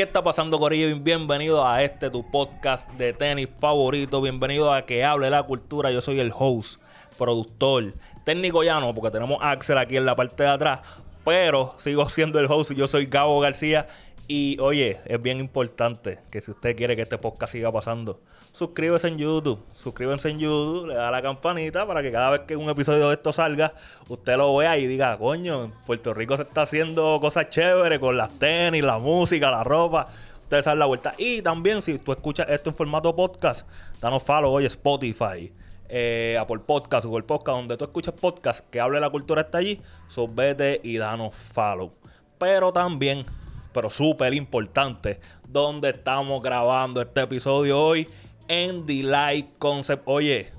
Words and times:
¿Qué 0.00 0.04
está 0.04 0.24
pasando, 0.24 0.58
Corillo? 0.58 0.98
Bienvenido 0.98 1.68
a 1.68 1.82
este 1.82 2.08
tu 2.08 2.24
podcast 2.30 2.90
de 2.92 3.12
tenis 3.12 3.50
favorito. 3.60 4.22
Bienvenido 4.22 4.72
a 4.72 4.86
Que 4.86 5.04
Hable 5.04 5.28
la 5.28 5.42
Cultura. 5.42 5.90
Yo 5.90 6.00
soy 6.00 6.20
el 6.20 6.32
host, 6.34 6.80
productor, 7.18 7.92
técnico 8.24 8.64
ya 8.64 8.80
no, 8.80 8.94
porque 8.94 9.10
tenemos 9.10 9.36
Axel 9.42 9.76
aquí 9.76 9.98
en 9.98 10.06
la 10.06 10.16
parte 10.16 10.44
de 10.44 10.48
atrás. 10.48 10.80
Pero 11.22 11.74
sigo 11.76 12.08
siendo 12.08 12.40
el 12.40 12.46
host 12.50 12.70
y 12.70 12.76
yo 12.76 12.88
soy 12.88 13.04
Gabo 13.04 13.40
García. 13.40 13.88
Y 14.32 14.56
oye, 14.60 15.00
es 15.06 15.20
bien 15.20 15.40
importante 15.40 16.20
que 16.30 16.40
si 16.40 16.52
usted 16.52 16.76
quiere 16.76 16.94
que 16.94 17.02
este 17.02 17.18
podcast 17.18 17.50
siga 17.50 17.72
pasando, 17.72 18.20
suscríbase 18.52 19.08
en 19.08 19.18
YouTube. 19.18 19.60
Suscríbase 19.72 20.30
en 20.30 20.38
YouTube, 20.38 20.86
le 20.86 20.94
da 20.94 21.10
la 21.10 21.20
campanita 21.20 21.84
para 21.84 22.00
que 22.00 22.12
cada 22.12 22.30
vez 22.30 22.40
que 22.42 22.54
un 22.54 22.70
episodio 22.70 23.08
de 23.08 23.14
esto 23.14 23.32
salga, 23.32 23.74
usted 24.06 24.36
lo 24.36 24.54
vea 24.54 24.78
y 24.78 24.86
diga, 24.86 25.18
coño, 25.18 25.64
en 25.64 25.72
Puerto 25.84 26.14
Rico 26.14 26.36
se 26.36 26.44
está 26.44 26.62
haciendo 26.62 27.18
cosas 27.20 27.50
chéveres 27.50 27.98
con 27.98 28.16
las 28.16 28.30
tenis, 28.38 28.84
la 28.84 29.00
música, 29.00 29.50
la 29.50 29.64
ropa. 29.64 30.06
Ustedes 30.42 30.64
saben 30.64 30.78
la 30.78 30.86
vuelta. 30.86 31.12
Y 31.18 31.42
también, 31.42 31.82
si 31.82 31.98
tú 31.98 32.12
escuchas 32.12 32.46
esto 32.50 32.70
en 32.70 32.76
formato 32.76 33.16
podcast, 33.16 33.66
danos 34.00 34.22
follow 34.22 34.52
hoy 34.52 34.64
Spotify. 34.66 35.52
Eh, 35.88 36.38
Apple 36.40 36.60
Podcast, 36.60 37.04
Google 37.04 37.24
Podcast, 37.24 37.56
donde 37.56 37.76
tú 37.76 37.84
escuchas 37.84 38.14
podcast 38.14 38.60
que 38.70 38.80
hable 38.80 39.00
la 39.00 39.10
cultura 39.10 39.40
está 39.40 39.58
allí, 39.58 39.82
so 40.06 40.28
vete 40.28 40.80
y 40.84 40.98
danos 40.98 41.34
follow. 41.34 41.94
Pero 42.38 42.72
también 42.72 43.26
pero 43.72 43.90
súper 43.90 44.34
importante, 44.34 45.20
donde 45.46 45.90
estamos 45.90 46.42
grabando 46.42 47.00
este 47.00 47.22
episodio 47.22 47.80
hoy 47.80 48.08
en 48.48 48.86
Delight 48.86 49.58
Concept. 49.58 50.02
Oye, 50.06 50.50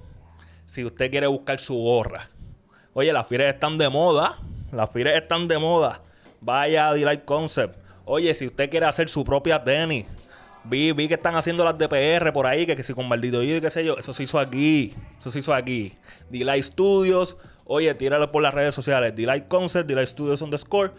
si 0.66 0.86
usted 0.86 1.12
quiere 1.12 1.28
buscar 1.28 1.60
su 1.60 1.76
gorra, 1.76 2.30
oye, 2.94 3.12
las 3.12 3.28
fires 3.28 3.54
están 3.54 3.78
de 3.78 3.90
moda, 3.90 4.40
las 4.72 4.90
fires 4.90 5.16
están 5.16 5.48
de 5.48 5.60
moda, 5.60 6.02
vaya 6.40 6.90
a 6.90 6.94
Delight 6.94 7.26
Concept. 7.26 7.78
Oye, 8.06 8.34
si 8.34 8.48
usted 8.48 8.70
quiere 8.70 8.86
hacer 8.86 9.10
su 9.10 9.24
propia 9.24 9.64
tenis, 9.64 10.06
vi, 10.64 10.92
vi 10.92 11.08
que 11.08 11.16
están 11.16 11.36
haciendo 11.36 11.64
las 11.64 11.78
DPR 11.78 12.32
por 12.34 12.48
ahí, 12.48 12.66
que, 12.66 12.76
que 12.76 12.84
si 12.84 12.94
con 12.94 13.08
maldito 13.08 13.44
y 13.44 13.60
qué 13.60 13.70
sé 13.70 13.84
yo, 13.84 13.98
eso 13.98 14.14
se 14.14 14.24
hizo 14.24 14.40
aquí, 14.40 14.94
eso 15.20 15.32
se 15.32 15.40
hizo 15.40 15.54
aquí. 15.54 15.94
Delight 16.30 16.64
Studios, 16.64 17.36
oye, 17.66 17.94
tíralo 17.94 18.32
por 18.32 18.42
las 18.42 18.54
redes 18.54 18.74
sociales, 18.74 19.16
Delight 19.16 19.48
Concept, 19.48 19.88
Delight 19.88 20.08
Studios 20.08 20.42
underscore 20.42 20.92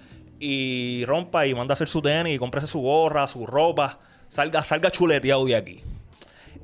y 0.44 1.04
rompa 1.06 1.46
y 1.46 1.54
manda 1.54 1.72
a 1.72 1.74
hacer 1.74 1.88
su 1.88 2.02
tenis 2.02 2.34
y 2.34 2.38
cómprese 2.38 2.66
su 2.66 2.80
gorra, 2.80 3.28
su 3.28 3.46
ropa. 3.46 4.00
Salga, 4.28 4.64
salga 4.64 4.90
chuleteado 4.90 5.44
de 5.44 5.54
aquí. 5.54 5.80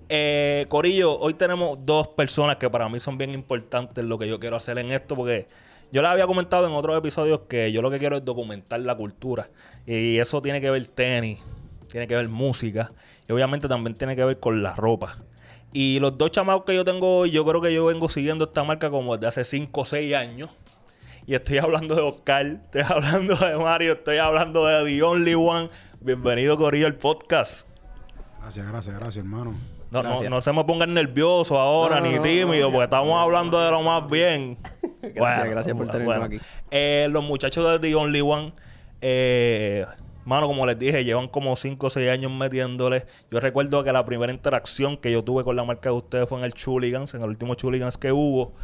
Eh, 0.09 0.67
Corillo, 0.69 1.17
hoy 1.17 1.35
tenemos 1.35 1.79
dos 1.85 2.09
personas 2.09 2.57
que 2.57 2.69
para 2.69 2.89
mí 2.89 2.99
son 2.99 3.17
bien 3.17 3.35
importantes 3.35 4.05
lo 4.05 4.19
que 4.19 4.27
yo 4.27 4.41
quiero 4.41 4.57
hacer 4.57 4.79
en 4.79 4.91
esto, 4.91 5.15
porque 5.15 5.47
yo 5.93 6.03
les 6.03 6.11
había 6.11 6.27
comentado 6.27 6.67
en 6.67 6.73
otros 6.73 6.99
episodios 6.99 7.43
que 7.49 7.71
yo 7.71 7.81
lo 7.81 7.91
que 7.91 8.01
quiero 8.01 8.17
es 8.17 8.25
documentar 8.25 8.81
la 8.81 8.97
cultura. 8.97 9.49
Y 9.87 10.19
eso 10.19 10.43
tiene 10.43 10.61
que 10.61 10.71
ver 10.71 10.85
tenis, 10.89 11.39
tiene 11.89 12.09
que 12.09 12.17
ver 12.17 12.29
música, 12.29 12.91
y 13.29 13.33
obviamente 13.33 13.69
también 13.69 13.95
tiene 13.95 14.17
que 14.17 14.25
ver 14.25 14.41
con 14.41 14.61
la 14.61 14.75
ropa. 14.75 15.19
Y 15.73 16.01
los 16.01 16.19
dos 16.19 16.33
chamados 16.33 16.65
que 16.65 16.75
yo 16.75 16.85
tengo 16.85 17.19
hoy, 17.19 17.31
yo 17.31 17.45
creo 17.45 17.61
que 17.61 17.73
yo 17.73 17.87
vengo 17.87 18.09
siguiendo 18.09 18.47
esta 18.47 18.65
marca 18.65 18.91
como 18.91 19.17
desde 19.17 19.29
hace 19.29 19.45
5 19.45 19.81
o 19.81 19.85
6 19.85 20.17
años. 20.17 20.51
Y 21.29 21.35
estoy 21.35 21.59
hablando 21.59 21.95
de 21.95 22.01
Oscar, 22.01 22.47
estoy 22.47 22.81
hablando 22.89 23.35
de 23.37 23.55
Mario, 23.59 23.93
estoy 23.93 24.17
hablando 24.17 24.65
de 24.65 24.83
The 24.87 25.03
Only 25.03 25.35
One. 25.35 25.69
Bienvenido, 26.01 26.57
Corillo, 26.57 26.87
al 26.87 26.95
podcast. 26.95 27.67
Gracias, 28.41 28.67
gracias, 28.67 28.99
gracias, 28.99 29.25
hermano. 29.27 29.55
No, 29.91 30.03
no, 30.03 30.23
no 30.23 30.41
se 30.41 30.51
me 30.55 30.65
pongan 30.65 30.95
nerviosos 30.95 31.59
ahora, 31.59 31.97
No, 32.01 32.07
ni 32.07 32.15
no, 32.15 32.71
porque 32.73 32.85
estamos 32.85 33.23
hablando 33.23 33.61
de 33.61 33.71
lo 33.71 33.83
más 33.83 34.09
bien. 34.09 34.57
Gracias, 35.03 35.51
gracias 35.51 35.77
por 35.77 35.91
tenernos 35.91 36.25
aquí. 36.25 36.41
Eh, 36.71 37.09
los 37.11 37.23
muchachos 37.23 37.73
de 37.73 37.79
The 37.79 37.95
Only 37.95 38.23
One, 38.23 38.55
eh, 39.03 39.85
mano, 40.25 40.47
como 40.47 40.65
les 40.65 40.79
dije, 40.79 41.05
llevan 41.05 41.29
como 41.29 41.55
5 41.57 41.89
o 41.89 41.91
6 41.91 42.09
años 42.09 42.33
metiéndole. 42.33 43.05
Yo 43.31 43.39
recuerdo 43.39 43.85
que 43.85 43.93
la 43.93 44.07
primera 44.07 44.33
interacción 44.33 44.97
que 44.97 45.13
yo 45.13 45.23
tuve 45.23 45.45
con 45.45 45.57
la 45.57 45.65
marca 45.65 45.91
de 45.91 45.97
ustedes 45.97 46.27
fue 46.27 46.39
en 46.39 46.45
el 46.45 46.55
Chuligans, 46.55 47.13
en 47.13 47.23
el 47.23 47.29
último 47.29 47.55
Chuligans 47.55 47.99
que 47.99 48.13
hubo. 48.13 48.55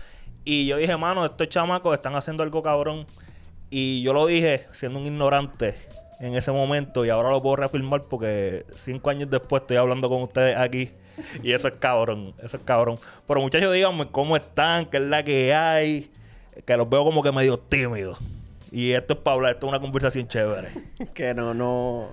Y 0.44 0.66
yo 0.66 0.77
dije, 0.77 0.97
mano, 0.97 1.25
estos 1.25 1.49
chamacos 1.49 1.94
están 1.94 2.15
haciendo 2.15 2.43
algo 2.43 2.62
cabrón. 2.62 3.06
Y 3.71 4.03
yo 4.03 4.12
lo 4.12 4.27
dije 4.27 4.66
siendo 4.72 4.99
un 4.99 5.06
ignorante 5.06 5.75
en 6.21 6.34
ese 6.34 6.53
momento 6.53 7.05
y 7.05 7.10
ahora 7.10 7.31
lo 7.31 7.43
puedo 7.43 7.56
reafirmar 7.56 8.05
porque 8.05 8.65
cinco 8.75 9.10
años 9.10 9.31
después 9.31 9.62
estoy 9.62 9.77
hablando 9.77 10.09
con 10.09 10.22
ustedes 10.22 10.56
aquí. 10.56 10.91
Y 11.43 11.53
eso 11.53 11.69
es 11.69 11.75
cabrón, 11.78 12.34
eso 12.43 12.56
es 12.56 12.62
cabrón. 12.65 12.99
Pero 13.27 13.41
muchachos, 13.41 13.72
díganme 13.72 14.09
cómo 14.10 14.37
están, 14.37 14.87
qué 14.87 14.99
es 14.99 15.03
la 15.05 15.22
que 15.25 15.55
hay. 15.55 16.10
Que 16.65 16.76
los 16.76 16.88
veo 16.88 17.05
como 17.05 17.22
que 17.22 17.32
medio 17.32 17.59
tímidos. 17.59 18.19
Y 18.71 18.93
esto 18.93 19.15
es 19.15 19.21
para 19.21 19.37
hablar, 19.37 19.53
esto 19.55 19.66
es 19.66 19.71
una 19.71 19.81
conversación 19.81 20.26
chévere. 20.26 20.69
Que 21.15 21.34
no, 21.34 21.55
no, 21.55 22.09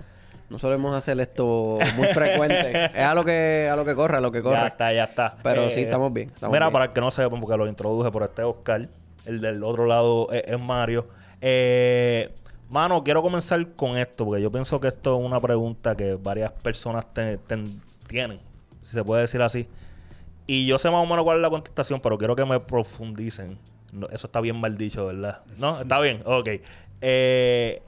no 0.52 0.60
solemos 0.60 0.94
hacer 0.94 1.18
esto 1.22 1.80
muy 1.96 2.08
frecuente. 2.08 2.86
es 2.86 2.98
a 3.06 3.14
lo 3.16 3.24
que, 3.24 3.70
a 3.72 3.76
lo 3.78 3.86
que 3.86 3.96
corre, 3.96 4.18
a 4.18 4.22
lo 4.22 4.32
que 4.32 4.42
corre. 4.42 4.58
Ya 4.58 4.68
está, 4.68 4.94
ya 4.94 5.04
está. 5.06 5.38
Pero 5.42 5.70
sí, 5.72 5.82
estamos 5.84 6.12
bien, 6.12 6.30
estamos 6.34 6.52
mira, 6.54 6.66
bien. 6.68 6.74
para 6.74 6.86
el 6.86 6.92
que 6.92 7.00
no 7.02 7.10
sepan, 7.10 7.40
porque 7.40 7.58
lo 7.58 7.68
introduje 7.68 8.12
por 8.12 8.24
este 8.24 8.44
Oscar, 8.44 8.90
el 9.26 9.40
del 9.42 9.64
otro 9.64 9.86
lado 9.86 10.28
es, 10.32 10.44
es 10.46 10.60
Mario. 10.60 11.08
Eh, 11.40 12.30
mano, 12.70 13.04
quiero 13.04 13.22
comenzar 13.22 13.66
con 13.76 13.98
esto, 13.98 14.26
porque 14.26 14.42
yo 14.42 14.52
pienso 14.52 14.80
que 14.82 14.90
esto 14.90 15.18
es 15.18 15.24
una 15.26 15.40
pregunta 15.40 15.96
que 15.96 16.16
varias 16.16 16.52
personas 16.52 17.06
te- 17.14 17.40
tienen, 18.08 18.40
si 18.82 18.92
se 18.92 19.04
puede 19.04 19.22
decir 19.22 19.42
así. 19.42 19.68
Y 20.48 20.66
yo 20.68 20.78
sé 20.80 20.92
más 20.92 21.02
o 21.02 21.06
menos 21.06 21.24
cuál 21.24 21.38
es 21.38 21.42
la 21.42 21.50
contestación, 21.50 22.02
pero 22.02 22.18
quiero 22.18 22.36
que 22.36 22.44
me 22.44 22.60
profundicen. 22.60 23.58
No, 23.94 24.08
eso 24.08 24.28
está 24.28 24.42
bien 24.42 24.60
mal 24.60 24.78
dicho, 24.78 25.06
¿verdad? 25.06 25.42
¿No? 25.58 25.80
Está 25.82 26.00
bien, 26.02 26.22
ok. 26.26 26.50
Eh, 27.02 27.82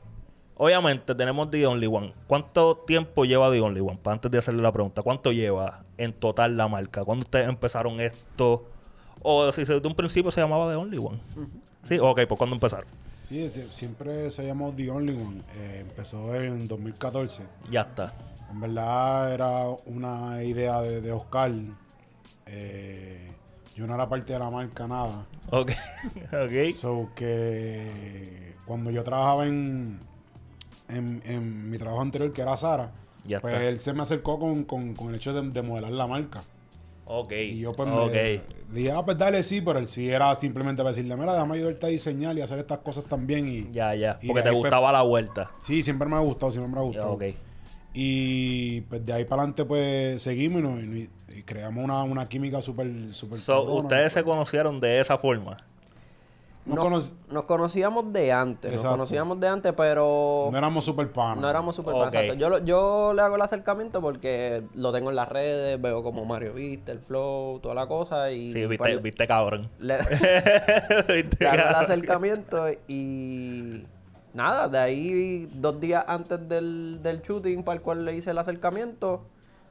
obviamente 0.57 1.15
tenemos 1.15 1.49
The 1.51 1.67
Only 1.67 1.87
One. 1.87 2.13
¿Cuánto 2.27 2.77
tiempo 2.77 3.25
lleva 3.25 3.51
The 3.51 3.61
Only 3.61 3.81
One? 3.81 3.99
Para 4.01 4.15
antes 4.15 4.31
de 4.31 4.37
hacerle 4.37 4.61
la 4.61 4.71
pregunta, 4.71 5.01
¿cuánto 5.01 5.31
lleva 5.31 5.83
en 5.97 6.13
total 6.13 6.57
la 6.57 6.67
marca? 6.67 7.03
¿Cuándo 7.03 7.23
ustedes 7.23 7.47
empezaron 7.47 7.99
esto? 7.99 8.65
O 9.21 9.51
si 9.51 9.63
desde 9.63 9.87
un 9.87 9.95
principio 9.95 10.31
se 10.31 10.41
llamaba 10.41 10.69
The 10.69 10.75
Only 10.75 10.97
One. 10.97 11.19
Sí, 11.87 11.97
ok, 11.99 12.21
pues 12.27 12.37
¿cuándo 12.37 12.55
empezaron? 12.55 12.85
Sí, 13.27 13.49
siempre 13.71 14.29
se 14.31 14.45
llamó 14.45 14.73
The 14.75 14.89
Only 14.89 15.13
One. 15.13 15.41
Eh, 15.55 15.79
empezó 15.81 16.35
en 16.35 16.67
2014. 16.67 17.43
Ya 17.71 17.81
está. 17.81 18.13
En 18.51 18.59
verdad 18.59 19.33
era 19.33 19.65
una 19.85 20.43
idea 20.43 20.81
de, 20.81 21.01
de 21.01 21.11
Oscar. 21.11 21.51
Eh, 22.45 23.31
yo 23.75 23.87
no 23.87 23.95
era 23.95 24.07
parte 24.07 24.33
de 24.33 24.39
la 24.39 24.49
marca 24.49 24.87
nada. 24.87 25.25
Ok, 25.49 25.71
ok. 26.31 26.71
So 26.73 27.09
que 27.15 28.53
cuando 28.65 28.91
yo 28.91 29.03
trabajaba 29.03 29.47
en, 29.47 29.99
en, 30.95 31.21
en 31.25 31.69
mi 31.69 31.77
trabajo 31.77 32.01
anterior, 32.01 32.31
que 32.33 32.41
era 32.41 32.55
Sara, 32.57 32.91
Ya 33.25 33.39
pues 33.39 33.53
está. 33.53 33.65
él 33.65 33.79
se 33.79 33.93
me 33.93 34.01
acercó 34.03 34.39
con, 34.39 34.63
con- 34.63 34.93
con 34.95 35.09
el 35.09 35.15
hecho 35.15 35.33
de, 35.33 35.49
de 35.49 35.61
modelar 35.61 35.91
la 35.91 36.07
marca. 36.07 36.43
Ok. 37.05 37.31
Y 37.33 37.59
yo 37.59 37.73
pues 37.73 37.89
ok. 37.89 38.13
me 38.13 38.75
dije, 38.79 38.91
ah, 38.93 39.03
pues 39.03 39.17
dale 39.17 39.43
sí, 39.43 39.59
pero 39.59 39.77
él 39.77 39.87
sí 39.87 40.09
era 40.09 40.33
simplemente 40.35 40.81
para 40.81 40.95
decirle, 40.95 41.15
mira, 41.17 41.33
déjame 41.33 41.55
ayudarte 41.55 41.85
a 41.85 41.89
diseñar 41.89 42.37
y 42.37 42.41
hacer 42.41 42.59
estas 42.59 42.77
cosas 42.79 43.03
también. 43.03 43.45
Y 43.47 43.71
Ya, 43.73 43.93
ya. 43.93 44.19
y 44.21 44.27
Porque 44.27 44.41
te 44.43 44.49
ahí, 44.49 44.53
pues, 44.55 44.63
gustaba 44.63 44.91
la 44.93 45.01
vuelta. 45.01 45.51
Sí, 45.59 45.83
siempre 45.83 46.07
me 46.07 46.15
ha 46.15 46.19
gustado, 46.19 46.51
siempre 46.53 46.71
me 46.71 46.77
ha 46.77 46.81
Ya, 46.81 46.87
gustado. 46.87 47.11
ok. 47.13 47.23
Y 47.93 48.81
pues 48.81 49.05
de 49.05 49.13
ahí 49.13 49.25
para 49.25 49.43
adelante 49.43 49.65
pues 49.65 50.21
seguimos 50.21 50.61
y, 50.61 50.63
nos- 50.63 50.79
y- 50.83 51.09
y 51.35 51.43
creamos 51.43 51.83
una, 51.83 52.03
una 52.03 52.27
química 52.27 52.61
súper, 52.61 52.87
So, 53.13 53.27
cabrona. 53.65 53.81
ustedes 53.81 54.13
se 54.13 54.23
conocieron 54.23 54.79
de 54.79 54.99
esa 54.99 55.17
forma. 55.17 55.57
No, 56.65 56.75
No- 56.75 56.83
conoc- 56.85 57.15
Nos 57.29 57.43
conocíamos 57.43 58.13
de 58.13 58.31
antes, 58.31 58.71
Exacto. 58.71 58.87
nos 58.91 58.97
conocíamos 58.97 59.39
de 59.41 59.47
antes, 59.49 59.73
pero 59.75 60.47
no 60.49 60.57
éramos 60.57 60.85
súper 60.85 61.11
panas. 61.11 61.39
no 61.41 61.49
éramos 61.49 61.75
súper 61.75 61.93
Ok. 61.93 62.05
exacto. 62.05 62.33
Yo, 62.35 62.49
lo- 62.49 62.59
yo 62.63 63.11
le 63.13 63.21
hago 63.21 63.35
el 63.35 63.41
acercamiento 63.41 63.99
porque 64.01 64.63
lo 64.73 64.93
tengo 64.93 65.09
en 65.09 65.17
las 65.17 65.27
redes, 65.27 65.81
veo 65.81 66.01
como 66.03 66.23
Mario 66.23 66.53
viste, 66.53 66.93
el 66.93 66.99
flow, 66.99 67.59
toda 67.59 67.75
la 67.75 67.87
cosa 67.87 68.31
y 68.31 68.53
Sí, 68.53 68.61
viste, 68.61 68.77
pues, 68.77 69.01
viste 69.01 69.27
cabrón. 69.27 69.69
le, 69.79 69.97
Viste, 69.97 70.07
le 71.41 71.47
hago 71.49 71.69
el 71.69 71.75
acercamiento 71.75 72.65
y 72.87 73.83
nada, 74.33 74.69
de 74.69 74.77
ahí 74.77 75.49
dos 75.53 75.79
días 75.81 76.05
antes 76.07 76.47
del, 76.47 76.99
del 77.03 77.21
shooting 77.23 77.63
para 77.63 77.75
el 77.75 77.81
cual 77.81 78.05
le 78.05 78.15
hice 78.15 78.31
el 78.31 78.37
acercamiento, 78.37 79.21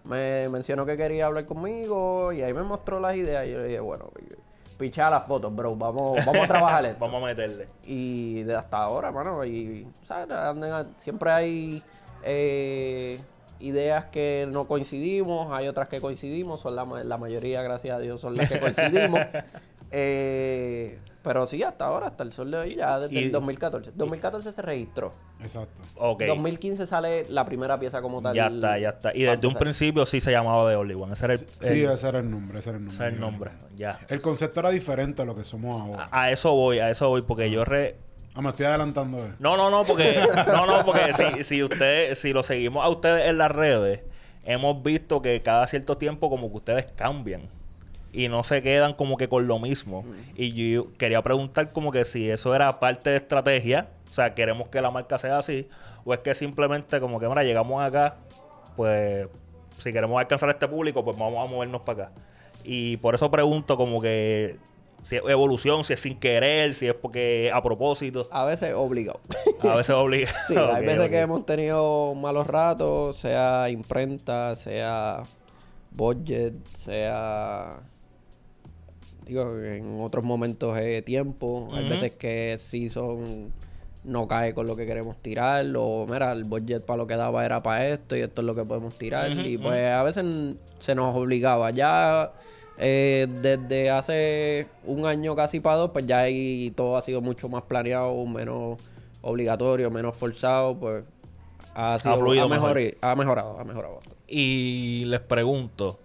me 0.04 0.46
mencionó 0.50 0.84
que 0.84 0.98
quería 0.98 1.24
hablar 1.26 1.46
conmigo 1.46 2.32
y 2.34 2.42
ahí 2.42 2.52
me 2.52 2.62
mostró 2.64 3.00
las 3.00 3.16
ideas 3.16 3.46
y 3.46 3.52
yo 3.52 3.58
le 3.58 3.64
dije, 3.64 3.80
bueno, 3.80 4.10
pichá 4.82 5.08
las 5.08 5.24
fotos, 5.24 5.54
bro, 5.54 5.76
vamos, 5.76 6.24
vamos 6.26 6.42
a 6.42 6.48
trabajar 6.48 6.84
esto. 6.84 6.98
Vamos 7.00 7.22
a 7.22 7.26
meterle. 7.26 7.68
Y 7.84 8.42
de 8.42 8.56
hasta 8.56 8.78
ahora, 8.78 9.12
mano, 9.12 9.44
y 9.44 9.86
¿sabes? 10.02 10.28
Siempre 10.96 11.30
hay 11.30 11.82
eh, 12.24 13.20
ideas 13.60 14.06
que 14.06 14.48
no 14.50 14.66
coincidimos, 14.66 15.52
hay 15.52 15.68
otras 15.68 15.88
que 15.88 16.00
coincidimos, 16.00 16.60
son 16.60 16.74
la, 16.74 16.84
la 16.84 17.16
mayoría, 17.16 17.62
gracias 17.62 17.96
a 17.96 18.00
Dios, 18.00 18.20
son 18.20 18.34
las 18.34 18.48
que 18.48 18.58
coincidimos. 18.60 19.20
Eh, 19.94 20.98
pero 21.22 21.46
sí, 21.46 21.62
hasta 21.62 21.86
ahora, 21.86 22.06
hasta 22.08 22.24
el 22.24 22.32
sol 22.32 22.50
de 22.50 22.58
hoy, 22.58 22.74
ya 22.76 22.98
desde 23.00 23.14
Y- 23.20 23.24
el 23.24 23.32
2014. 23.32 23.92
2014 23.94 24.52
se 24.52 24.62
registró. 24.62 25.12
Exacto. 25.40 25.82
Ok. 25.96 26.22
2015 26.26 26.86
sale 26.86 27.26
la 27.28 27.44
primera 27.44 27.78
pieza 27.80 28.00
como 28.02 28.20
tal. 28.22 28.34
Ya 28.34 28.46
está, 28.48 28.78
ya 28.78 28.88
está. 28.90 29.14
Y 29.14 29.22
desde 29.22 29.46
un 29.46 29.54
principio 29.54 30.04
sí 30.06 30.20
se 30.20 30.30
llamaba 30.30 30.68
The 30.70 30.76
Only 30.76 30.94
One. 30.94 31.12
Ese 31.14 31.24
era 31.24 31.34
el, 31.34 31.38
Sí, 31.60 31.82
el- 31.84 31.90
ese 31.90 32.08
era 32.08 32.18
el 32.20 32.30
nombre, 32.30 32.58
ese 32.58 32.70
era 32.70 32.78
el 32.78 32.84
nombre. 32.84 32.94
ese 32.94 33.02
era 33.04 33.14
el 33.14 33.20
nombre. 33.20 33.50
Ya. 33.76 33.98
El 34.08 34.20
concepto 34.20 34.60
era 34.60 34.70
diferente 34.70 35.22
a 35.22 35.24
lo 35.24 35.34
que 35.34 35.44
somos 35.44 35.80
ahora. 35.80 36.08
A, 36.10 36.22
a 36.24 36.30
eso 36.30 36.54
voy, 36.54 36.78
a 36.78 36.90
eso 36.90 37.08
voy, 37.08 37.22
porque 37.22 37.50
yo 37.50 37.64
re- 37.64 37.96
Ah, 38.34 38.40
me 38.40 38.48
estoy 38.50 38.66
adelantando. 38.66 39.18
eh. 39.18 39.30
No, 39.40 39.56
no, 39.56 39.70
no, 39.70 39.82
porque, 39.84 40.20
no, 40.46 40.66
no, 40.66 40.84
porque 40.86 41.12
si, 41.14 41.44
si 41.44 41.62
ustedes, 41.62 42.18
si 42.18 42.32
lo 42.32 42.42
seguimos 42.42 42.84
a 42.84 42.88
ustedes 42.88 43.28
en 43.28 43.36
las 43.38 43.50
redes, 43.52 44.00
hemos 44.44 44.82
visto 44.82 45.20
que 45.22 45.42
cada 45.42 45.66
cierto 45.66 45.98
tiempo 45.98 46.30
como 46.30 46.50
que 46.50 46.56
ustedes 46.56 46.86
cambian 46.96 47.42
y 48.12 48.28
no 48.28 48.44
se 48.44 48.62
quedan 48.62 48.94
como 48.94 49.16
que 49.16 49.28
con 49.28 49.46
lo 49.46 49.58
mismo. 49.58 50.04
Y 50.34 50.52
yo 50.52 50.92
quería 50.98 51.22
preguntar 51.22 51.72
como 51.72 51.92
que 51.92 52.04
si 52.04 52.30
eso 52.30 52.54
era 52.54 52.78
parte 52.78 53.10
de 53.10 53.16
estrategia, 53.16 53.88
o 54.10 54.14
sea, 54.14 54.34
queremos 54.34 54.68
que 54.68 54.82
la 54.82 54.90
marca 54.90 55.18
sea 55.18 55.38
así, 55.38 55.68
o 56.04 56.12
es 56.12 56.20
que 56.20 56.34
simplemente 56.34 57.00
como 57.00 57.18
que, 57.18 57.28
mira, 57.28 57.42
llegamos 57.42 57.82
acá, 57.82 58.16
pues 58.76 59.28
si 59.78 59.92
queremos 59.92 60.20
alcanzar 60.20 60.48
a 60.50 60.52
este 60.52 60.68
público, 60.68 61.04
pues 61.04 61.18
vamos 61.18 61.44
a 61.44 61.50
movernos 61.50 61.80
para 61.82 62.04
acá. 62.04 62.12
Y 62.64 62.98
por 62.98 63.14
eso 63.14 63.30
pregunto 63.30 63.76
como 63.76 64.00
que 64.00 64.56
si 65.02 65.16
es 65.16 65.22
evolución, 65.26 65.82
si 65.82 65.94
es 65.94 66.00
sin 66.00 66.18
querer, 66.18 66.74
si 66.74 66.86
es 66.86 66.94
porque 66.94 67.50
a 67.52 67.62
propósito. 67.62 68.28
A 68.30 68.44
veces 68.44 68.74
obligado. 68.74 69.20
A 69.62 69.74
veces 69.74 69.94
obliga. 69.94 70.30
Sí, 70.46 70.54
hay 70.56 70.84
veces 70.84 71.08
que 71.08 71.18
hemos 71.18 71.44
tenido 71.44 72.14
malos 72.14 72.46
ratos, 72.46 73.16
sea 73.18 73.68
imprenta, 73.70 74.54
sea 74.56 75.22
budget, 75.90 76.54
sea... 76.74 77.80
Digo, 79.26 79.58
en 79.58 80.00
otros 80.00 80.24
momentos 80.24 80.76
es 80.78 81.04
tiempo. 81.04 81.68
Hay 81.72 81.88
veces 81.88 82.12
que 82.12 82.56
sí 82.58 82.88
son... 82.90 83.52
No 84.04 84.26
cae 84.26 84.52
con 84.52 84.66
lo 84.66 84.74
que 84.74 84.84
queremos 84.84 85.16
tirar. 85.18 85.64
O, 85.76 86.06
mira, 86.08 86.32
el 86.32 86.42
budget 86.44 86.84
para 86.84 86.96
lo 86.96 87.06
que 87.06 87.14
daba 87.14 87.44
era 87.44 87.62
para 87.62 87.86
esto 87.88 88.16
y 88.16 88.20
esto 88.20 88.40
es 88.42 88.46
lo 88.46 88.54
que 88.56 88.64
podemos 88.64 88.98
tirar. 88.98 89.30
Y 89.30 89.58
pues 89.58 89.86
a 89.90 90.02
veces 90.02 90.24
se 90.80 90.94
nos 90.96 91.14
obligaba. 91.14 91.70
Ya 91.70 92.32
eh, 92.78 93.28
desde 93.42 93.90
hace 93.90 94.66
un 94.84 95.06
año 95.06 95.36
casi 95.36 95.60
para 95.60 95.76
dos, 95.76 95.90
pues 95.92 96.04
ya 96.04 96.18
ahí 96.20 96.72
todo 96.74 96.96
ha 96.96 97.02
sido 97.02 97.20
mucho 97.20 97.48
más 97.48 97.62
planeado, 97.62 98.26
menos 98.26 98.80
obligatorio, 99.20 99.88
menos 99.88 100.16
forzado, 100.16 100.74
pues 100.76 101.04
ha, 101.74 101.96
sido, 102.00 102.18
fluido 102.18 102.46
ha, 102.46 102.48
mejor- 102.48 102.74
mejor. 102.74 102.94
ha 103.02 103.14
mejorado, 103.14 103.60
ha 103.60 103.62
mejorado 103.64 103.94
bastante. 103.96 104.18
Y 104.26 105.04
les 105.06 105.20
pregunto, 105.20 106.00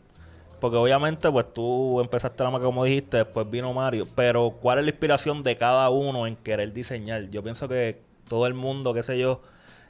porque 0.59 0.77
obviamente 0.77 1.31
pues 1.31 1.54
tú 1.54 2.00
empezaste 2.01 2.44
la 2.44 2.50
marca 2.51 2.65
como 2.65 2.83
dijiste, 2.86 3.18
después 3.18 3.50
vino 3.50 3.74
Mario, 3.74 4.07
pero 4.15 4.51
¿cuál 4.62 4.80
es 4.80 4.86
la 4.86 4.92
inspiración 4.92 5.44
de 5.44 5.57
cada 5.57 5.89
uno 5.89 6.27
en 6.27 6.36
querer 6.38 6.74
diseñar? 6.74 7.30
Yo 7.30 7.44
pienso 7.44 7.68
que 7.68 8.01
todo 8.27 8.48
el 8.48 8.54
mundo, 8.54 8.94
qué 8.94 9.04
sé 9.04 9.18
yo, 9.19 9.42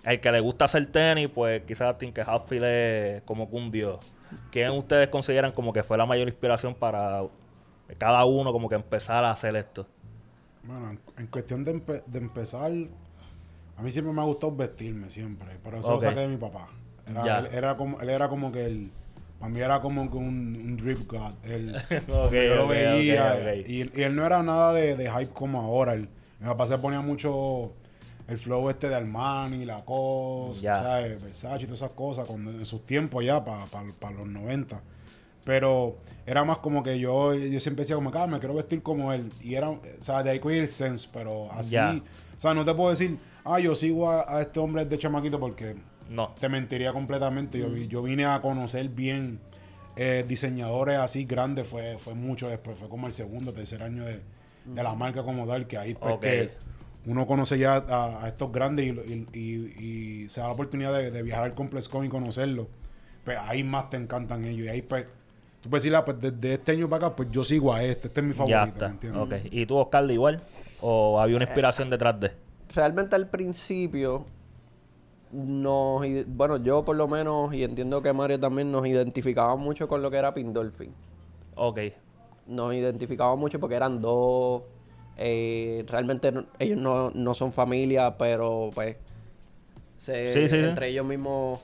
el 0.03 0.19
que 0.21 0.31
le 0.31 0.39
gusta 0.39 0.65
hacer 0.65 0.85
tenis, 0.91 1.29
pues 1.33 1.61
quizás 1.63 1.97
Tinker 1.97 2.29
Hatfield 2.29 2.65
es 2.65 3.21
como 3.23 3.49
que 3.49 3.55
un 3.55 3.71
dios. 3.71 3.99
¿Quién 4.51 4.71
ustedes 4.71 5.09
consideran 5.09 5.51
como 5.51 5.73
que 5.73 5.83
fue 5.83 5.97
la 5.97 6.05
mayor 6.05 6.27
inspiración 6.27 6.75
para 6.75 7.23
cada 7.97 8.25
uno 8.25 8.51
como 8.53 8.69
que 8.69 8.75
empezar 8.75 9.23
a 9.23 9.31
hacer 9.31 9.55
esto? 9.55 9.87
Bueno, 10.63 10.97
en, 11.17 11.27
cuestión 11.27 11.63
de, 11.63 11.73
empe- 11.75 12.03
de 12.05 12.19
empezar, 12.19 12.71
a 13.75 13.81
mí 13.81 13.91
siempre 13.91 14.13
me 14.13 14.21
ha 14.21 14.25
gustado 14.25 14.55
vestirme, 14.55 15.09
siempre. 15.09 15.59
Pero 15.63 15.79
eso 15.79 15.93
lo 15.93 16.01
saqué 16.01 16.21
de 16.21 16.27
mi 16.27 16.37
papá. 16.37 16.69
Era, 17.05 17.39
él, 17.39 17.47
era 17.51 17.77
como, 17.77 17.99
él 18.01 18.09
era 18.09 18.27
como 18.29 18.51
que 18.51 18.65
el... 18.65 18.91
Para 19.39 19.51
mí 19.51 19.60
era 19.60 19.80
como 19.81 20.01
un, 20.01 20.56
un 20.56 20.78
drip 20.78 21.07
god. 21.12 21.34
Él, 21.44 21.75
yo 22.07 22.56
lo 22.56 22.68
veía. 22.68 23.56
Y, 23.56 23.89
y 23.95 24.01
él 24.04 24.16
no 24.16 24.25
era 24.25 24.42
nada 24.44 24.74
de, 24.74 24.95
de 24.95 25.10
hype 25.12 25.31
como 25.34 25.62
ahora. 25.62 25.94
Él- 25.94 26.10
mi 26.39 26.48
papá 26.48 26.68
se 26.68 26.78
ponía 26.78 27.01
mucho 27.01 27.74
el 28.28 28.38
flow 28.38 28.69
este 28.69 28.89
de 28.89 28.95
Armani, 28.95 29.63
la 29.66 29.84
cosa, 29.86 30.62
Ya. 30.62 30.75
¿sabes? 30.78 31.22
Versace 31.24 31.63
y 31.63 31.66
todas 31.66 31.81
esas 31.81 31.92
cosas 31.92 32.25
cuando, 32.25 32.51
en 32.51 32.66
sus 32.66 32.86
tiempos 32.86 33.24
ya, 33.24 33.44
para 33.44 33.66
los 34.16 34.28
90. 34.28 34.81
Pero 35.44 35.98
era 36.25 36.44
más 36.44 36.57
como 36.57 36.84
que 36.84 37.00
yo, 37.00 37.34
yo 37.34 37.60
siempre 37.60 37.84
decía 37.84 37.95
como, 37.95 38.12
ah, 38.13 38.28
me 38.28 38.38
quiero 38.39 38.54
vestir 38.54 38.84
como 38.84 39.13
él. 39.13 39.31
Y 39.42 39.56
era, 39.56 39.69
o 39.69 39.80
sea, 40.01 40.22
de 40.24 40.30
ahí 40.31 40.39
cogí 40.39 40.57
el 40.57 40.68
sense, 40.68 41.07
pero 41.13 41.50
así, 41.51 41.75
o 41.78 42.39
sea, 42.39 42.54
no 42.54 42.66
te 42.66 42.74
puedo 42.74 42.89
decir, 42.89 43.18
ah, 43.45 43.60
yo 43.60 43.74
sigo 43.74 44.10
a, 44.12 44.25
a 44.38 44.42
este 44.42 44.60
hombre 44.60 44.84
de 44.86 44.98
chamaquito 44.98 45.39
porque 45.39 45.75
No. 46.09 46.33
te 46.39 46.50
mentiría 46.50 46.94
completamente. 46.94 47.59
Yo, 47.59 47.75
yo 47.75 48.01
vine 48.04 48.25
a 48.25 48.42
conocer 48.42 48.89
bien 48.89 49.39
eh, 49.95 50.24
diseñadores 50.27 50.98
así 50.98 51.25
grandes, 51.25 51.68
fue, 51.68 51.98
fue 51.98 52.13
mucho 52.13 52.48
después, 52.50 52.77
fue 52.77 52.88
como 52.89 53.07
el 53.07 53.13
segundo, 53.13 53.51
tercer 53.54 53.81
año 53.83 54.06
de, 54.06 54.21
de 54.65 54.83
la 54.83 54.94
marca 54.95 55.24
como 55.24 55.48
tal, 55.48 55.65
que 55.68 55.77
ahí 55.77 55.95
pues 55.95 56.13
Ok. 56.15 56.21
que 56.21 56.51
uno 57.06 57.25
conoce 57.25 57.57
ya 57.57 57.75
a, 57.77 58.24
a 58.24 58.27
estos 58.27 58.51
grandes 58.51 58.86
y, 58.86 58.89
y- 58.89 59.27
y- 59.39 59.83
y 60.25 60.30
se 60.30 60.42
da 60.42 60.48
la 60.48 60.54
oportunidad 60.54 60.94
de, 60.94 61.09
de 61.09 61.24
viajar 61.24 61.45
al 61.45 61.54
ComplexCon 61.56 62.06
y 62.06 62.10
conocerlo. 62.10 62.68
Pues 63.24 63.38
ahí 63.42 63.63
más 63.63 63.89
te 63.89 63.98
encantan 63.98 64.44
ellos. 64.45 64.65
Y 64.68 64.69
ahí 64.69 64.81
pues, 64.81 65.06
tú 65.62 65.69
puedes 65.69 65.83
decir, 65.83 65.95
ah, 65.95 66.03
pues 66.06 66.19
desde 66.19 66.53
este 66.56 66.74
año 66.74 66.89
para 66.89 67.07
acá, 67.07 67.15
pues 67.15 67.30
yo 67.31 67.44
sigo 67.44 67.74
a 67.74 67.81
este, 67.83 68.07
este 68.07 68.19
es 68.21 68.25
mi 68.27 68.33
favorito, 68.33 68.57
ya 68.60 68.65
¿me 68.65 68.71
está. 68.71 68.86
entiendes? 68.88 69.21
Ok. 69.21 69.33
¿Y 69.51 69.65
tú, 69.65 69.77
Oscar, 69.77 70.06
de 70.06 70.13
igual? 70.13 70.42
¿O 70.81 71.19
había 71.19 71.38
una 71.38 71.45
inspiración 71.45 71.89
detrás 71.89 72.19
de? 72.19 72.31
Realmente 72.75 73.15
al 73.15 73.30
principio, 73.30 74.25
nos, 75.31 76.06
bueno, 76.27 76.57
yo 76.57 76.83
por 76.85 76.95
lo 76.95 77.07
menos, 77.07 77.53
y 77.53 77.63
entiendo 77.63 78.01
que 78.01 78.13
Mario 78.13 78.39
también, 78.39 78.71
nos 78.71 78.85
identificaba 78.88 79.56
mucho 79.56 79.88
con 79.88 80.01
lo 80.01 80.09
que 80.12 80.18
era 80.18 80.33
Pindolphin. 80.33 80.94
Ok. 81.56 81.79
nos 82.47 82.74
identificamos 82.74 83.38
mucho 83.38 83.59
porque 83.59 83.75
eran 83.75 84.01
dos. 84.01 84.62
eh, 85.18 85.83
realmente 85.88 86.31
no- 86.31 86.45
ellos 86.59 86.79
no, 86.79 87.09
no 87.09 87.33
son 87.33 87.51
familia, 87.51 88.15
pero 88.18 88.69
pues 88.74 88.95
se- 89.97 90.31
Sí, 90.33 90.47
sí, 90.47 90.56
sí. 90.62 90.63
entre 90.65 90.89
ellos 90.89 91.06
mismos 91.06 91.59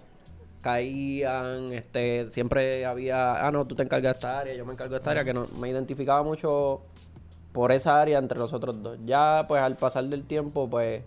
caían, 0.61 1.71
este, 1.73 2.31
siempre 2.31 2.85
había, 2.85 3.45
ah 3.45 3.51
no, 3.51 3.65
tú 3.67 3.75
te 3.75 3.83
encargas 3.83 4.13
de 4.13 4.17
esta 4.17 4.39
área, 4.39 4.53
yo 4.55 4.65
me 4.65 4.73
encargo 4.73 4.93
de 4.93 4.97
esta 4.97 5.11
área, 5.11 5.23
que 5.23 5.33
no, 5.33 5.47
me 5.59 5.69
identificaba 5.69 6.23
mucho 6.23 6.81
por 7.51 7.71
esa 7.71 8.01
área 8.01 8.17
entre 8.17 8.39
los 8.39 8.51
otros 8.53 8.81
dos. 8.81 8.97
Ya 9.05 9.45
pues 9.47 9.61
al 9.61 9.77
pasar 9.77 10.05
del 10.05 10.23
tiempo, 10.25 10.67
pues 10.69 11.03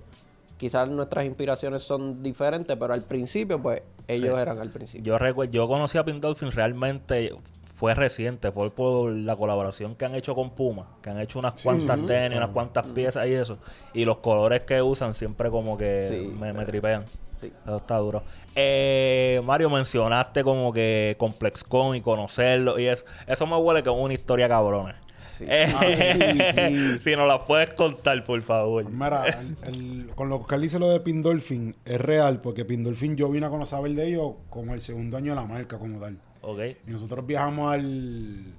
quizás 0.56 0.88
nuestras 0.88 1.24
inspiraciones 1.24 1.82
son 1.82 2.22
diferentes, 2.22 2.76
pero 2.78 2.92
al 2.94 3.02
principio, 3.02 3.60
pues 3.60 3.82
ellos 4.08 4.34
Sí. 4.36 4.42
eran 4.42 4.58
al 4.58 4.70
principio. 4.70 5.04
Yo 5.04 5.18
recuerdo, 5.18 5.52
yo 5.52 5.68
conocí 5.68 5.98
a 5.98 6.04
Pink 6.04 6.20
Dolphin 6.20 6.50
realmente 6.52 7.34
fue 7.74 7.92
reciente, 7.94 8.50
fue 8.52 8.70
por 8.70 9.12
la 9.12 9.36
colaboración 9.36 9.94
que 9.96 10.06
han 10.06 10.14
hecho 10.14 10.34
con 10.34 10.50
Puma, 10.50 10.86
que 11.02 11.10
han 11.10 11.20
hecho 11.20 11.38
unas 11.38 11.62
cuantas 11.62 12.06
tenis, 12.06 12.38
unas 12.38 12.48
cuantas 12.50 12.86
piezas 12.86 13.26
y 13.26 13.34
eso. 13.34 13.58
Y 13.92 14.06
los 14.06 14.16
colores 14.18 14.62
que 14.62 14.80
usan 14.80 15.12
siempre 15.12 15.50
como 15.50 15.76
que 15.76 16.06
Sí. 16.08 16.34
me, 16.38 16.54
me 16.54 16.64
tripean. 16.64 17.04
Sí. 17.38 17.52
Eso 17.66 17.76
está 17.76 17.98
duro. 17.98 18.22
Eh, 18.54 19.42
Mario, 19.44 19.68
mencionaste 19.68 20.42
como 20.42 20.72
que 20.72 21.16
ComplexCon 21.18 21.96
y 21.96 22.00
conocerlo 22.00 22.78
y 22.78 22.86
eso. 22.86 23.04
Eso 23.26 23.46
me 23.46 23.56
huele 23.56 23.82
que 23.82 23.90
es 23.90 23.96
una 23.96 24.14
historia 24.14 24.48
cabrona. 24.48 24.98
Sí. 25.20 25.44
Eh, 25.48 25.72
Ah, 25.74 25.82
sí, 25.86 26.94
sí. 26.94 26.98
si 27.00 27.16
nos 27.16 27.26
la 27.26 27.44
puedes 27.44 27.74
contar, 27.74 28.22
por 28.24 28.40
favor. 28.42 28.88
Mira, 28.90 29.24
el- 29.26 29.56
el- 29.74 30.06
con 30.14 30.28
lo 30.28 30.46
que 30.46 30.54
él 30.54 30.62
dice 30.62 30.78
lo 30.78 30.88
de 30.90 31.00
Pindolphin 31.00 31.74
es 31.84 32.00
real, 32.00 32.40
porque 32.40 32.64
Pindolphin 32.64 33.16
yo 33.16 33.28
vine 33.30 33.46
a 33.46 33.50
conocer 33.50 33.80
de 33.94 34.06
ellos 34.08 34.32
como 34.50 34.74
el 34.74 34.80
segundo 34.80 35.16
año 35.16 35.32
de 35.34 35.40
la 35.40 35.46
marca 35.46 35.78
como 35.78 35.98
tal. 36.00 36.18
Ok. 36.42 36.60
Y 36.86 36.90
nosotros 36.90 37.26
viajamos 37.26 37.72
al... 37.72 38.54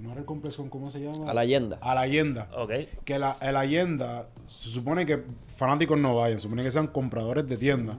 ¿No 0.00 0.10
era 0.12 0.20
el 0.20 0.26
complejo? 0.26 0.68
¿Cómo 0.70 0.90
se 0.90 1.00
llama? 1.00 1.30
A 1.30 1.34
la 1.34 1.42
leyenda. 1.44 1.78
A 1.80 1.94
la 1.94 2.00
Allenda. 2.02 2.48
Ok. 2.56 2.72
Que 3.04 3.18
la, 3.18 3.36
el 3.40 3.56
Allenda, 3.56 4.28
se 4.46 4.68
supone 4.70 5.04
que 5.06 5.22
fanáticos 5.56 5.98
no 5.98 6.16
vayan, 6.16 6.38
se 6.38 6.42
supone 6.44 6.62
que 6.62 6.70
sean 6.70 6.86
compradores 6.88 7.46
de 7.48 7.56
tiendas. 7.56 7.96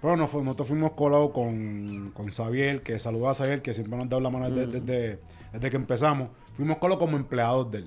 Pero 0.00 0.16
nos 0.16 0.32
nosotros 0.32 0.66
fuimos 0.68 0.92
colados 0.92 1.30
con, 1.32 2.10
con 2.14 2.28
Xavier, 2.30 2.82
que 2.82 2.98
saludó 2.98 3.28
a 3.28 3.34
Xavier, 3.34 3.62
que 3.62 3.74
siempre 3.74 3.96
nos 3.96 4.06
ha 4.06 4.08
dado 4.10 4.20
la 4.22 4.30
mano 4.30 4.48
desde, 4.50 4.80
desde- 4.80 5.18
desde 5.52 5.70
que 5.70 5.76
empezamos. 5.76 6.28
Fuimos 6.60 6.78
colados 6.78 7.02
como 7.04 7.16
empleados 7.16 7.70
de 7.70 7.78
él. 7.78 7.86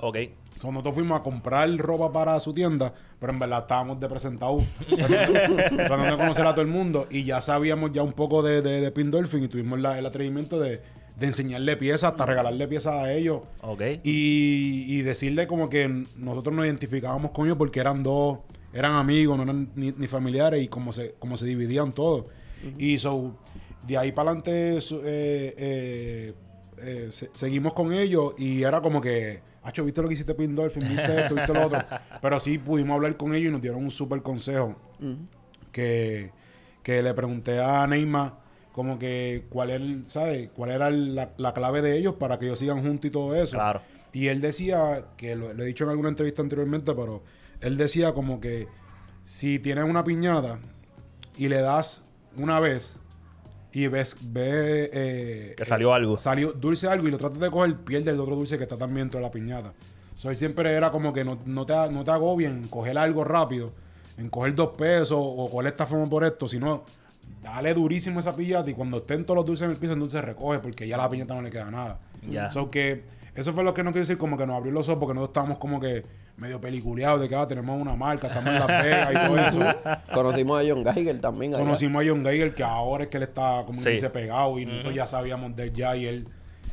Ok. 0.00 0.16
So, 0.60 0.72
nosotros 0.72 0.94
fuimos 0.96 1.20
a 1.20 1.22
comprar 1.22 1.70
ropa 1.76 2.12
para 2.12 2.40
su 2.40 2.52
tienda, 2.52 2.92
pero 3.20 3.32
en 3.32 3.38
verdad 3.38 3.60
estábamos 3.60 4.00
de 4.00 4.08
presentados 4.08 4.64
tratando 4.96 6.04
de 6.04 6.16
conocer 6.16 6.46
a 6.46 6.50
todo 6.52 6.62
el 6.62 6.68
mundo 6.68 7.06
y 7.10 7.24
ya 7.24 7.40
sabíamos 7.40 7.92
ya 7.92 8.02
un 8.02 8.12
poco 8.12 8.42
de, 8.42 8.60
de, 8.62 8.80
de 8.80 8.90
Pin 8.90 9.10
Dolphin 9.10 9.44
y 9.44 9.48
tuvimos 9.48 9.78
la- 9.80 9.98
el 9.98 10.06
atrevimiento 10.06 10.58
de, 10.58 10.80
de 11.18 11.26
enseñarle 11.26 11.76
piezas, 11.76 12.10
hasta 12.12 12.26
regalarle 12.26 12.66
piezas 12.68 12.94
a 12.94 13.12
ellos 13.12 13.42
Ok. 13.62 13.82
y, 14.02 14.84
y 14.88 15.02
decirle 15.02 15.46
como 15.46 15.68
que 15.70 15.88
nosotros 16.16 16.54
nos 16.54 16.64
identificábamos 16.66 17.30
con 17.30 17.46
ellos 17.46 17.56
porque 17.58 17.78
eran 17.80 18.02
dos, 18.02 18.38
eran 18.72 18.94
amigos, 18.94 19.36
no 19.36 19.44
eran 19.44 19.70
ni, 19.76 19.92
ni 19.92 20.06
familiares 20.08 20.60
y 20.62 20.68
como 20.68 20.92
se, 20.92 21.14
como 21.20 21.36
se 21.36 21.46
dividían 21.46 21.92
todos. 21.92 22.24
Y 22.78 22.98
so, 22.98 23.36
de 23.86 23.96
ahí 23.96 24.10
para 24.10 24.30
adelante 24.30 24.78
eh, 24.78 25.54
eh, 25.56 26.34
eh, 26.82 27.08
se- 27.10 27.30
seguimos 27.32 27.74
con 27.74 27.92
ellos 27.92 28.34
y 28.38 28.62
era 28.62 28.80
como 28.80 29.00
que, 29.00 29.40
Hacho, 29.62 29.84
¿viste 29.84 30.00
lo 30.00 30.08
que 30.08 30.14
hiciste 30.14 30.34
Pin 30.34 30.54
Dolphin? 30.54 30.88
¿Viste 30.88 31.20
esto? 31.20 31.34
¿Viste 31.34 31.52
lo 31.52 31.66
otro? 31.66 31.84
Pero 32.22 32.40
sí 32.40 32.58
pudimos 32.58 32.94
hablar 32.96 33.16
con 33.16 33.34
ellos 33.34 33.48
y 33.48 33.52
nos 33.52 33.60
dieron 33.60 33.82
un 33.82 33.90
súper 33.90 34.22
consejo 34.22 34.76
que, 35.72 36.30
que 36.82 37.02
le 37.02 37.14
pregunté 37.14 37.60
a 37.60 37.86
Neymar 37.86 38.34
como 38.72 38.98
que 38.98 39.44
cuál 39.48 39.70
era, 39.70 39.84
el- 39.84 40.04
¿sabes? 40.06 40.50
cuál 40.54 40.70
era 40.70 40.90
la, 40.90 41.30
la 41.36 41.52
clave 41.52 41.82
de 41.82 41.96
ellos 41.98 42.14
para 42.14 42.38
que 42.38 42.46
ellos 42.46 42.60
sigan 42.60 42.80
juntos 42.82 43.06
y 43.08 43.10
todo 43.10 43.34
eso. 43.34 43.56
Claro. 43.56 43.80
Y 44.12 44.28
él 44.28 44.40
decía, 44.40 45.04
que 45.16 45.34
lo, 45.36 45.52
lo 45.52 45.62
he 45.62 45.66
dicho 45.66 45.84
en 45.84 45.90
alguna 45.90 46.08
entrevista 46.08 46.42
anteriormente, 46.42 46.94
pero 46.94 47.22
él 47.60 47.76
decía 47.76 48.12
como 48.14 48.40
que 48.40 48.68
si 49.24 49.58
tienes 49.58 49.84
una 49.84 50.04
piñata 50.04 50.60
y 51.36 51.48
le 51.48 51.60
das 51.60 52.02
una 52.36 52.60
vez 52.60 52.97
y 53.72 53.86
ves, 53.86 54.16
ves 54.20 54.90
eh, 54.92 55.54
Que 55.56 55.64
salió 55.64 55.92
algo. 55.92 56.16
salió 56.16 56.52
dulce 56.52 56.88
algo 56.88 57.08
y 57.08 57.10
lo 57.10 57.18
tratas 57.18 57.38
de 57.40 57.50
coger, 57.50 57.76
pierde 57.76 58.10
el 58.10 58.20
otro 58.20 58.34
dulce 58.34 58.56
que 58.56 58.64
está 58.64 58.76
también 58.76 59.06
dentro 59.06 59.20
de 59.20 59.26
la 59.26 59.30
piñata. 59.30 59.72
Soy 60.16 60.34
siempre 60.34 60.72
era 60.72 60.90
como 60.90 61.12
que 61.12 61.24
no, 61.24 61.38
no 61.46 61.64
te, 61.64 61.74
no 61.90 62.04
te 62.04 62.10
agobien 62.10 62.56
en 62.56 62.68
coger 62.68 62.98
algo 62.98 63.24
rápido, 63.24 63.72
en 64.16 64.30
coger 64.30 64.54
dos 64.54 64.70
pesos 64.70 65.18
o 65.20 65.48
coger 65.50 65.68
esta 65.68 65.86
forma 65.86 66.08
por 66.08 66.24
esto, 66.24 66.48
sino 66.48 66.84
dale 67.42 67.72
durísimo 67.74 68.20
esa 68.20 68.34
piñata 68.34 68.68
y 68.70 68.74
cuando 68.74 68.98
estén 68.98 69.24
todos 69.24 69.36
los 69.36 69.46
dulces 69.46 69.66
en 69.66 69.70
el 69.70 69.76
piso, 69.76 69.92
entonces 69.92 70.24
recoge 70.24 70.58
porque 70.58 70.88
ya 70.88 70.96
a 70.96 70.98
la 70.98 71.10
piñata 71.10 71.34
no 71.34 71.42
le 71.42 71.50
queda 71.50 71.70
nada. 71.70 72.00
Ya. 72.28 72.50
So 72.50 72.70
que 72.70 73.04
eso 73.34 73.52
fue 73.52 73.62
lo 73.62 73.74
que 73.74 73.84
no 73.84 73.92
quiero 73.92 74.02
decir, 74.04 74.18
como 74.18 74.36
que 74.36 74.46
nos 74.46 74.56
abrió 74.56 74.72
los 74.72 74.88
ojos 74.88 74.98
porque 74.98 75.14
nosotros 75.14 75.30
estábamos 75.30 75.58
como 75.58 75.78
que 75.78 76.04
medio 76.38 76.60
peliculeados 76.60 77.20
de 77.20 77.28
que 77.28 77.34
ah, 77.34 77.46
tenemos 77.46 77.80
una 77.80 77.94
marca, 77.96 78.28
estamos 78.28 78.48
en 78.52 78.58
Las 78.60 78.84
Vegas 78.84 79.10
y 79.12 79.26
todo 79.26 79.38
eso. 79.38 79.78
Conocimos 80.14 80.60
a 80.64 80.68
John 80.68 80.84
Geiger 80.94 81.20
también. 81.20 81.54
allá. 81.54 81.62
Conocimos 81.64 82.04
a 82.04 82.08
John 82.08 82.24
Geiger, 82.24 82.54
que 82.54 82.62
ahora 82.62 83.04
es 83.04 83.10
que 83.10 83.16
él 83.16 83.24
está 83.24 83.64
como 83.66 83.80
Sí. 83.80 83.90
dice 83.90 84.08
pegado 84.08 84.58
y 84.58 84.64
nosotros 84.66 84.94
ya 84.94 85.04
sabíamos 85.06 85.54
de 85.56 85.64
él 85.64 85.72
ya 85.72 85.96
y 85.96 86.06
él, 86.06 86.28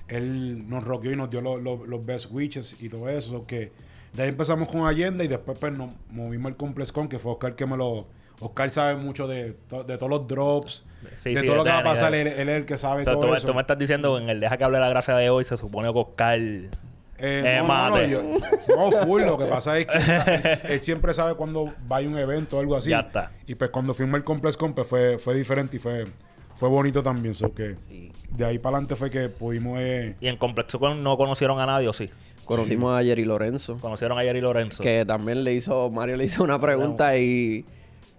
él 0.07 0.69
nos 0.69 0.83
rockeó 0.83 1.11
y 1.11 1.15
nos 1.15 1.29
dio 1.29 1.41
los, 1.41 1.61
los- 1.61 1.87
los 1.87 2.05
best 2.05 2.31
wishes 2.31 2.77
y 2.81 2.89
todo 2.89 3.09
eso. 3.09 3.31
so 3.31 3.45
que 3.47 3.71
de 4.13 4.23
ahí 4.23 4.29
empezamos 4.29 4.67
con 4.69 4.85
Allende 4.87 5.25
y 5.25 5.27
después 5.27 5.57
pues 5.59 5.73
nos 5.73 5.89
movimos 6.09 6.51
al 6.51 6.55
Complex 6.57 6.91
Con, 6.91 7.07
que 7.09 7.19
fue 7.19 7.33
Oscar 7.33 7.55
que 7.55 7.65
me 7.65 7.75
lo... 7.75 8.07
Oscar 8.39 8.69
sabe 8.69 8.95
mucho 8.97 9.27
de, 9.27 9.53
to- 9.67 9.83
de 9.83 9.97
todos 9.97 10.09
los 10.09 10.27
drops, 10.27 10.83
Sí, 11.17 11.33
de 11.33 11.41
sí, 11.41 11.45
todo 11.47 11.55
lo 11.57 11.63
que 11.63 11.69
va 11.69 11.79
a 11.79 11.83
pasar. 11.83 12.13
Él, 12.15 12.27
él 12.27 12.49
es 12.49 12.55
el 12.57 12.65
que 12.65 12.77
sabe 12.77 13.01
O 13.01 13.03
sea, 13.05 13.13
todo 13.13 13.27
tú, 13.27 13.33
eso. 13.35 13.47
tú 13.47 13.53
me 13.53 13.61
estás 13.61 13.77
diciendo 13.77 14.15
que 14.17 14.23
en 14.23 14.29
el 14.29 14.39
Deja 14.39 14.57
que 14.57 14.63
hable 14.63 14.79
la 14.79 14.89
gracia 14.89 15.15
de 15.15 15.29
hoy 15.29 15.43
se 15.45 15.55
supone 15.57 15.91
que 15.93 15.99
Oscar... 15.99 16.39
Eh, 17.17 17.41
Eh, 17.45 17.57
no, 17.61 17.67
no, 17.67 17.89
no, 17.89 17.89
mate. 17.95 18.09
yo- 18.09 18.23
no, 18.75 18.91
full. 19.05 19.21
Lo 19.23 19.37
que 19.37 19.45
pasa 19.45 19.77
es 19.77 19.85
que 19.87 19.93
él, 20.73 20.79
siempre 20.81 21.13
sabe 21.13 21.35
cuando 21.35 21.73
va 21.91 21.97
a 21.97 22.01
un 22.01 22.17
evento 22.17 22.57
o 22.57 22.59
algo 22.59 22.75
así. 22.75 22.89
Ya 22.89 22.99
está. 23.01 23.31
Y 23.47 23.55
pues 23.55 23.69
cuando 23.69 23.93
fuimos 23.93 24.15
el 24.17 24.23
Complex 24.23 24.57
Con, 24.57 24.73
pues 24.73 24.87
fue, 24.87 25.17
fue 25.17 25.33
diferente 25.35 25.77
y 25.77 25.79
fue, 25.79 26.05
fue 26.57 26.67
bonito 26.69 27.01
también. 27.01 27.33
So 27.33 27.53
que 27.53 27.75
Sí. 27.89 28.11
de 28.31 28.45
ahí 28.45 28.59
para 28.59 28.75
adelante 28.77 28.95
fue 28.95 29.09
que 29.09 29.29
pudimos. 29.29 29.79
eh, 29.79 30.15
Y 30.19 30.27
en 30.27 30.37
Complexo 30.37 30.79
Con 30.79 31.01
no 31.03 31.15
conocieron 31.17 31.59
a 31.59 31.65
nadie, 31.65 31.87
¿o 31.87 31.93
sí? 31.93 32.09
Conocimos 32.43 32.99
a 32.99 33.03
Jerry 33.03 33.25
Lorenzo. 33.25 33.77
Conocieron 33.79 34.19
a 34.19 34.21
Jerry 34.21 34.41
Lorenzo. 34.41 34.83
Que 34.83 35.03
también 35.05 35.43
le 35.43 35.53
hizo, 35.53 35.89
Mario 35.89 36.15
le 36.17 36.25
hizo 36.25 36.43
una 36.43 36.59
pregunta 36.59 37.17
y 37.17 37.65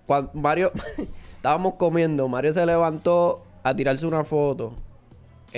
cuando 0.06 0.30
Mario, 0.34 0.72
estábamos 1.36 1.74
comiendo, 1.74 2.26
Mario 2.28 2.52
se 2.52 2.64
levantó 2.66 3.44
a 3.62 3.74
tirarse 3.76 4.04
una 4.06 4.24
foto. 4.24 4.74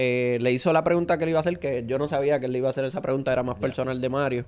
Eh, 0.00 0.38
le 0.40 0.52
hizo 0.52 0.72
la 0.72 0.84
pregunta 0.84 1.18
que 1.18 1.24
le 1.24 1.32
iba 1.32 1.40
a 1.40 1.42
hacer, 1.42 1.58
que 1.58 1.82
yo 1.86 1.98
no 1.98 2.06
sabía 2.06 2.38
que 2.38 2.46
él 2.46 2.52
le 2.52 2.58
iba 2.58 2.68
a 2.68 2.70
hacer 2.70 2.84
esa 2.84 3.00
pregunta, 3.02 3.32
era 3.32 3.42
más 3.42 3.58
personal 3.58 4.00
de 4.00 4.08
Mario. 4.08 4.44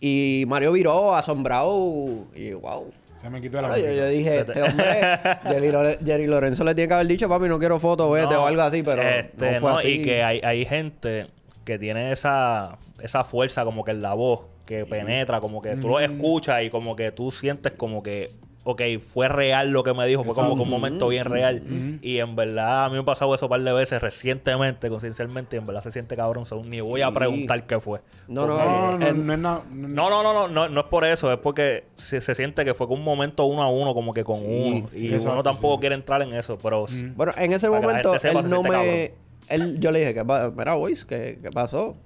Y 0.00 0.44
Mario 0.46 0.70
viró 0.70 1.16
asombrado 1.16 2.26
y 2.32 2.52
wow. 2.52 2.88
se 3.16 3.28
me 3.28 3.40
quitó 3.40 3.56
de 3.56 3.62
la 3.64 3.76
yo, 3.76 3.90
yo 3.90 4.06
dije, 4.06 4.44
te- 4.44 4.52
este 4.52 4.62
hombre, 4.62 5.00
Jerry, 5.42 5.70
Lore- 5.72 5.98
Jerry 6.04 6.26
Lorenzo 6.28 6.62
le 6.62 6.76
tiene 6.76 6.86
que 6.86 6.94
haber 6.94 7.08
dicho, 7.08 7.28
papi, 7.28 7.48
no 7.48 7.58
quiero 7.58 7.80
foto, 7.80 8.08
vete 8.12 8.34
No, 8.34 8.44
o 8.44 8.46
algo 8.46 8.62
así, 8.62 8.84
pero 8.84 9.02
este, 9.02 9.52
no 9.54 9.60
fue 9.60 9.70
no, 9.70 9.78
así. 9.78 9.88
Y 9.88 10.04
que 10.04 10.22
hay, 10.22 10.40
hay 10.44 10.64
gente 10.64 11.26
que 11.64 11.76
tiene 11.78 12.12
esa, 12.12 12.78
esa 13.02 13.24
fuerza 13.24 13.64
como 13.64 13.82
que 13.84 13.90
en 13.90 14.00
la 14.02 14.14
voz, 14.14 14.42
que 14.64 14.86
penetra, 14.86 15.40
como 15.40 15.60
que 15.60 15.74
tú 15.74 15.88
lo 15.88 15.98
escuchas 15.98 16.62
y 16.62 16.70
como 16.70 16.94
que 16.94 17.10
tú 17.10 17.32
sientes 17.32 17.72
como 17.72 18.02
que, 18.02 18.30
ok, 18.70 18.82
fue 19.14 19.28
real 19.28 19.70
lo 19.70 19.82
que 19.82 19.94
me 19.94 20.06
dijo, 20.06 20.24
fue 20.24 20.34
como 20.34 20.54
que 20.54 20.62
un 20.62 20.68
momento 20.68 21.08
bien 21.08 21.24
real. 21.24 21.62
Y 22.02 22.18
en 22.18 22.36
verdad 22.36 22.84
a 22.84 22.88
mí 22.90 22.96
me 22.96 23.00
ha 23.00 23.04
pasado 23.04 23.34
eso 23.34 23.46
un 23.46 23.50
par 23.50 23.62
de 23.62 23.72
veces 23.72 24.00
recientemente, 24.02 24.90
conciencialmente, 24.90 25.56
y 25.56 25.58
en 25.58 25.66
verdad 25.66 25.82
se 25.82 25.90
siente 25.90 26.16
cabrón, 26.16 26.44
so, 26.44 26.62
ni 26.62 26.80
voy 26.82 27.00
a 27.00 27.10
preguntar 27.12 27.66
qué 27.66 27.80
fue. 27.80 28.00
No, 28.28 28.46
no, 28.46 28.58
No, 28.58 30.10
no, 30.10 30.22
no 30.22 30.48
no- 30.48 30.68
No, 30.68 30.80
es 30.80 30.86
por 30.86 31.04
eso, 31.04 31.32
es 31.32 31.38
porque 31.38 31.84
se, 31.96 32.20
se 32.20 32.34
siente 32.34 32.64
que 32.64 32.74
fue 32.74 32.86
con 32.86 32.98
un 32.98 33.04
momento 33.04 33.44
uno 33.44 33.62
a 33.62 33.70
uno, 33.70 33.94
como 33.94 34.12
que 34.12 34.22
con 34.24 34.40
uno. 34.44 34.88
Y 34.94 35.06
exacto, 35.14 35.32
uno 35.32 35.42
tampoco 35.42 35.74
sí. 35.76 35.80
quiere 35.80 35.94
entrar 35.94 36.20
en 36.22 36.32
eso, 36.34 36.58
pero 36.62 36.84
Bueno, 37.14 37.32
en 37.36 37.52
ese 37.52 37.66
que 37.66 37.72
momento 37.72 38.18
sepa, 38.18 38.40
él 38.40 38.44
se 38.44 38.50
no 38.50 38.60
siente 38.62 38.78
me... 38.78 39.12
Él, 39.48 39.80
yo 39.80 39.90
le 39.90 40.00
dije, 40.00 40.12
¿qué 40.12 40.24
pa- 40.26 40.50
mira, 40.54 40.74
boys, 40.74 41.06
¿qué, 41.06 41.38
qué 41.42 41.50
pasó? 41.50 41.96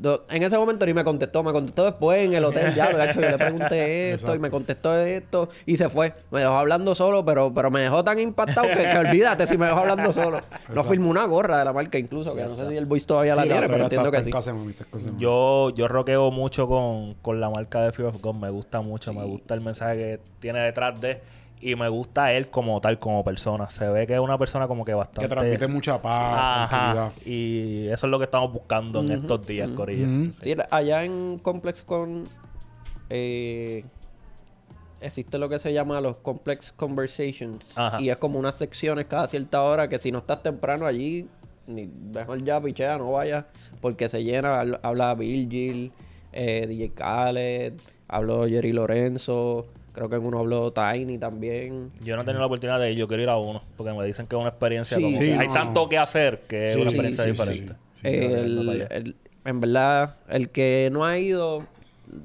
Do- 0.00 0.24
en 0.30 0.42
ese 0.42 0.56
momento 0.56 0.86
ni 0.86 0.94
me 0.94 1.04
contestó, 1.04 1.42
me 1.42 1.52
contestó 1.52 1.84
después 1.84 2.24
en 2.24 2.34
el 2.34 2.44
hotel 2.44 2.74
ya, 2.74 2.92
de 2.92 3.04
hecho, 3.10 3.20
yo 3.20 3.28
le 3.30 3.36
pregunté 3.38 4.12
esto 4.14 4.34
y 4.34 4.38
me 4.38 4.50
contestó 4.50 4.96
esto 4.98 5.48
y 5.66 5.76
se 5.76 5.88
fue. 5.88 6.14
Me 6.30 6.40
dejó 6.40 6.52
hablando 6.52 6.94
solo, 6.94 7.24
pero, 7.24 7.52
pero 7.52 7.70
me 7.70 7.80
dejó 7.80 8.02
tan 8.02 8.18
impactado 8.18 8.66
que, 8.68 8.88
que 8.90 8.98
olvídate 8.98 9.46
si 9.46 9.58
me 9.58 9.66
dejó 9.66 9.80
hablando 9.80 10.12
solo. 10.12 10.40
Nos 10.74 10.86
firmó 10.86 11.10
una 11.10 11.24
gorra 11.26 11.58
de 11.58 11.64
la 11.64 11.72
marca 11.72 11.98
incluso, 11.98 12.34
que 12.34 12.42
no 12.44 12.56
sé 12.56 12.68
si 12.68 12.76
el 12.76 12.86
boys 12.86 13.04
todavía 13.06 13.34
la 13.34 13.42
Sí, 13.42 13.48
tiene, 13.48 13.66
todavía 13.66 13.74
pero 13.74 13.84
entiendo 13.84 14.10
que 14.10 14.16
sí. 14.24 14.30
Yo, 15.18 15.70
yo 15.70 15.88
roqueo 15.88 16.30
mucho 16.30 16.66
con, 16.68 17.14
con 17.14 17.40
la 17.40 17.50
marca 17.50 17.82
de 17.82 17.92
Fear 17.92 18.08
of 18.08 18.20
God. 18.22 18.34
Me 18.36 18.50
gusta 18.50 18.80
mucho. 18.80 19.12
Me 19.12 19.24
gusta 19.24 19.54
el 19.54 19.60
mensaje 19.60 19.96
que 19.96 20.20
tiene 20.40 20.60
detrás 20.60 21.00
de. 21.00 21.20
Y 21.64 21.76
me 21.76 21.88
gusta 21.88 22.32
él 22.32 22.48
como 22.50 22.80
tal, 22.80 22.98
como 22.98 23.22
persona. 23.24 23.70
Se 23.70 23.88
ve 23.88 24.06
que 24.06 24.14
es 24.14 24.18
una 24.20 24.36
persona 24.36 24.66
como 24.66 24.84
que 24.84 24.94
bastante. 24.94 25.20
Que 25.22 25.28
transmite 25.28 25.68
mucha 25.68 26.02
paz, 26.02 26.72
Ajá. 26.72 27.12
Y 27.24 27.86
eso 27.86 28.06
es 28.06 28.10
lo 28.10 28.18
que 28.18 28.24
estamos 28.24 28.52
buscando 28.52 28.98
en 29.00 29.12
estos 29.12 29.46
días, 29.46 29.70
Corilla. 29.70 30.06
Ujú. 30.06 30.32
Sí, 30.42 30.56
allá 30.70 31.04
en 31.04 31.38
Complex 31.38 31.82
Con 31.82 32.24
eh, 33.10 33.84
existe 35.00 35.38
lo 35.38 35.48
que 35.48 35.58
se 35.58 35.72
llama 35.72 36.00
los 36.00 36.16
Complex 36.16 36.72
Conversations. 36.72 37.72
Ajá. 37.76 38.00
Y 38.00 38.10
es 38.10 38.16
como 38.16 38.38
unas 38.38 38.56
secciones 38.56 39.06
cada 39.06 39.28
cierta 39.28 39.62
hora 39.62 39.88
que 39.88 39.98
si 39.98 40.10
no 40.12 40.18
estás 40.18 40.42
temprano 40.42 40.86
allí, 40.86 41.28
ni 41.66 41.86
mejor 41.86 42.42
ya 42.44 42.60
pichea, 42.60 42.98
no 42.98 43.12
vayas, 43.12 43.44
porque 43.80 44.08
se 44.08 44.22
llena. 44.24 44.60
Habla- 44.60 44.80
Habla 44.82 45.14
Virgil, 45.14 45.92
eh, 46.32 46.66
DJ 46.68 46.90
Khaled, 46.94 47.74
habló 48.08 48.48
Jerry 48.48 48.72
Lorenzo, 48.72 49.66
creo 49.92 50.08
que 50.08 50.16
en 50.16 50.24
uno 50.24 50.38
habló 50.40 50.72
Tiny 50.72 51.18
también. 51.18 51.90
Yo 52.02 52.16
no 52.16 52.22
he 52.22 52.24
tenido 52.24 52.40
la 52.40 52.46
oportunidad 52.46 52.80
de 52.80 52.92
ir. 52.92 52.98
Yo 52.98 53.06
quiero 53.08 53.22
ir 53.22 53.28
a 53.28 53.36
uno. 53.36 53.62
Porque 53.76 53.92
me 53.92 54.04
dicen 54.06 54.26
que 54.26 54.36
es 54.36 54.40
una 54.40 54.48
experiencia 54.50 54.96
Sí, 54.96 55.02
como 55.02 55.18
sí, 55.18 55.26
que 55.26 55.34
hay 55.34 55.48
no. 55.48 55.54
tanto 55.54 55.88
que 55.88 55.98
hacer 55.98 56.40
que 56.48 56.66
es 56.66 56.72
Sí, 56.74 56.80
una 56.80 56.90
sí, 56.90 56.96
experiencia 56.96 57.24
sí, 57.24 57.30
sí, 57.30 57.32
diferente. 57.32 57.74
El- 58.02 58.86
el- 58.90 59.16
en 59.44 59.60
verdad, 59.60 60.16
el 60.28 60.50
que 60.50 60.88
no 60.92 61.04
ha 61.04 61.18
ido, 61.18 61.66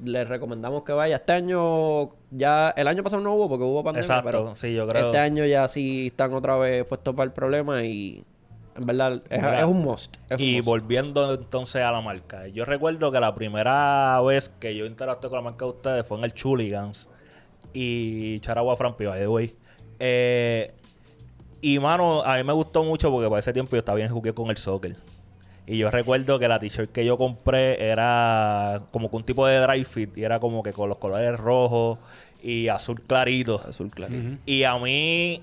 le 0.04 0.24
recomendamos 0.24 0.82
que 0.84 0.92
vaya. 0.92 1.16
Este 1.16 1.32
año, 1.32 2.10
ya, 2.30 2.70
el 2.76 2.86
año 2.88 3.02
pasado 3.02 3.22
no 3.22 3.34
hubo 3.34 3.48
porque 3.48 3.64
hubo 3.64 3.82
pandemia, 3.82 4.04
Exacto, 4.04 4.24
pero 4.30 4.54
sí, 4.54 4.74
yo 4.74 4.86
creo. 4.86 5.06
este 5.06 5.18
año 5.18 5.44
ya 5.44 5.66
sí 5.68 6.08
están 6.08 6.32
otra 6.34 6.56
vez 6.56 6.84
puestos 6.84 7.14
para 7.14 7.24
el 7.24 7.32
problema 7.32 7.82
y 7.84 8.22
en 8.76 8.86
verdad 8.86 9.20
es, 9.28 9.64
un 9.64 9.80
must. 9.82 10.16
es 10.30 10.38
un 10.38 10.40
Y 10.44 10.56
must. 10.56 10.66
volviendo 10.66 11.34
entonces 11.34 11.82
a 11.82 11.90
la 11.90 12.00
marca. 12.00 12.46
Yo 12.48 12.64
recuerdo 12.64 13.10
que 13.10 13.18
la 13.18 13.34
primera 13.34 14.20
vez 14.20 14.48
que 14.60 14.76
yo 14.76 14.86
interactué 14.86 15.28
con 15.30 15.38
la 15.38 15.42
marca 15.42 15.64
de 15.64 15.70
ustedes 15.72 16.06
fue 16.06 16.18
en 16.18 16.24
el 16.24 16.32
Chuligans. 16.34 17.08
Y 17.72 18.40
Charagua 18.40 18.76
Frampi, 18.76 19.04
by 19.06 19.20
the 19.20 19.28
way. 19.28 19.54
Eh, 20.00 20.72
y 21.60 21.78
mano, 21.78 22.22
a 22.22 22.36
mí 22.36 22.44
me 22.44 22.52
gustó 22.52 22.84
mucho 22.84 23.10
porque 23.10 23.28
para 23.28 23.40
ese 23.40 23.52
tiempo 23.52 23.72
yo 23.72 23.78
estaba 23.78 23.96
bien 23.96 24.10
jugué 24.10 24.32
con 24.32 24.50
el 24.50 24.56
soccer. 24.56 24.96
Y 25.66 25.76
yo 25.78 25.90
recuerdo 25.90 26.38
que 26.38 26.48
la 26.48 26.58
t-shirt 26.58 26.90
que 26.92 27.04
yo 27.04 27.18
compré 27.18 27.90
era 27.90 28.82
como 28.90 29.10
que 29.10 29.16
un 29.16 29.24
tipo 29.24 29.46
de 29.46 29.58
dry 29.58 29.84
fit. 29.84 30.16
Y 30.16 30.24
era 30.24 30.40
como 30.40 30.62
que 30.62 30.72
con 30.72 30.88
los 30.88 30.98
colores 30.98 31.36
rojos 31.38 31.98
y 32.42 32.68
azul 32.68 33.02
clarito. 33.02 33.60
Azul 33.68 33.90
claro. 33.90 34.14
Y 34.46 34.62
a 34.62 34.78
mí, 34.78 35.42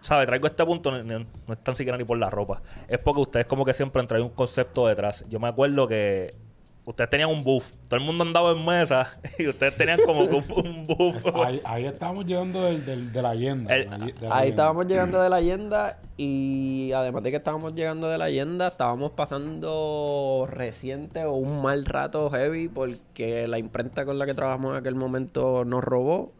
¿sabes? 0.00 0.26
Traigo 0.26 0.48
este 0.48 0.64
punto, 0.66 0.90
no, 0.90 1.02
no- 1.04 1.26
no 1.46 1.54
es 1.54 1.62
tan 1.62 1.76
siquiera 1.76 1.96
ni 1.96 2.02
por 2.04 2.18
la 2.18 2.28
ropa. 2.28 2.60
Es 2.88 2.98
porque 2.98 3.20
ustedes 3.20 3.46
como 3.46 3.64
que 3.64 3.72
siempre 3.72 4.00
han 4.00 4.08
traído 4.08 4.26
un 4.26 4.32
concepto 4.34 4.88
detrás. 4.88 5.24
Yo 5.28 5.38
me 5.38 5.46
acuerdo 5.46 5.86
que 5.86 6.34
ustedes 6.84 7.10
tenían 7.10 7.30
un 7.30 7.44
buff. 7.44 7.70
Todo 7.88 8.00
el 8.00 8.04
mundo 8.06 8.24
andaba 8.24 8.50
en 8.52 8.64
mesa 8.64 9.12
y 9.38 9.46
ustedes 9.48 9.76
tenían 9.76 10.00
como 10.04 10.28
que 10.28 10.34
un, 10.36 10.66
un 10.66 10.86
buff. 10.86 11.24
Ahí, 11.46 11.60
ahí 11.64 11.84
estábamos 11.86 12.26
llegando 12.26 12.62
del, 12.64 12.84
del- 12.84 13.12
de 13.12 13.22
la 13.22 13.34
leyenda. 13.34 13.74
El- 13.76 13.84
de 13.84 13.90
la- 13.90 13.98
de 13.98 14.04
la 14.04 14.06
Ahí 14.06 14.14
leyenda. 14.18 14.44
estábamos 14.46 14.86
llegando 14.86 15.22
de 15.22 15.30
la 15.30 15.36
leyenda 15.40 15.98
y 16.16 16.92
además 16.94 17.22
de 17.22 17.30
que 17.30 17.36
estábamos 17.36 17.74
llegando 17.74 18.08
de 18.08 18.18
la 18.18 18.26
leyenda, 18.26 18.68
estábamos 18.68 19.12
pasando 19.12 20.46
reciente 20.50 21.24
o 21.24 21.34
un 21.34 21.62
mal 21.62 21.84
rato 21.84 22.30
heavy 22.30 22.68
porque 22.68 23.46
la 23.48 23.58
imprenta 23.58 24.04
con 24.04 24.18
la 24.18 24.26
que 24.26 24.34
trabajamos 24.34 24.72
en 24.72 24.76
aquel 24.78 24.94
momento 24.94 25.64
nos 25.64 25.82
robó 25.82 26.32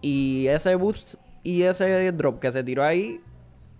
y 0.00 0.46
ese 0.48 0.74
boost 0.74 1.14
y 1.42 1.62
ese 1.62 2.10
drop 2.12 2.40
que 2.40 2.50
se 2.52 2.64
tiró 2.64 2.82
ahí 2.84 3.20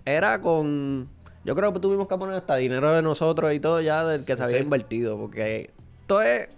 era 0.04 0.40
con... 0.40 1.08
Yo 1.44 1.54
creo 1.54 1.72
que 1.72 1.80
tuvimos 1.80 2.08
que 2.08 2.16
poner 2.16 2.34
hasta 2.36 2.56
dinero 2.56 2.92
de 2.92 3.02
nosotros 3.02 3.52
y 3.54 3.60
todo 3.60 3.80
ya 3.80 4.04
del 4.04 4.24
que 4.24 4.36
se 4.36 4.42
había 4.42 4.58
Sí. 4.58 4.64
invertido 4.64 5.16
porque 5.18 5.70
esto 6.06 6.22
es... 6.22 6.48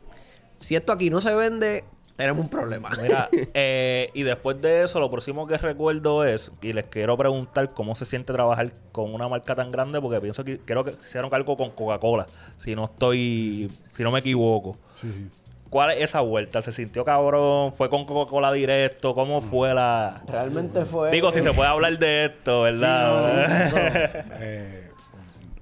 Si 0.61 0.77
esto 0.77 0.93
aquí 0.93 1.09
no 1.09 1.23
se 1.23 1.33
vende, 1.35 1.85
tenemos 2.17 2.43
un 2.45 2.51
problema. 2.51 2.91
Mira, 3.01 3.29
eh, 3.55 4.11
y 4.13 4.25
después 4.25 4.61
de 4.61 4.83
eso, 4.83 5.01
lo 5.01 5.11
próximo 5.11 5.47
que 5.47 5.57
recuerdo 5.57 6.25
es, 6.25 6.53
y 6.61 6.73
les 6.75 6.85
quiero 6.85 7.17
preguntar 7.17 7.73
cómo 7.73 7.95
se 7.95 8.05
siente 8.05 8.33
trabajar 8.35 8.73
con 8.93 9.15
una 9.15 9.27
marca 9.29 9.55
tan 9.55 9.71
grande, 9.73 10.01
porque 10.03 10.21
pienso 10.21 10.45
que 10.45 10.59
creo 10.59 10.85
que 10.85 10.97
hicieron 11.01 11.33
algo 11.33 11.57
con 11.57 11.71
Coca-Cola, 11.71 12.27
si 12.59 12.75
no 12.75 12.87
estoy, 12.87 13.71
si 13.95 14.03
no 14.03 14.11
me 14.11 14.19
equivoco. 14.19 14.77
Sí, 14.95 15.11
sí. 15.17 15.31
¿Cuál 15.71 15.93
es 15.93 16.05
esa 16.05 16.21
vuelta? 16.21 16.61
¿Se 16.61 16.73
sintió 16.73 17.05
cabrón? 17.05 17.73
¿Fue 17.73 17.89
con 17.89 18.05
Coca-Cola 18.05 18.53
directo? 18.53 19.15
¿Cómo 19.15 19.41
fue 19.41 19.73
la...? 19.73 20.23
Realmente 20.27 20.85
fue... 20.87 21.11
Digo, 21.13 21.31
si 21.31 21.41
se 21.41 21.53
puede 21.53 21.71
hablar 21.71 21.99
de 21.99 22.25
esto, 22.27 22.67
Sí, 22.67 22.81
¿verdad? 22.81 23.71
no, 23.71 23.77
no, 23.79 24.35
eh, 24.41 24.88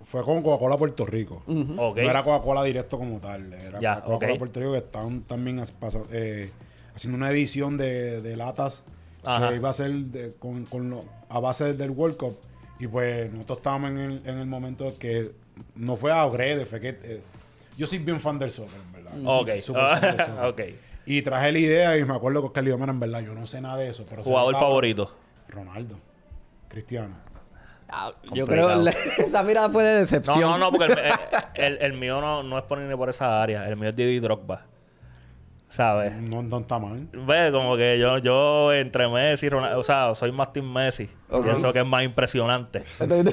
fue 0.09 0.23
con 0.25 0.41
Coca-Cola 0.43 0.77
Puerto 0.79 1.05
Rico. 1.05 1.43
No 1.47 1.95
era 1.97 2.23
Coca-Cola 2.23 2.63
directo 2.63 2.97
como 2.97 3.19
tal. 3.21 3.53
Era 3.53 3.81
Ya, 3.81 4.01
Coca-Cola. 4.03 4.39
Puerto 4.39 4.61
Rico 4.61 4.73
que 4.73 4.79
estaban 4.79 5.23
también 5.23 5.61
eh, 6.13 6.51
haciendo 6.95 7.17
una 7.19 7.31
edición 7.31 7.77
de, 7.77 8.23
de 8.23 8.37
latas 8.37 8.85
Ajá. 9.25 9.49
que 9.51 9.57
iba 9.57 9.69
a 9.69 9.73
ser 9.73 9.91
de- 9.93 10.33
con, 10.39 10.65
con 10.67 10.91
lo- 10.91 11.05
a 11.29 11.41
base 11.41 11.75
del 11.75 11.91
World 11.91 12.17
Cup. 12.17 12.39
Y 12.79 12.87
pues 12.87 13.33
nosotros 13.33 13.59
estábamos 13.59 13.91
en 13.91 13.99
el, 13.99 14.23
en 14.27 14.39
el 14.39 14.47
momento 14.47 14.95
que 14.99 15.33
no 15.75 15.97
fue 15.97 16.13
a 16.13 16.25
Ogrede, 16.25 16.67
fue 16.67 16.79
que 16.81 16.91
eh, 17.03 17.21
yo 17.77 17.87
soy 17.87 17.99
bien 17.99 18.21
fan 18.21 18.39
del 18.39 18.51
soccer, 18.53 18.79
en 18.81 18.93
verdad. 18.93 19.13
Yo 19.21 19.29
Ok. 19.41 19.49
soy 19.49 19.61
súper 19.61 19.83
fan 19.83 20.01
del 20.03 20.11
soccer. 20.27 20.45
ok. 20.45 20.61
Y 21.07 21.23
traje 21.23 21.53
la 21.53 21.59
idea 21.59 21.97
y 21.99 22.05
me 22.05 22.15
acuerdo 22.15 22.41
que 22.43 22.47
Oscar 22.49 22.63
"Mira, 22.65 22.85
en 22.93 23.01
verdad, 23.01 23.21
yo 23.21 23.35
no 23.35 23.47
sé 23.47 23.61
nada 23.61 23.77
de 23.79 23.89
eso. 23.89 24.05
Pero 24.09 24.23
Jugador 24.23 24.55
favorito. 24.55 25.13
Ronaldo. 25.49 25.99
Cristiano. 26.69 27.15
Ah, 27.88 28.12
yo 28.33 28.47
creo 28.47 28.83
que 28.85 28.90
esa 29.23 29.43
mirada 29.45 29.71
fue 29.71 29.85
de 29.85 29.95
No, 29.95 30.00
decepción. 30.00 30.40
no, 30.40 30.59
no, 30.59 30.71
porque 30.73 30.93
el, 31.55 31.64
el- 31.64 31.78
el 31.83 31.93
mío 31.93 32.21
no, 32.21 32.43
no 32.43 32.59
es 32.59 32.64
por 32.64 32.78
ni 32.78 32.97
por 32.97 33.09
esa 33.11 33.43
área. 33.43 33.69
El 33.69 33.76
mío 33.76 33.90
es 33.90 33.97
Didi 33.97 34.19
Drogba. 34.19 34.62
¿Sabes? 35.69 36.15
No, 36.15 36.43
no 36.43 36.61
está 36.61 36.79
mal. 36.79 37.09
Ve, 37.13 37.51
como 37.53 37.77
que 37.77 37.99
yo, 37.99 38.19
yo 38.19 38.73
entre 38.73 39.09
Messi 39.09 39.47
y 39.47 39.49
Ronaldo, 39.49 39.81
o 39.81 39.85
sea, 39.85 40.15
soy 40.15 40.31
más 40.33 40.53
Team 40.53 40.73
Messi. 40.73 41.09
Pienso 41.43 41.73
que 41.73 41.81
es 41.81 41.87
más 41.87 42.05
impresionante. 42.05 42.85
Pienso 43.01 43.33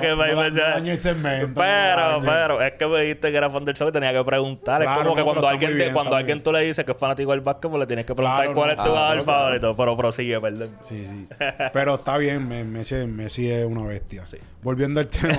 que 0.00 0.10
es 0.10 0.16
más 0.16 0.32
No, 0.32 0.46
impresionante. 0.46 1.52
pero, 1.54 2.20
pero, 2.24 2.62
es 2.62 2.72
que 2.74 2.86
me 2.86 3.00
dijiste 3.00 3.30
que 3.30 3.36
era 3.36 3.50
fan 3.50 3.64
del 3.64 3.76
soccer 3.76 3.90
y 3.90 3.94
tenía 3.94 4.12
que 4.12 4.24
preguntar. 4.24 4.82
Claro, 4.82 5.00
es 5.00 5.06
como 5.06 5.16
que 5.16 5.22
cuando 5.24 5.48
alguien, 5.48 5.76
te- 5.76 5.92
cuando 5.92 6.16
alguien 6.16 6.42
tú 6.42 6.52
le 6.52 6.60
dices 6.60 6.84
que 6.84 6.92
es 6.92 6.98
fanático 6.98 7.32
del 7.32 7.40
básquet, 7.40 7.70
pues 7.70 7.80
le 7.80 7.86
tienes 7.86 8.06
que 8.06 8.14
preguntar 8.14 8.44
Claro, 8.44 8.54
cuál 8.54 8.66
no. 8.68 8.72
es 8.72 8.76
tu 8.76 8.82
Ah, 8.82 8.86
jugador 8.88 9.24
claro. 9.24 9.38
favorito. 9.40 9.76
Pero 9.76 9.96
prosigue, 9.96 10.40
perdón. 10.40 10.70
Sí, 10.80 11.06
sí. 11.06 11.28
Pero 11.72 11.96
está 11.96 12.16
bien, 12.16 12.48
me- 12.48 12.64
Messi, 12.64 12.94
Messi 13.06 13.50
es 13.50 13.66
una 13.66 13.86
bestia. 13.86 14.24
Sí. 14.26 14.38
Volviendo 14.62 15.00
al 15.00 15.08
tema, 15.08 15.34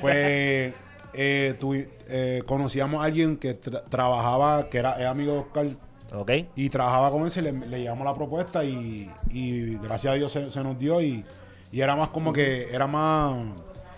pues 0.00 0.72
eh, 1.20 1.54
tu- 1.58 1.74
eh, 1.74 2.42
conocíamos 2.46 3.02
a 3.02 3.06
alguien 3.06 3.36
que 3.36 3.60
tra- 3.60 3.82
trabajaba, 3.88 4.68
que 4.70 4.78
era, 4.78 5.10
amigo 5.10 5.32
de 5.32 5.38
Oscar, 5.40 5.66
¿Ok? 6.14 6.30
y 6.54 6.68
trabajaba 6.70 7.10
con 7.10 7.26
él, 7.26 7.32
y 7.36 7.40
le, 7.42 7.52
le 7.52 7.80
llevamos 7.80 8.04
la 8.04 8.14
propuesta 8.14 8.62
y, 8.64 9.10
y 9.30 9.74
gracias 9.78 10.12
a 10.12 10.16
Dios 10.16 10.30
se, 10.32 10.48
se 10.48 10.62
nos 10.62 10.78
dio 10.78 11.00
y, 11.02 11.24
y 11.72 11.80
era 11.80 11.96
más 11.96 12.08
como 12.10 12.32
que, 12.32 12.68
era 12.72 12.86
más... 12.86 13.34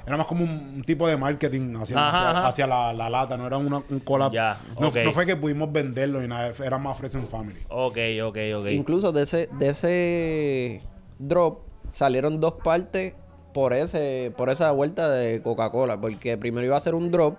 Era 0.06 0.16
más 0.16 0.26
como 0.26 0.42
un, 0.42 0.50
un 0.76 0.82
tipo 0.82 1.06
de 1.06 1.16
marketing 1.16 1.76
hacia, 1.76 1.96
Ajá, 1.98 2.08
hacia, 2.10 2.30
ajá. 2.30 2.48
hacia 2.48 2.66
la, 2.66 2.92
la 2.94 3.10
lata, 3.10 3.36
no 3.36 3.46
era 3.46 3.58
una- 3.58 3.82
un 3.88 4.00
collab. 4.00 4.32
Ya, 4.32 4.56
no, 4.80 4.90
no 4.90 5.12
fue 5.12 5.26
que 5.26 5.36
pudimos 5.36 5.70
venderlo 5.70 6.24
y 6.24 6.26
nada, 6.26 6.50
era 6.64 6.78
más 6.78 6.98
and 7.14 7.28
Family. 7.28 7.60
Ok, 7.68 7.98
ok, 8.24 8.38
ok. 8.56 8.66
Incluso 8.70 9.12
de 9.12 9.22
ese, 9.22 9.48
de 9.58 9.68
ese 9.68 10.80
drop 11.18 11.60
salieron 11.92 12.40
dos 12.40 12.54
partes 12.64 13.12
por 13.52 13.72
ese, 13.72 14.32
por 14.36 14.50
esa 14.50 14.70
vuelta 14.70 15.10
de 15.10 15.42
Coca-Cola. 15.42 16.00
Porque 16.00 16.36
primero 16.38 16.66
iba 16.66 16.76
a 16.76 16.80
ser 16.80 16.94
un 16.94 17.10
drop, 17.10 17.36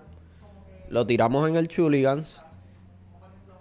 lo 0.90 1.06
tiramos 1.06 1.50
en 1.50 1.56
el 1.56 1.68
Chuligans, 1.68 2.44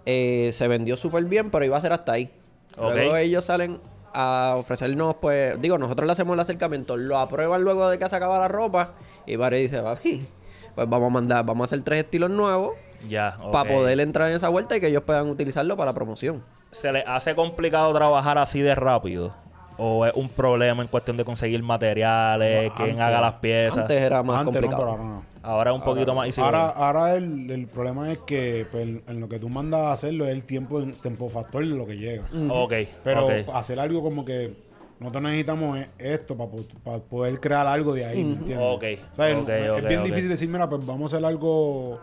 eh, 0.05 0.49
se 0.53 0.67
vendió 0.67 0.97
súper 0.97 1.25
bien, 1.25 1.51
pero 1.51 1.65
iba 1.65 1.77
a 1.77 1.81
ser 1.81 1.93
hasta 1.93 2.13
ahí. 2.13 2.29
Ok. 2.77 2.93
Luego 2.93 3.15
ellos 3.17 3.45
salen 3.45 3.79
a 4.13 4.55
ofrecernos, 4.57 5.15
pues, 5.21 5.59
digo, 5.61 5.77
nosotros 5.77 6.05
le 6.05 6.13
hacemos 6.13 6.33
el 6.33 6.39
acercamiento, 6.39 6.97
lo 6.97 7.17
aprueban 7.17 7.63
luego 7.63 7.89
de 7.89 7.97
que 7.97 8.09
se 8.09 8.15
acaba 8.15 8.39
la 8.39 8.47
ropa, 8.47 8.93
y 9.25 9.35
Barry 9.35 9.61
dice, 9.61 9.81
papi, 9.81 10.27
pues 10.75 10.89
vamos 10.89 11.07
a 11.07 11.13
mandar, 11.13 11.45
vamos 11.45 11.63
a 11.63 11.65
hacer 11.65 11.83
tres 11.83 12.03
estilos 12.03 12.29
nuevos 12.29 12.75
Ya, 13.07 13.37
para 13.51 13.69
poder 13.69 13.99
entrar 13.99 14.29
en 14.29 14.37
esa 14.37 14.49
vuelta 14.49 14.75
y 14.75 14.81
que 14.81 14.87
ellos 14.87 15.03
puedan 15.03 15.29
utilizarlo 15.29 15.77
para 15.77 15.91
la 15.91 15.95
promoción. 15.95 16.43
¿Se 16.71 16.91
les 16.91 17.03
hace 17.07 17.35
complicado 17.35 17.93
trabajar 17.93 18.37
así 18.37 18.61
de 18.61 18.75
rápido? 18.75 19.33
¿O 19.83 20.05
es 20.05 20.13
un 20.13 20.29
problema 20.29 20.83
en 20.83 20.87
cuestión 20.87 21.17
de 21.17 21.25
conseguir 21.25 21.63
materiales, 21.63 22.69
No, 22.69 22.75
quién 22.75 22.89
antes- 22.91 23.03
haga 23.03 23.19
las 23.19 23.33
piezas? 23.35 23.77
Antes 23.79 23.99
era 23.99 24.21
más 24.21 24.41
Antes 24.41 24.61
no, 24.61 24.67
complicado. 24.69 24.81
pero 24.83 24.91
ahora 24.91 25.03
no. 25.03 25.25
Ahora 25.41 25.71
es 25.71 25.75
un 25.77 25.83
poquito 25.83 26.13
más 26.13 26.27
easy. 26.27 26.39
Ahora, 26.39 26.69
ahora 26.69 27.15
el, 27.15 27.49
el 27.49 27.65
problema 27.65 28.11
es 28.11 28.19
que 28.19 28.67
pues, 28.71 28.83
en 29.07 29.19
lo 29.19 29.27
que 29.27 29.39
tú 29.39 29.49
mandas 29.49 29.81
a 29.81 29.91
hacerlo 29.93 30.25
es 30.27 30.33
el 30.33 30.43
tiempo, 30.43 30.83
tiempo 31.01 31.29
factor 31.29 31.65
de 31.67 31.75
lo 31.75 31.87
que 31.87 31.97
llega. 31.97 32.25
Ok, 32.49 32.73
Pero 33.03 33.27
hacer 33.55 33.79
algo 33.79 34.03
como 34.03 34.23
que 34.23 34.53
nosotros 34.99 35.23
necesitamos 35.23 35.79
e- 35.79 35.89
esto 35.97 36.37
para 36.37 36.99
poder 36.99 37.39
crear 37.39 37.65
algo 37.65 37.95
de 37.95 38.05
ahí, 38.05 38.23
¿me 38.23 38.35
entiendes? 38.35 38.67
Ok, 38.69 38.83
¿Sabes? 39.13 39.37
ok, 39.37 39.49
es 39.49 39.71
ok, 39.71 39.87
bien 39.87 40.03
difícil 40.03 40.29
decir, 40.29 40.47
mira, 40.47 40.69
pues 40.69 40.85
vamos 40.85 41.11
a 41.11 41.17
hacer 41.17 41.25
algo 41.25 41.99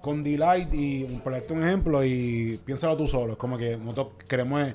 con 0.00 0.22
Delight 0.22 0.72
y 0.72 1.02
un 1.04 1.20
proyecto 1.20 1.52
un 1.54 1.64
ejemplo 1.64 2.04
y 2.04 2.60
piénsalo 2.64 2.96
tú 2.96 3.06
solo. 3.08 3.32
Es 3.32 3.38
como 3.38 3.58
que 3.58 3.76
nosotros 3.76 4.08
queremos 4.28 4.66
es- 4.68 4.74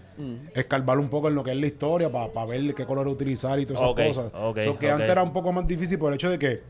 escarbar 0.54 1.00
un 1.00 1.10
poco 1.10 1.30
en 1.30 1.36
lo 1.36 1.44
que 1.44 1.52
es 1.52 1.58
la 1.58 1.68
historia 1.68 2.12
para 2.12 2.46
ver 2.46 2.74
qué 2.76 2.86
color 2.86 3.08
utilizar 3.08 3.58
y 3.60 3.66
todas 3.66 3.82
esas 3.82 3.94
cosas. 4.08 4.32
ok, 4.34 4.60
So 4.62 4.78
que 4.80 4.92
antes 4.92 5.10
era 5.10 5.24
un 5.24 5.32
poco 5.34 5.52
más 5.54 5.66
difícil 5.66 5.98
por 5.98 6.10
el 6.12 6.16
hecho 6.16 6.30
de 6.30 6.38
que 6.38 6.64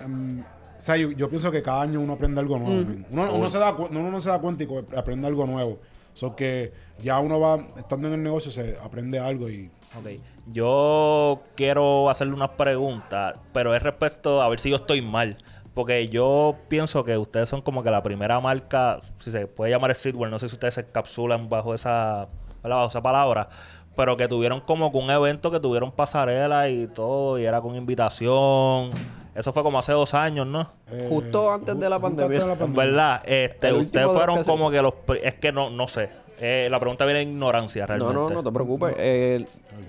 em, 0.00 0.40
o 0.40 0.44
sea, 0.84 0.96
yo, 0.96 1.12
yo 1.12 1.28
pienso 1.28 1.52
que 1.52 1.62
cada 1.62 1.82
año 1.82 2.00
uno 2.00 2.14
aprende 2.14 2.40
algo 2.40 2.58
nuevo. 2.58 2.74
man. 2.84 3.06
Uno, 3.10 3.34
uno 3.34 3.48
se 3.48 3.58
da, 3.58 3.72
uno 3.72 4.10
no 4.10 4.20
se 4.20 4.30
da 4.30 4.40
cuenta 4.40 4.64
y 4.64 4.68
aprende 4.96 5.26
algo 5.28 5.46
nuevo. 5.46 5.78
So 6.14 6.34
que 6.34 6.72
ya 7.00 7.20
uno 7.20 7.38
va, 7.38 7.58
estando 7.76 8.08
en 8.08 8.14
el 8.14 8.22
negocio, 8.22 8.50
se 8.50 8.76
aprende 8.82 9.18
algo 9.20 9.48
y... 9.48 9.70
Ok. 9.98 10.20
Yo 10.52 11.40
quiero 11.54 12.10
hacerle 12.10 12.34
unas 12.34 12.50
preguntas, 12.50 13.36
pero 13.52 13.74
es 13.76 13.82
respecto 13.82 14.42
a 14.42 14.48
ver 14.48 14.58
si 14.58 14.70
yo 14.70 14.76
estoy 14.76 15.00
mal. 15.02 15.36
Porque 15.74 16.08
yo 16.08 16.56
pienso 16.68 17.02
que 17.04 17.16
ustedes 17.16 17.48
son 17.48 17.62
como 17.62 17.82
que 17.82 17.90
la 17.90 18.02
primera 18.02 18.38
marca, 18.40 19.00
si 19.18 19.30
se 19.30 19.46
puede 19.46 19.70
llamar 19.70 19.94
streetwear, 19.94 20.30
no 20.30 20.38
sé 20.38 20.48
si 20.48 20.54
ustedes 20.56 20.74
se 20.74 20.80
encapsulan 20.82 21.48
bajo 21.48 21.74
esa, 21.74 22.28
bajo 22.62 22.86
esa 22.88 23.00
palabra, 23.02 23.48
pero 23.96 24.16
que 24.18 24.28
tuvieron 24.28 24.60
como 24.60 24.92
que 24.92 24.98
un 24.98 25.10
evento 25.10 25.50
que 25.50 25.60
tuvieron 25.60 25.90
pasarela 25.90 26.68
y 26.68 26.86
todo, 26.88 27.38
y 27.38 27.44
era 27.46 27.60
con 27.62 27.74
invitación. 27.74 28.90
Eso 29.34 29.50
fue 29.54 29.62
como 29.62 29.78
hace 29.78 29.92
dos 29.92 30.12
años, 30.12 30.46
¿no? 30.46 30.70
eh, 30.90 31.06
Justo 31.08 31.50
antes 31.50 31.80
de 31.80 31.88
la 31.88 31.98
pandemia. 31.98 32.38
de 32.40 32.46
la 32.46 32.54
pandemia. 32.54 32.84
¿Verdad? 32.84 33.22
Este, 33.24 33.72
ustedes 33.72 34.06
fueron 34.08 34.38
que 34.40 34.44
como 34.44 34.68
sí. 34.68 34.76
que 34.76 34.82
los... 34.82 34.94
Es 35.22 35.34
que 35.36 35.52
no, 35.52 35.70
no 35.70 35.88
sé. 35.88 36.10
Eh, 36.38 36.68
la 36.70 36.78
pregunta 36.80 37.06
viene 37.06 37.20
de 37.24 37.30
ignorancia 37.30 37.82
No, 37.82 37.86
realmente. 37.86 38.14
no, 38.14 38.28
no 38.28 38.42
te 38.42 38.52
preocupes. 38.52 38.94
Eh, 38.98 39.46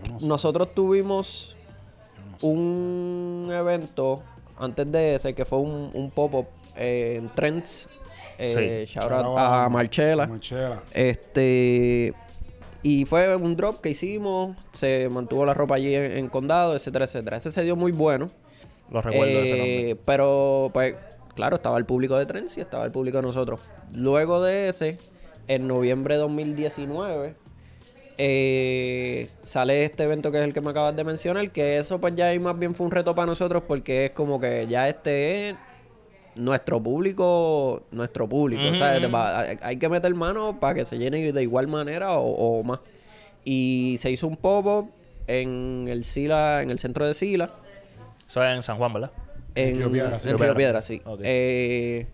no 0.09 0.19
sé. 0.21 0.27
nosotros 0.27 0.73
tuvimos 0.73 1.57
un 2.41 3.49
evento 3.51 4.21
antes 4.57 4.91
de 4.91 5.15
ese 5.15 5.33
que 5.33 5.45
fue 5.45 5.59
un, 5.59 5.91
un 5.93 6.11
pop-up 6.11 6.47
eh, 6.75 7.15
en 7.19 7.29
Trends. 7.29 7.89
Eh, 8.37 8.85
Sí. 8.87 8.93
shout 8.93 9.11
out 9.11 9.35
a 9.37 9.69
Marchela. 9.69 10.25
Marchela. 10.27 10.81
Este. 10.93 12.13
Y 12.81 13.05
fue 13.05 13.35
un 13.35 13.55
drop 13.55 13.79
que 13.81 13.89
hicimos. 13.91 14.57
Se 14.73 15.07
mantuvo 15.09 15.45
la 15.45 15.53
ropa 15.53 15.75
allí 15.75 15.93
en, 15.95 16.11
en 16.17 16.27
condado, 16.29 16.75
etcétera, 16.75 17.05
etcétera. 17.05 17.37
Ese 17.37 17.51
se 17.51 17.63
dio 17.63 17.75
muy 17.75 17.91
bueno. 17.91 18.29
Lo 18.91 19.01
recuerdo 19.01 19.25
de 19.33 19.45
ese 19.45 19.53
Eh, 19.55 19.57
nombre. 19.87 20.03
Pero, 20.05 20.69
pues, 20.73 20.95
claro, 21.35 21.55
estaba 21.55 21.77
el 21.77 21.85
público 21.85 22.17
de 22.17 22.25
Trends 22.25 22.57
y 22.57 22.61
estaba 22.61 22.83
el 22.85 22.91
público 22.91 23.17
de 23.17 23.23
nosotros. 23.23 23.59
Luego 23.95 24.41
de 24.41 24.67
ese, 24.69 24.97
en 25.47 25.67
noviembre 25.67 26.15
de 26.15 26.21
2019, 26.21 27.35
eh, 28.17 29.29
sale 29.41 29.85
este 29.85 30.03
evento 30.03 30.31
que 30.31 30.37
es 30.39 30.43
el 30.43 30.53
que 30.53 30.61
me 30.61 30.71
acabas 30.71 30.95
de 30.95 31.03
mencionar, 31.03 31.49
que 31.51 31.77
eso 31.77 31.99
pues 31.99 32.15
ya 32.15 32.27
ahí 32.27 32.39
más 32.39 32.57
bien 32.57 32.75
fue 32.75 32.85
un 32.85 32.91
reto 32.91 33.13
para 33.15 33.25
nosotros 33.25 33.63
porque 33.67 34.05
es 34.05 34.11
como 34.11 34.39
que 34.39 34.67
ya 34.67 34.87
este 34.89 35.49
es 35.49 35.55
nuestro 36.35 36.81
público, 36.81 37.83
nuestro 37.91 38.27
público, 38.27 38.61
hay- 39.61 39.77
que 39.77 39.89
meter 39.89 40.13
mano 40.15 40.59
para 40.59 40.75
que 40.75 40.85
se 40.85 40.97
llene 40.97 41.31
de 41.31 41.43
igual 41.43 41.67
manera 41.67 42.17
o, 42.17 42.59
o 42.59 42.63
más. 42.63 42.79
Y 43.45 43.97
se 43.99 44.09
hizo 44.09 44.27
un 44.27 44.37
pop-up 44.37 44.89
en 45.27 45.87
el 45.89 46.03
Sila, 46.03 46.61
en 46.61 46.71
el 46.71 46.79
centro 46.79 47.05
de 47.07 47.13
Sila. 47.13 47.51
Eso 48.27 48.43
es 48.43 48.55
en 48.55 48.63
San 48.63 48.77
Juan, 48.77 48.93
¿verdad? 48.93 49.11
En, 49.55 49.75
Río 49.75 49.91
Piedra, 49.91 50.19
sí. 50.19 50.29
en 50.29 50.39
Río 50.39 50.55
Piedra, 50.55 50.81
sí. 50.81 51.01
Ok. 51.05 51.21
Eh, 51.23 52.07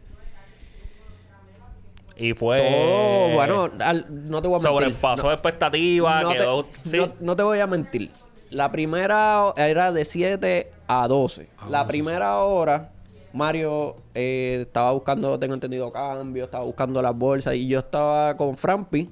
Y 2.19 2.33
fue... 2.33 2.59
todo, 2.59 3.33
bueno, 3.35 3.69
al- 3.79 4.05
no 4.09 4.41
te 4.41 4.47
voy 4.47 4.59
a 4.59 4.63
mentir. 4.63 4.81
Sobrepasó 4.83 5.31
expectativas, 5.31 6.23
no, 6.23 6.31
quedó... 6.31 6.63
te, 6.65 6.89
sí. 6.89 6.97
no- 6.97 7.13
no 7.19 7.35
te 7.35 7.43
voy 7.43 7.59
a 7.59 7.67
mentir. 7.67 8.11
La 8.49 8.71
primera 8.71 9.53
era 9.55 9.91
de 9.91 10.03
7 10.05 10.71
a 10.87 11.07
12. 11.07 11.47
Ah, 11.57 11.67
la 11.69 11.87
primera 11.87 12.37
hora, 12.39 12.89
Mario 13.31 13.97
eh, 14.15 14.59
estaba 14.67 14.91
buscando, 14.91 15.37
tengo 15.39 15.53
entendido, 15.53 15.91
cambio, 15.91 16.45
estaba 16.45 16.63
buscando 16.65 17.01
las 17.01 17.15
bolsas 17.15 17.55
y 17.55 17.67
yo 17.67 17.79
estaba 17.79 18.35
con 18.35 18.57
Frampi 18.57 19.09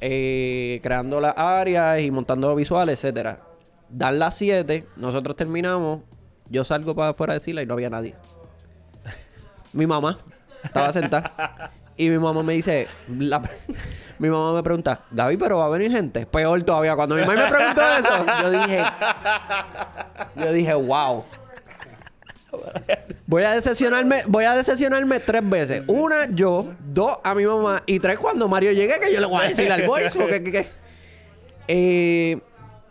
eh, 0.00 0.80
creando 0.82 1.20
las 1.20 1.34
áreas 1.36 2.00
y 2.00 2.10
montando 2.10 2.48
los 2.48 2.56
visuales, 2.56 2.98
etcétera. 2.98 3.40
Dan 3.88 4.18
las 4.18 4.36
7, 4.36 4.84
nosotros 4.96 5.36
terminamos, 5.36 6.00
yo 6.50 6.64
salgo 6.64 6.94
para 6.94 7.10
afuera 7.10 7.34
de 7.34 7.40
Sila 7.40 7.62
y 7.62 7.66
no 7.66 7.74
había 7.74 7.88
nadie. 7.88 8.14
mi 9.72 9.86
mamá 9.86 10.18
estaba 10.64 10.92
sentada. 10.92 11.72
Y 11.96 12.08
mi 12.10 12.18
mamá 12.18 12.42
me 12.42 12.54
dice, 12.54 12.88
mi 13.08 13.28
mamá 14.28 14.54
me 14.54 14.62
pregunta, 14.62 15.00
Gaby, 15.10 15.36
pero 15.36 15.58
va 15.58 15.66
a 15.66 15.68
venir 15.68 15.90
gente. 15.90 16.26
Peor 16.26 16.62
todavía, 16.62 16.94
cuando 16.96 17.14
mi 17.16 17.22
mamá 17.22 17.34
me 17.34 17.50
preguntó 17.50 17.82
eso, 17.98 18.26
yo 18.42 18.50
dije, 18.50 18.82
yo 20.36 20.52
dije, 20.52 20.74
wow. 20.74 21.24
Voy 23.26 23.44
a 23.44 23.52
decepcionarme, 23.52 24.22
voy 24.26 24.44
a 24.44 24.54
decepcionarme 24.54 25.20
tres 25.20 25.48
veces. 25.48 25.84
Una, 25.86 26.26
yo, 26.30 26.66
dos, 26.80 27.16
a 27.24 27.34
mi 27.34 27.44
mamá, 27.46 27.82
y 27.86 27.98
tres, 27.98 28.18
cuando 28.18 28.46
Mario 28.48 28.72
llegue, 28.72 29.00
que 29.00 29.12
yo 29.12 29.20
le 29.20 29.26
voy 29.26 29.44
a 29.44 29.48
decir 29.48 29.70
al 29.72 29.82
voice, 29.86 30.18
porque 30.18 30.42
que- 30.42 30.52
que- 30.52 30.68
Eh, 31.68 32.40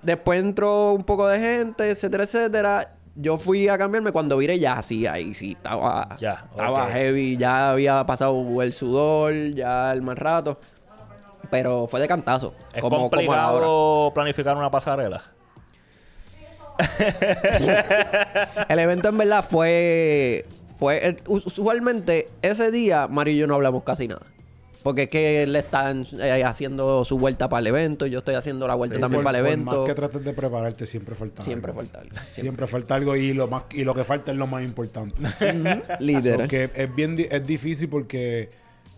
después 0.02 0.40
entró 0.40 0.94
un 0.94 1.04
poco 1.04 1.28
de 1.28 1.38
gente, 1.40 1.90
etcétera, 1.92 2.24
etcétera. 2.24 2.96
Yo 3.16 3.38
fui 3.38 3.68
a 3.68 3.78
cambiarme 3.78 4.12
cuando 4.12 4.38
viré 4.38 4.58
ya 4.60 4.82
sí, 4.82 5.06
ahí 5.06 5.34
sí, 5.34 5.52
estaba, 5.52 6.16
Ya, 6.20 6.46
estaba 6.50 6.88
heavy, 6.92 7.38
ya 7.38 7.72
había 7.72 8.06
pasado 8.06 8.62
el 8.62 8.74
sudor, 8.74 9.34
ya 9.54 9.92
el 9.92 10.02
mal 10.02 10.16
rato. 10.16 10.60
Pero 11.50 11.88
fue 11.88 12.00
de 12.00 12.08
cantazo. 12.08 12.54
Es 12.74 12.82
como, 12.82 12.96
como 12.98 13.10
complicado 13.10 14.12
planificar 14.14 14.56
una 14.56 14.72
pasarela. 14.72 15.22
El 18.70 18.80
evento 18.80 19.10
en 19.10 19.18
verdad 19.18 19.46
fue 19.48 20.46
pues 20.80 21.04
eh, 21.04 21.18
usualmente 21.28 22.30
ese 22.42 22.72
día 22.72 23.08
Mario 23.08 23.34
y 23.36 23.38
yo 23.38 23.48
no 23.48 23.56
hablamos 23.56 23.84
casi 23.84 24.08
nada. 24.08 24.26
Porque 24.84 25.04
es 25.04 25.10
que 25.10 25.44
él 25.44 25.56
está 25.56 25.92
eh, 25.92 26.44
haciendo 26.44 27.06
su 27.06 27.20
vuelta 27.20 27.48
para 27.50 27.62
el 27.62 27.68
evento, 27.68 28.08
yo 28.08 28.20
estoy 28.20 28.36
haciendo 28.36 28.68
la 28.68 28.76
vuelta 28.76 29.00
también 29.00 29.20
Por- 29.20 29.24
para 29.26 29.38
el 29.40 29.44
por 29.44 29.52
evento. 29.54 29.80
más 29.82 29.88
que 29.88 29.94
trates 29.94 30.24
de 30.24 30.34
prepararte, 30.34 30.86
siempre 30.86 31.14
falta 31.16 31.44
Siempre 31.44 31.72
algo. 31.72 31.82
falta 31.84 32.00
algo. 32.00 32.16
Siempre 32.30 32.68
falta 32.68 32.96
algo 32.96 33.16
y 33.16 33.34
lo 33.34 33.48
más 33.48 33.64
y 33.72 33.84
lo 33.84 33.94
que 33.94 34.04
falta 34.04 34.32
es 34.32 34.38
lo 34.38 34.48
más 34.48 34.64
importante. 34.64 35.16
Literal. 36.00 36.42
So 36.42 36.48
que 36.48 36.70
es 36.74 36.96
bien 36.96 37.16
es 37.30 37.46
difícil 37.46 37.90
porque 37.90 38.50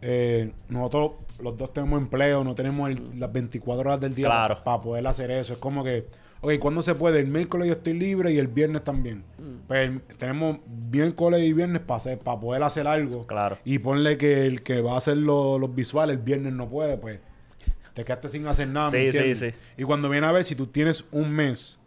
eh, 0.02 0.52
nosotros 0.69 1.12
los 1.39 1.58
dos 1.58 1.74
tenemos 1.74 2.00
empleo, 2.02 2.43
no 2.43 2.56
tenemos 2.56 2.89
el- 2.89 3.19
las 3.19 3.32
24 3.34 3.82
horas 3.82 4.00
del 4.00 4.15
día 4.15 4.28
Claro. 4.28 4.63
para 4.63 4.82
poder 4.82 5.06
hacer 5.08 5.32
eso. 5.32 5.54
Es 5.54 5.60
como 5.60 5.84
que, 5.84 6.08
ok, 6.43 6.60
¿cuándo 6.60 6.82
se 6.82 6.93
puede? 6.93 7.19
El 7.21 7.27
miércoles 7.27 7.67
yo 7.67 7.73
estoy 7.73 7.93
libre 7.93 8.32
y 8.32 8.38
el 8.38 8.47
viernes 8.47 8.84
también. 8.84 9.23
Mm. 9.39 9.67
Pues 9.67 9.91
tenemos 10.17 10.60
miércoles 10.91 11.41
y 11.41 11.53
viernes 11.53 11.82
para 11.82 11.97
hacer, 11.97 12.19
para 12.19 12.39
poder 12.39 12.62
hacer 12.63 12.86
algo. 12.88 13.25
Claro. 13.25 13.58
Y 13.65 13.79
ponle 13.79 14.17
que 14.17 14.45
el 14.45 14.62
que 14.62 14.82
va 14.82 14.93
a 14.93 14.97
hacer 14.97 15.17
lo- 15.17 15.58
los 15.58 15.73
visuales 15.73 16.17
el 16.17 16.21
viernes 16.23 16.53
no 16.53 16.69
puede, 16.69 16.97
pues 16.97 17.19
te 17.93 18.03
quedaste 18.03 18.29
sin 18.29 18.45
hacer 18.47 18.67
nada. 18.67 18.91
¿me 18.91 19.12
Sí, 19.12 19.17
sí, 19.17 19.36
sí. 19.36 19.58
Y 19.77 19.84
cuando 19.84 20.10
viene 20.10 20.27
a 20.27 20.32
ver, 20.32 20.43
si 20.43 20.56
tú 20.56 20.67
tienes 20.67 21.06
un 21.12 21.32
mes, 21.32 21.77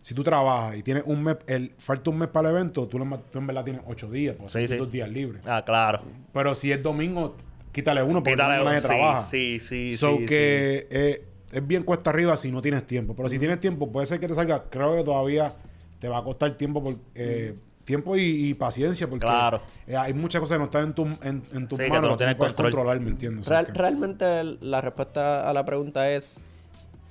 si 0.00 0.14
tú 0.14 0.22
trabajas 0.22 0.76
y 0.76 0.82
tienes 0.82 1.02
un 1.06 1.22
mes, 1.22 1.36
el, 1.46 1.72
falta 1.78 2.10
un 2.10 2.18
mes 2.18 2.28
para 2.28 2.50
el 2.50 2.56
evento, 2.56 2.86
tú, 2.88 2.98
en- 3.02 3.20
tú 3.30 3.38
en 3.38 3.46
verdad 3.46 3.64
tienes 3.64 3.82
ocho 3.86 4.10
días, 4.10 4.36
pues 4.38 4.52
Sí, 4.52 4.76
dos 4.76 4.90
días 4.92 5.08
libres. 5.10 5.42
Ah, 5.46 5.62
claro. 5.64 6.02
Pero 6.32 6.54
si 6.54 6.72
es 6.72 6.82
domingo, 6.82 7.36
quítale 7.72 8.02
uno 8.02 8.14
porque 8.20 8.32
Quítale 8.32 8.56
domingo 8.58 8.64
nadie 8.64 8.76
un- 8.78 8.82
sí, 8.82 8.86
trabaja. 8.88 9.20
sí, 9.20 9.60
sí, 9.60 9.96
So 9.96 10.16
sí, 10.18 10.26
que 10.26 10.86
eh, 10.90 11.24
es 11.52 11.66
bien 11.66 11.82
cuesta 11.82 12.10
arriba 12.10 12.36
si 12.36 12.50
no 12.52 12.60
tienes 12.62 12.86
tiempo. 12.86 13.14
Pero 13.16 13.28
si 13.28 13.38
tienes 13.38 13.60
tiempo, 13.60 13.90
puede 13.90 14.06
ser 14.06 14.20
que 14.20 14.28
te 14.28 14.34
salga. 14.34 14.64
Creo 14.70 14.94
que 14.96 15.04
todavía 15.04 15.54
te 16.00 16.08
va 16.08 16.18
a 16.18 16.22
costar 16.24 16.56
tiempo 16.56 16.82
por, 16.82 16.96
eh, 17.14 17.54
tiempo 17.84 18.16
y, 18.16 18.20
y 18.50 18.54
paciencia 18.54 19.08
porque 19.08 19.24
Claro. 19.24 19.60
eh, 19.86 19.96
hay 19.96 20.12
muchas 20.12 20.40
cosas 20.42 20.56
que 20.56 20.58
no 20.58 20.64
están 20.66 20.84
en, 20.84 20.92
tu, 20.92 21.04
en, 21.06 21.42
en 21.54 21.68
tus 21.68 21.78
Sí, 21.78 21.84
que 21.84 21.88
tú 21.88 21.94
manos 21.94 22.02
no 22.02 22.08
que 22.08 22.12
tú 22.12 22.18
tienes 22.18 22.34
no 22.34 22.38
puedes 22.38 22.52
control. 22.54 22.72
controlar, 22.72 23.00
¿me 23.00 23.10
entiendes? 23.10 23.46
Real- 23.46 23.66
realmente 23.74 24.44
la 24.60 24.80
respuesta 24.82 25.48
a 25.48 25.52
la 25.54 25.64
pregunta 25.64 26.10
es 26.10 26.38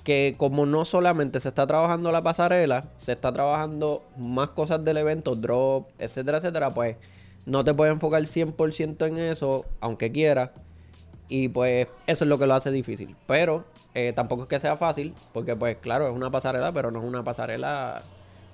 que 0.04 0.36
como 0.38 0.64
no 0.66 0.84
solamente 0.84 1.40
se 1.40 1.48
está 1.48 1.66
trabajando 1.66 2.12
la 2.12 2.22
pasarela, 2.22 2.84
se 2.96 3.12
está 3.12 3.32
trabajando 3.32 4.04
más 4.16 4.50
cosas 4.50 4.82
del 4.84 4.96
evento, 4.98 5.34
drop, 5.36 5.88
etcétera, 5.98 6.38
etcétera, 6.38 6.72
pues 6.72 6.96
no 7.44 7.64
te 7.64 7.74
puedes 7.74 7.92
enfocar 7.92 8.22
100% 8.22 9.06
en 9.06 9.18
eso, 9.18 9.64
aunque 9.80 10.10
quieras. 10.12 10.50
Y 11.28 11.48
pues 11.48 11.88
eso 12.06 12.24
es 12.24 12.28
lo 12.28 12.38
que 12.38 12.46
lo 12.46 12.54
hace 12.54 12.70
difícil. 12.70 13.16
Pero 13.26 13.64
eh, 13.98 14.12
tampoco 14.12 14.42
es 14.42 14.48
que 14.48 14.60
sea 14.60 14.76
fácil, 14.76 15.14
porque 15.32 15.56
pues 15.56 15.76
claro, 15.78 16.08
es 16.08 16.14
una 16.14 16.30
pasarela, 16.30 16.72
pero 16.72 16.90
no 16.90 17.00
es 17.00 17.04
una 17.04 17.22
pasarela 17.24 18.02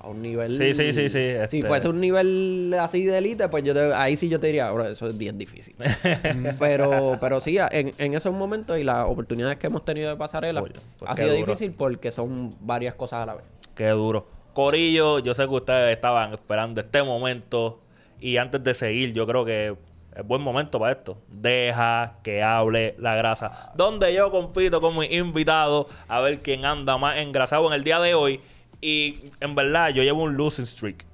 a 0.01 0.09
un 0.09 0.21
nivel... 0.23 0.57
Sí, 0.57 0.75
sí, 0.75 0.93
sí, 0.93 1.09
sí, 1.09 1.09
Si 1.11 1.19
este- 1.59 1.63
fuese 1.63 1.89
un 1.89 1.99
nivel 2.01 2.75
así 2.79 3.05
de 3.05 3.19
élite, 3.19 3.49
pues 3.49 3.65
yo 3.65 3.73
te- 3.73 3.95
ahí 3.95 4.17
sí 4.19 4.29
yo 4.29 4.39
te 4.39 4.49
diría, 4.49 4.71
"Bro, 4.71 4.87
eso 4.89 5.09
es 5.09 5.17
bien 5.17 5.39
difícil. 5.39 5.75
pero, 6.59 7.17
pero 7.21 7.41
sí, 7.41 7.57
en, 7.71 7.93
en 7.99 8.15
esos 8.15 8.33
momentos 8.33 8.79
y 8.79 8.85
las 8.85 9.07
oportunidades 9.07 9.59
que 9.59 9.67
hemos 9.69 9.85
tenido 9.85 10.11
de 10.11 10.17
pasarela, 10.17 10.63
Oye, 10.63 10.75
pues 10.99 11.11
ha 11.11 11.17
sido 11.17 11.29
duro. 11.35 11.39
difícil 11.47 11.73
porque 11.73 12.13
son 12.13 12.55
varias 12.61 12.95
cosas 12.95 13.23
a 13.23 13.27
la 13.27 13.35
vez. 13.37 13.45
Qué 13.75 13.89
duro. 13.89 14.27
Corillo, 14.53 15.19
yo 15.19 15.35
sé 15.35 15.45
que 15.49 15.55
ustedes 15.55 15.95
estaban 15.95 16.33
esperando 16.33 16.81
este 16.81 17.03
momento. 17.03 17.81
Y 18.21 18.37
antes 18.37 18.63
de 18.63 18.73
seguir, 18.75 19.13
yo 19.13 19.27
creo 19.27 19.45
que 19.45 19.75
es 20.15 20.27
buen 20.27 20.43
momento 20.43 20.79
para 20.79 20.93
esto. 20.93 21.19
Deja 21.29 22.15
que 22.23 22.43
hable 22.43 22.95
la 22.99 23.17
grasa. 23.17 23.73
Donde 23.75 24.15
yo 24.15 24.31
compito 24.31 24.81
con 24.81 24.97
mi 24.97 25.07
invitado 25.07 25.89
a 26.09 26.21
ver 26.21 26.39
quién 26.41 26.65
anda 26.65 26.97
más 26.99 27.17
engrasado 27.17 27.67
en 27.67 27.75
el 27.75 27.85
día 27.85 27.99
de 28.01 28.15
hoy. 28.15 28.41
Y 28.81 29.31
en 29.41 29.55
verdad, 29.55 29.91
yo 29.91 30.03
llevo 30.03 30.23
un 30.23 30.37
losing 30.37 30.67
streak. 30.67 31.05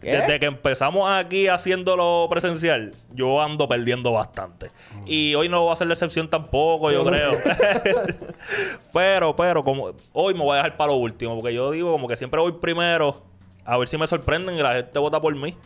¿Qué? 0.00 0.16
Desde 0.16 0.40
que 0.40 0.46
empezamos 0.46 1.08
aquí 1.08 1.46
haciéndolo 1.46 2.26
presencial, 2.28 2.92
yo 3.12 3.40
ando 3.40 3.68
perdiendo 3.68 4.12
bastante. 4.12 4.70
Y 5.06 5.34
hoy 5.34 5.48
no 5.48 5.64
va 5.66 5.74
a 5.74 5.76
ser 5.76 5.86
la 5.86 5.94
excepción 5.94 6.28
tampoco, 6.28 6.90
yo 6.90 7.04
creo. 7.04 7.32
pero, 8.92 9.36
pero, 9.36 9.62
como 9.62 9.92
hoy 10.12 10.34
me 10.34 10.40
voy 10.40 10.54
a 10.54 10.56
dejar 10.56 10.76
para 10.76 10.90
lo 10.90 10.98
último, 10.98 11.36
porque 11.36 11.54
yo 11.54 11.70
digo 11.70 11.92
como 11.92 12.08
que 12.08 12.16
siempre 12.16 12.40
voy 12.40 12.52
primero, 12.52 13.22
a 13.64 13.78
ver 13.78 13.86
si 13.86 13.96
me 13.96 14.08
sorprenden 14.08 14.56
y 14.56 14.60
la 14.60 14.74
gente 14.74 14.98
vota 14.98 15.20
por 15.20 15.34
mí. 15.36 15.56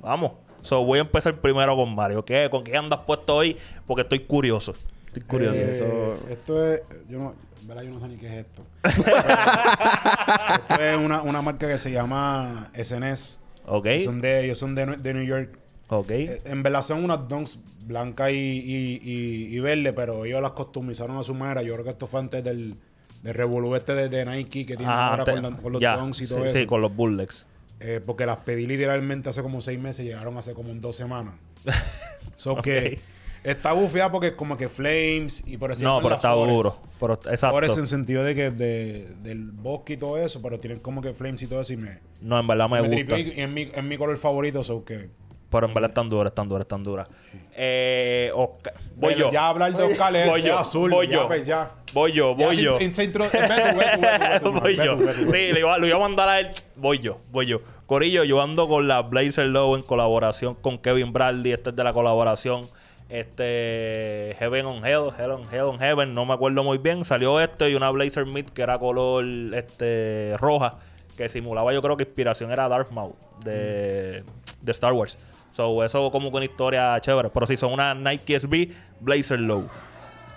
Vamos. 0.00 0.32
So, 0.64 0.82
voy 0.84 0.98
a 0.98 1.02
empezar 1.02 1.34
primero 1.40 1.76
con 1.76 1.94
Mario. 1.94 2.24
¿Qué? 2.24 2.48
¿Con 2.50 2.64
qué 2.64 2.76
andas 2.76 3.00
puesto 3.06 3.36
hoy? 3.36 3.56
Porque 3.86 4.02
estoy 4.02 4.20
curioso. 4.20 4.74
Estoy 5.06 5.22
curioso. 5.22 5.54
Eh, 5.58 6.14
Esto 6.30 6.72
es. 6.72 6.82
Yo 7.08 7.18
no, 7.18 7.34
en 7.60 7.68
verdad 7.68 7.82
yo 7.84 7.90
no 7.90 8.00
sé 8.00 8.08
ni 8.08 8.16
qué 8.16 8.26
es 8.26 8.46
esto. 8.46 8.62
esto 8.84 10.74
es 10.80 10.96
una, 10.98 11.22
una 11.22 11.42
marca 11.42 11.68
que 11.68 11.78
se 11.78 11.90
llama 11.90 12.70
SNS. 12.74 13.40
ok. 13.66 13.86
Son 14.04 14.20
de, 14.20 14.44
ellos 14.44 14.58
son 14.58 14.74
de, 14.74 14.86
de 14.86 15.14
New 15.14 15.24
York. 15.24 15.58
Ok. 15.88 16.10
Eh, 16.10 16.40
En 16.46 16.62
verdad 16.62 16.82
son 16.82 17.04
unas 17.04 17.28
donks 17.28 17.58
blancas 17.86 18.30
y, 18.30 18.34
y, 18.34 19.00
y, 19.02 19.54
y 19.56 19.60
verde, 19.60 19.92
pero 19.92 20.24
ellos 20.24 20.40
las 20.40 20.52
customizaron 20.52 21.16
a 21.18 21.22
su 21.22 21.34
manera. 21.34 21.62
Yo 21.62 21.74
creo 21.74 21.84
que 21.84 21.90
esto 21.90 22.06
fue 22.06 22.20
antes 22.20 22.42
del, 22.42 22.76
del 23.22 23.34
revolú 23.34 23.74
este 23.76 23.94
de, 23.94 24.08
de 24.08 24.24
Nike 24.24 24.64
que 24.66 24.76
tiene 24.76 24.90
Ah, 24.90 25.10
ahora 25.10 25.24
te- 25.24 25.32
con, 25.32 25.42
la- 25.42 25.50
con 25.56 25.72
los 25.72 25.80
ya. 25.82 25.96
donks 25.96 26.20
y 26.22 26.24
sí, 26.24 26.34
todo 26.34 26.44
eso. 26.46 26.56
Sí, 26.58 26.66
con 26.66 26.80
los 26.80 26.94
bullets. 26.94 27.44
Eh, 27.86 28.00
porque 28.04 28.24
las 28.24 28.38
pedí 28.38 28.66
literalmente 28.66 29.28
hace 29.28 29.42
como 29.42 29.60
seis 29.60 29.78
meses, 29.78 30.06
llegaron 30.06 30.38
hace 30.38 30.54
como 30.54 30.72
dos 30.74 30.96
semanas. 30.96 31.34
so 32.34 32.56
que 32.56 32.98
está 33.42 33.72
bufeada 33.74 34.10
porque 34.10 34.28
es 34.28 34.32
como 34.32 34.56
que 34.56 34.70
Flames 34.70 35.42
y 35.46 35.58
por 35.58 35.70
eso 35.70 35.84
No, 35.84 36.00
pero 36.02 36.14
está 36.14 36.32
Forest. 36.32 36.56
duro. 36.56 36.72
Pero, 36.98 37.14
exacto. 37.30 37.50
Forest 37.56 37.78
en 37.78 37.86
sentido 37.86 38.24
de 38.24 38.34
que 38.34 38.50
de, 38.50 39.06
del 39.22 39.50
bosque 39.52 39.92
y 39.92 39.96
todo 39.98 40.16
eso, 40.16 40.40
pero 40.40 40.58
tienen 40.58 40.78
como 40.80 41.02
que 41.02 41.12
Flames 41.12 41.42
y 41.42 41.46
todo 41.46 41.60
eso 41.60 41.74
y 41.74 41.76
me, 41.76 41.98
No, 42.22 42.40
en 42.40 42.46
verdad 42.46 42.70
me, 42.70 42.80
me 42.80 43.02
gusta. 43.02 43.18
y 43.18 43.34
es 43.38 43.48
mi, 43.50 43.62
es 43.62 43.84
mi 43.84 43.98
color 43.98 44.16
favorito, 44.16 44.64
so 44.64 44.82
que... 44.84 45.10
Pero 45.50 45.68
en 45.68 45.74
verdad 45.74 45.90
están 45.90 46.08
duras, 46.08 46.30
están 46.32 46.48
duras, 46.48 46.62
están 46.64 46.82
duras. 46.82 47.06
Eh, 47.54 48.28
Oscar- 48.34 48.74
voy 48.96 49.14
yo. 49.14 49.30
Ya 49.30 49.46
hablar 49.48 49.72
de 49.72 49.84
Oscar 49.84 50.16
es, 50.16 50.26
Voy 50.26 50.40
es 50.40 50.46
yo, 50.46 50.58
azul. 50.58 50.90
voy 50.90 51.06
ya, 51.06 51.12
yo. 51.14 51.26
pues, 51.28 51.46
ya. 51.46 51.70
Voy 51.92 52.10
yo, 52.12 52.34
voy 52.34 52.56
yo. 52.56 52.80
en- 52.80 52.92
se 52.92 53.04
intro- 53.04 53.30
ve 53.30 53.38
tú, 53.38 53.78
ve 53.78 53.84
tú, 53.94 54.00
ve 54.00 54.08
tú, 54.18 54.20
ve 54.30 54.40
tú, 54.40 54.60
voy 54.60 54.76
yo. 54.76 54.98
Sí, 55.12 55.52
le 55.52 55.60
iba, 55.60 55.78
lo 55.78 55.86
iba 55.86 55.96
a 55.96 56.00
mandar 56.00 56.28
a 56.28 56.40
él. 56.40 56.50
Voy 56.74 56.98
yo, 56.98 57.20
voy 57.30 57.46
yo. 57.46 57.60
Corillo, 57.86 58.24
yo 58.24 58.40
ando 58.40 58.66
con 58.66 58.88
la 58.88 59.02
Blazer 59.02 59.46
Low 59.46 59.74
en 59.74 59.82
colaboración 59.82 60.54
con 60.54 60.78
Kevin 60.78 61.12
Bradley. 61.12 61.52
Este 61.52 61.68
es 61.70 61.76
de 61.76 61.84
la 61.84 61.92
colaboración. 61.92 62.66
Este 63.10 64.34
Heaven 64.38 64.64
on 64.64 64.86
Hell, 64.86 65.10
Hell 65.18 65.30
on, 65.30 65.42
Hell 65.52 65.64
on 65.64 65.78
Heaven, 65.78 66.14
no 66.14 66.24
me 66.24 66.32
acuerdo 66.32 66.64
muy 66.64 66.78
bien. 66.78 67.04
Salió 67.04 67.38
esto 67.40 67.68
y 67.68 67.74
una 67.74 67.90
Blazer 67.90 68.24
Mid 68.24 68.46
que 68.46 68.62
era 68.62 68.78
color 68.78 69.24
este 69.52 70.34
roja, 70.38 70.78
que 71.14 71.28
simulaba 71.28 71.74
yo 71.74 71.82
creo 71.82 71.98
que 71.98 72.04
inspiración 72.04 72.50
era 72.50 72.68
Darth 72.70 72.90
Maul 72.90 73.12
de, 73.44 74.24
de 74.62 74.72
Star 74.72 74.94
Wars. 74.94 75.18
So, 75.52 75.84
eso 75.84 76.10
como 76.10 76.30
que 76.30 76.36
una 76.38 76.46
historia 76.46 76.98
chévere. 77.00 77.28
Pero 77.28 77.46
si 77.46 77.58
son 77.58 77.74
una 77.74 77.94
Nike 77.94 78.40
SB 78.40 78.72
Blazer 79.00 79.40
Low. 79.40 79.68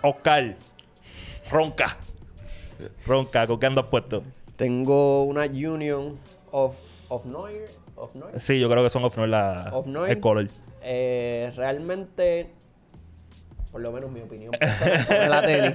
Oscar, 0.01 0.57
ronca. 1.49 1.97
Ronca, 3.05 3.47
¿con 3.47 3.57
qué 3.57 3.65
andas 3.65 3.85
puesto? 3.85 4.21
Tengo 4.57 5.23
una 5.23 5.45
Union 5.45 6.19
of, 6.51 6.75
of 7.09 7.25
Noir. 7.25 7.67
Of 7.95 8.13
Noir. 8.15 8.39
Sí, 8.39 8.59
yo 8.59 8.69
creo 8.69 8.83
que 8.83 8.89
son 8.89 9.03
la, 9.31 9.69
Of 9.73 9.87
Noir. 9.87 10.11
el 10.11 10.19
color. 10.19 10.47
Eh, 10.81 11.51
realmente, 11.55 12.51
por 13.71 13.81
lo 13.81 13.91
menos 13.91 14.11
mi 14.11 14.21
opinión 14.21 14.51
de 15.09 15.27
la 15.29 15.41
tenis, 15.41 15.73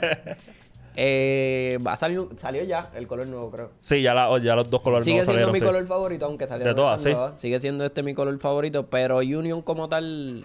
eh, 0.94 1.78
va 1.86 1.94
a 1.94 1.96
salir, 1.96 2.20
salió 2.36 2.62
ya 2.64 2.90
el 2.94 3.06
color 3.06 3.26
nuevo, 3.26 3.50
creo. 3.50 3.70
Sí, 3.80 4.02
ya, 4.02 4.14
la- 4.14 4.38
ya 4.38 4.54
los 4.54 4.68
dos 4.70 4.80
colores 4.82 5.04
Sigue 5.04 5.16
nuevos 5.16 5.26
siendo 5.34 5.46
salieron. 5.48 5.52
mi 5.52 5.58
sí. 5.58 5.64
color 5.64 5.86
favorito, 5.86 6.26
aunque 6.26 6.46
salió 6.46 6.66
De 6.66 6.74
todas, 6.74 7.02
sí. 7.02 7.12
Sigue 7.36 7.60
siendo 7.60 7.84
este 7.84 8.02
mi 8.02 8.14
color 8.14 8.38
favorito, 8.38 8.86
pero 8.86 9.18
Union 9.18 9.62
como 9.62 9.88
tal, 9.88 10.44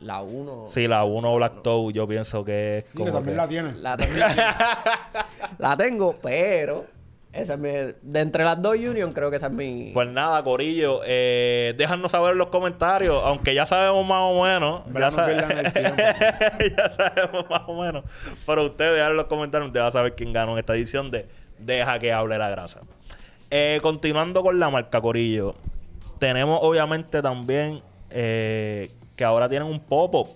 la 0.00 0.22
1. 0.22 0.64
Sí, 0.68 0.88
la 0.88 1.04
1 1.04 1.34
Black 1.36 1.62
Toe 1.62 1.92
yo 1.92 2.06
pienso 2.08 2.44
que 2.44 2.78
es 2.78 2.84
Sí, 2.84 2.90
como 2.94 3.04
que 3.06 3.12
también 3.12 3.34
que- 3.34 3.42
la 3.42 3.48
tiene. 3.48 3.72
La 3.74 3.96
tengo, 3.96 4.14
la 5.58 5.76
tengo, 5.78 6.16
pero 6.22 6.86
esa 7.34 7.54
es 7.54 7.58
mi, 7.58 7.70
de 7.70 8.20
entre 8.20 8.44
las 8.44 8.62
dos 8.62 8.76
Union 8.76 9.12
creo 9.12 9.28
que 9.30 9.36
esa 9.36 9.46
es 9.46 9.52
mi... 9.52 9.90
Pues 9.92 10.08
nada, 10.08 10.42
Corillo, 10.44 11.00
eh, 11.04 11.74
déjanos 11.76 12.12
saber 12.12 12.32
en 12.32 12.38
los 12.38 12.46
comentarios, 12.48 13.20
aunque 13.24 13.54
ya 13.54 13.66
sabemos 13.66 14.06
más 14.06 14.22
o 14.22 14.44
menos. 14.44 14.82
En 14.86 14.94
Ya, 14.94 15.10
ya 16.76 16.90
sabemos 16.90 17.50
más 17.50 17.62
o 17.66 17.82
menos. 17.82 18.04
Pero 18.46 18.64
ustedes 18.64 18.94
dejan 18.94 19.10
en 19.10 19.16
los 19.16 19.26
comentarios, 19.26 19.68
ustedes 19.68 19.82
van 19.82 19.88
a 19.88 19.92
saber 19.92 20.14
quién 20.14 20.32
ganó 20.32 20.52
en 20.52 20.58
esta 20.58 20.74
edición 20.74 21.10
de 21.10 21.26
Deja 21.58 21.98
que 21.98 22.12
hable 22.12 22.38
la 22.38 22.50
grasa. 22.50 22.80
Eh, 23.50 23.78
continuando 23.82 24.42
con 24.42 24.58
la 24.58 24.70
marca 24.70 25.00
Corillo, 25.00 25.54
tenemos 26.18 26.58
obviamente 26.62 27.22
también 27.22 27.80
eh, 28.10 28.90
que 29.16 29.24
ahora 29.24 29.48
tienen 29.48 29.68
un 29.68 29.80
pop-up. 29.80 30.28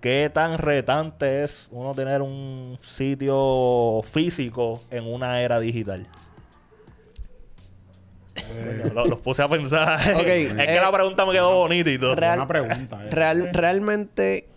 ¿Qué 0.00 0.30
tan 0.32 0.56
retante 0.58 1.44
es 1.44 1.68
uno 1.70 1.94
tener 1.94 2.22
un 2.22 2.78
sitio 2.80 4.00
físico 4.02 4.82
en 4.90 5.04
una 5.06 5.42
era 5.42 5.60
digital? 5.60 6.06
Lo- 8.94 9.06
los 9.06 9.18
puse 9.18 9.42
a 9.42 9.48
pensar. 9.48 10.00
Es 10.10 10.16
que 10.24 10.42
eh, 10.48 10.80
la 10.80 10.90
pregunta 10.90 11.26
me 11.26 11.32
quedó 11.32 11.54
bonita 11.58 11.90
y 11.90 11.98
todo. 11.98 12.14
Real- 12.14 12.46
pregunta, 12.46 13.04
eh. 13.04 13.10
Real- 13.10 13.50
realmente 13.52 14.48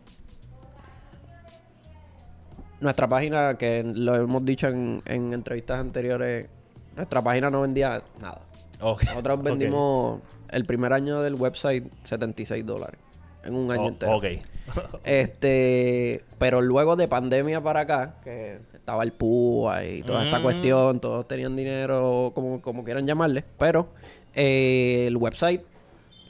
nuestra 2.79 3.08
página, 3.08 3.58
que 3.58 3.84
lo 3.84 4.15
hemos 4.15 4.43
dicho 4.45 4.67
en, 4.67 5.01
en 5.06 5.34
entrevistas 5.34 5.79
anteriores, 5.79 6.47
nuestra 6.95 7.21
página 7.21 7.49
no 7.49 7.62
vendía 7.62 8.01
nada. 8.19 8.41
Ok, 8.82 9.03
Nosotros 9.06 9.41
vendimos 9.43 10.21
el 10.49 10.65
primer 10.65 10.91
año 10.93 11.21
del 11.21 11.36
website 11.36 11.86
76 12.03 12.65
dólares 12.65 12.99
en 13.43 13.56
un 13.56 13.71
año 13.71 13.82
Oh, 13.84 13.88
entero. 13.89 14.15
ok. 14.17 14.25
Este, 15.03 16.23
pero 16.38 16.62
luego 16.62 16.95
de 16.95 17.08
pandemia 17.08 17.62
para 17.62 17.82
acá, 17.82 18.15
que 18.23 18.60
estaba 18.73 19.03
el 19.03 19.12
PUA 19.12 19.86
y 19.86 20.03
toda 20.03 20.23
esta 20.25 20.39
Mm. 20.39 20.43
cuestión, 20.43 20.99
todos 20.99 21.27
tenían 21.27 21.56
dinero, 21.56 22.32
como, 22.34 22.62
como 22.62 22.84
quieran 22.84 23.06
llamarle, 23.06 23.43
pero 23.58 23.88
eh, 24.36 25.06
el 25.08 25.17
website 25.17 25.62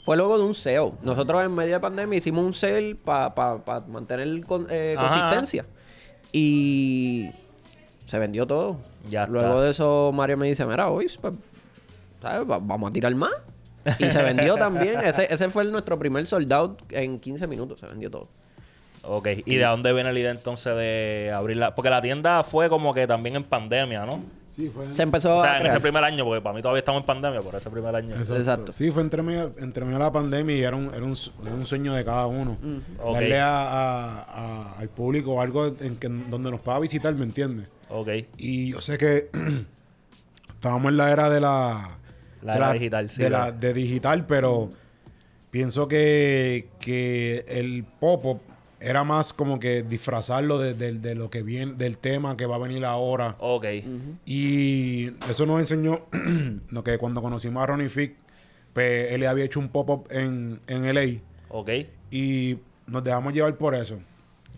fue 0.05 0.17
luego 0.17 0.37
de 0.37 0.43
un 0.43 0.53
SEO. 0.55 0.97
Nosotros 1.01 1.43
en 1.45 1.53
medio 1.55 1.73
de 1.75 1.79
pandemia 1.79 2.17
hicimos 2.17 2.43
un 2.43 2.53
sale 2.53 2.95
para 2.95 3.33
mantener 3.87 4.43
con- 4.45 4.67
eh, 4.69 4.95
consistencia. 4.99 5.65
Y 6.31 7.29
se 8.07 8.17
vendió 8.19 8.45
todo. 8.47 8.77
Ya 9.09 9.27
Luego 9.27 9.47
está. 9.49 9.61
de 9.61 9.71
eso, 9.71 10.11
Mario 10.13 10.37
me 10.37 10.47
dice, 10.47 10.65
mira, 10.65 10.89
hoy, 10.89 11.07
pues, 11.21 11.33
¿sabes? 12.21 12.49
Va- 12.49 12.59
vamos 12.59 12.89
a 12.89 12.93
tirar 12.93 13.13
más. 13.15 13.31
Y 13.99 14.09
se 14.09 14.21
vendió 14.23 14.55
también. 14.55 14.99
Ese, 15.01 15.33
ese 15.33 15.49
fue 15.49 15.63
nuestro 15.65 15.97
primer 15.99 16.25
sold 16.27 16.51
out 16.53 16.81
en 16.91 17.19
15 17.19 17.47
minutos. 17.47 17.79
Se 17.79 17.85
vendió 17.87 18.09
todo. 18.11 18.27
Ok. 19.05 19.27
¿Y 19.45 19.55
de 19.55 19.65
dónde 19.65 19.91
viene 19.91 20.13
la 20.13 20.19
idea 20.19 20.31
entonces 20.31 20.75
de 20.77 21.31
abrirla? 21.35 21.75
Porque 21.75 21.89
la 21.89 22.01
tienda 22.01 22.43
fue 22.45 22.69
como 22.69 22.93
que 22.93 23.05
también 23.05 23.35
en 23.35 23.43
pandemia, 23.43 24.05
¿no? 24.05 24.21
Sí, 24.49 24.69
fue. 24.73 24.85
Se 24.85 25.01
empezó 25.03 25.37
O 25.37 25.39
a 25.41 25.43
sea, 25.43 25.53
en 25.55 25.59
crear. 25.61 25.73
ese 25.75 25.81
primer 25.81 26.03
año, 26.03 26.23
porque 26.23 26.39
para 26.39 26.55
mí 26.55 26.61
todavía 26.61 26.79
estamos 26.79 27.01
en 27.01 27.07
pandemia, 27.07 27.41
por 27.41 27.55
ese 27.55 27.69
primer 27.69 27.93
año. 27.95 28.11
Exacto. 28.15 28.35
Exacto. 28.37 28.71
Sí, 28.71 28.91
fue 28.91 29.01
entre 29.01 29.21
medio, 29.23 29.51
entre 29.59 29.83
medio 29.83 29.97
de 29.97 30.03
la 30.05 30.11
pandemia 30.11 30.55
y 30.55 30.61
era 30.61 30.77
un, 30.77 30.93
era 30.93 31.03
un, 31.03 31.17
era 31.41 31.55
un 31.55 31.65
sueño 31.65 31.93
de 31.93 32.05
cada 32.05 32.27
uno. 32.27 32.57
Darle 33.13 33.39
a- 33.41 33.49
a- 33.63 34.21
a- 34.21 34.73
al 34.79 34.87
público 34.89 35.41
algo 35.41 35.65
en 35.67 35.97
que, 35.97 36.07
donde 36.07 36.51
nos 36.51 36.61
pueda 36.61 36.79
visitar, 36.79 37.13
¿me 37.15 37.23
entiendes? 37.25 37.67
Ok. 37.89 38.09
Y 38.37 38.71
yo 38.71 38.79
sé 38.79 38.97
que 38.97 39.29
estábamos 40.53 40.91
en 40.91 40.97
la 40.97 41.11
era 41.11 41.29
de 41.29 41.41
la... 41.41 41.97
La 42.43 42.53
de 42.53 42.57
era 42.59 42.73
digital, 42.73 43.09
sí, 43.09 43.21
De, 43.23 43.29
la- 43.29 43.39
la, 43.45 43.51
de 43.51 43.73
digital, 43.73 44.25
pero 44.25 44.69
pienso 45.51 45.87
que, 45.87 46.67
que 46.79 47.45
el 47.47 47.83
pop-up 47.99 48.39
era 48.79 49.03
más 49.05 49.31
como 49.31 49.59
que 49.59 49.81
disfrazarlo 49.83 50.57
de, 50.59 50.73
de- 50.73 50.93
de 50.99 51.15
lo 51.15 51.29
que 51.29 51.41
viene, 51.41 51.73
del 51.73 51.97
tema 51.97 52.35
que 52.35 52.45
va 52.45 52.55
a 52.55 52.59
venir 52.59 52.83
ahora. 52.85 53.35
Ok. 53.39 53.65
Y 54.25 55.11
eso 55.29 55.45
nos 55.45 55.59
enseñó 55.59 55.99
lo 56.69 56.83
que 56.83 56.97
cuando 56.97 57.21
conocimos 57.21 57.63
a 57.63 57.67
Ronnie 57.67 57.89
Fick, 57.89 58.15
pues 58.73 59.11
él 59.11 59.25
había 59.25 59.45
hecho 59.45 59.59
un 59.59 59.69
pop-up 59.69 60.07
en, 60.09 60.59
en 60.67 60.93
LA 60.93 61.19
Ok. 61.49 61.69
y 62.11 62.57
nos 62.87 63.03
dejamos 63.03 63.33
llevar 63.33 63.55
por 63.55 63.75
eso. 63.75 63.99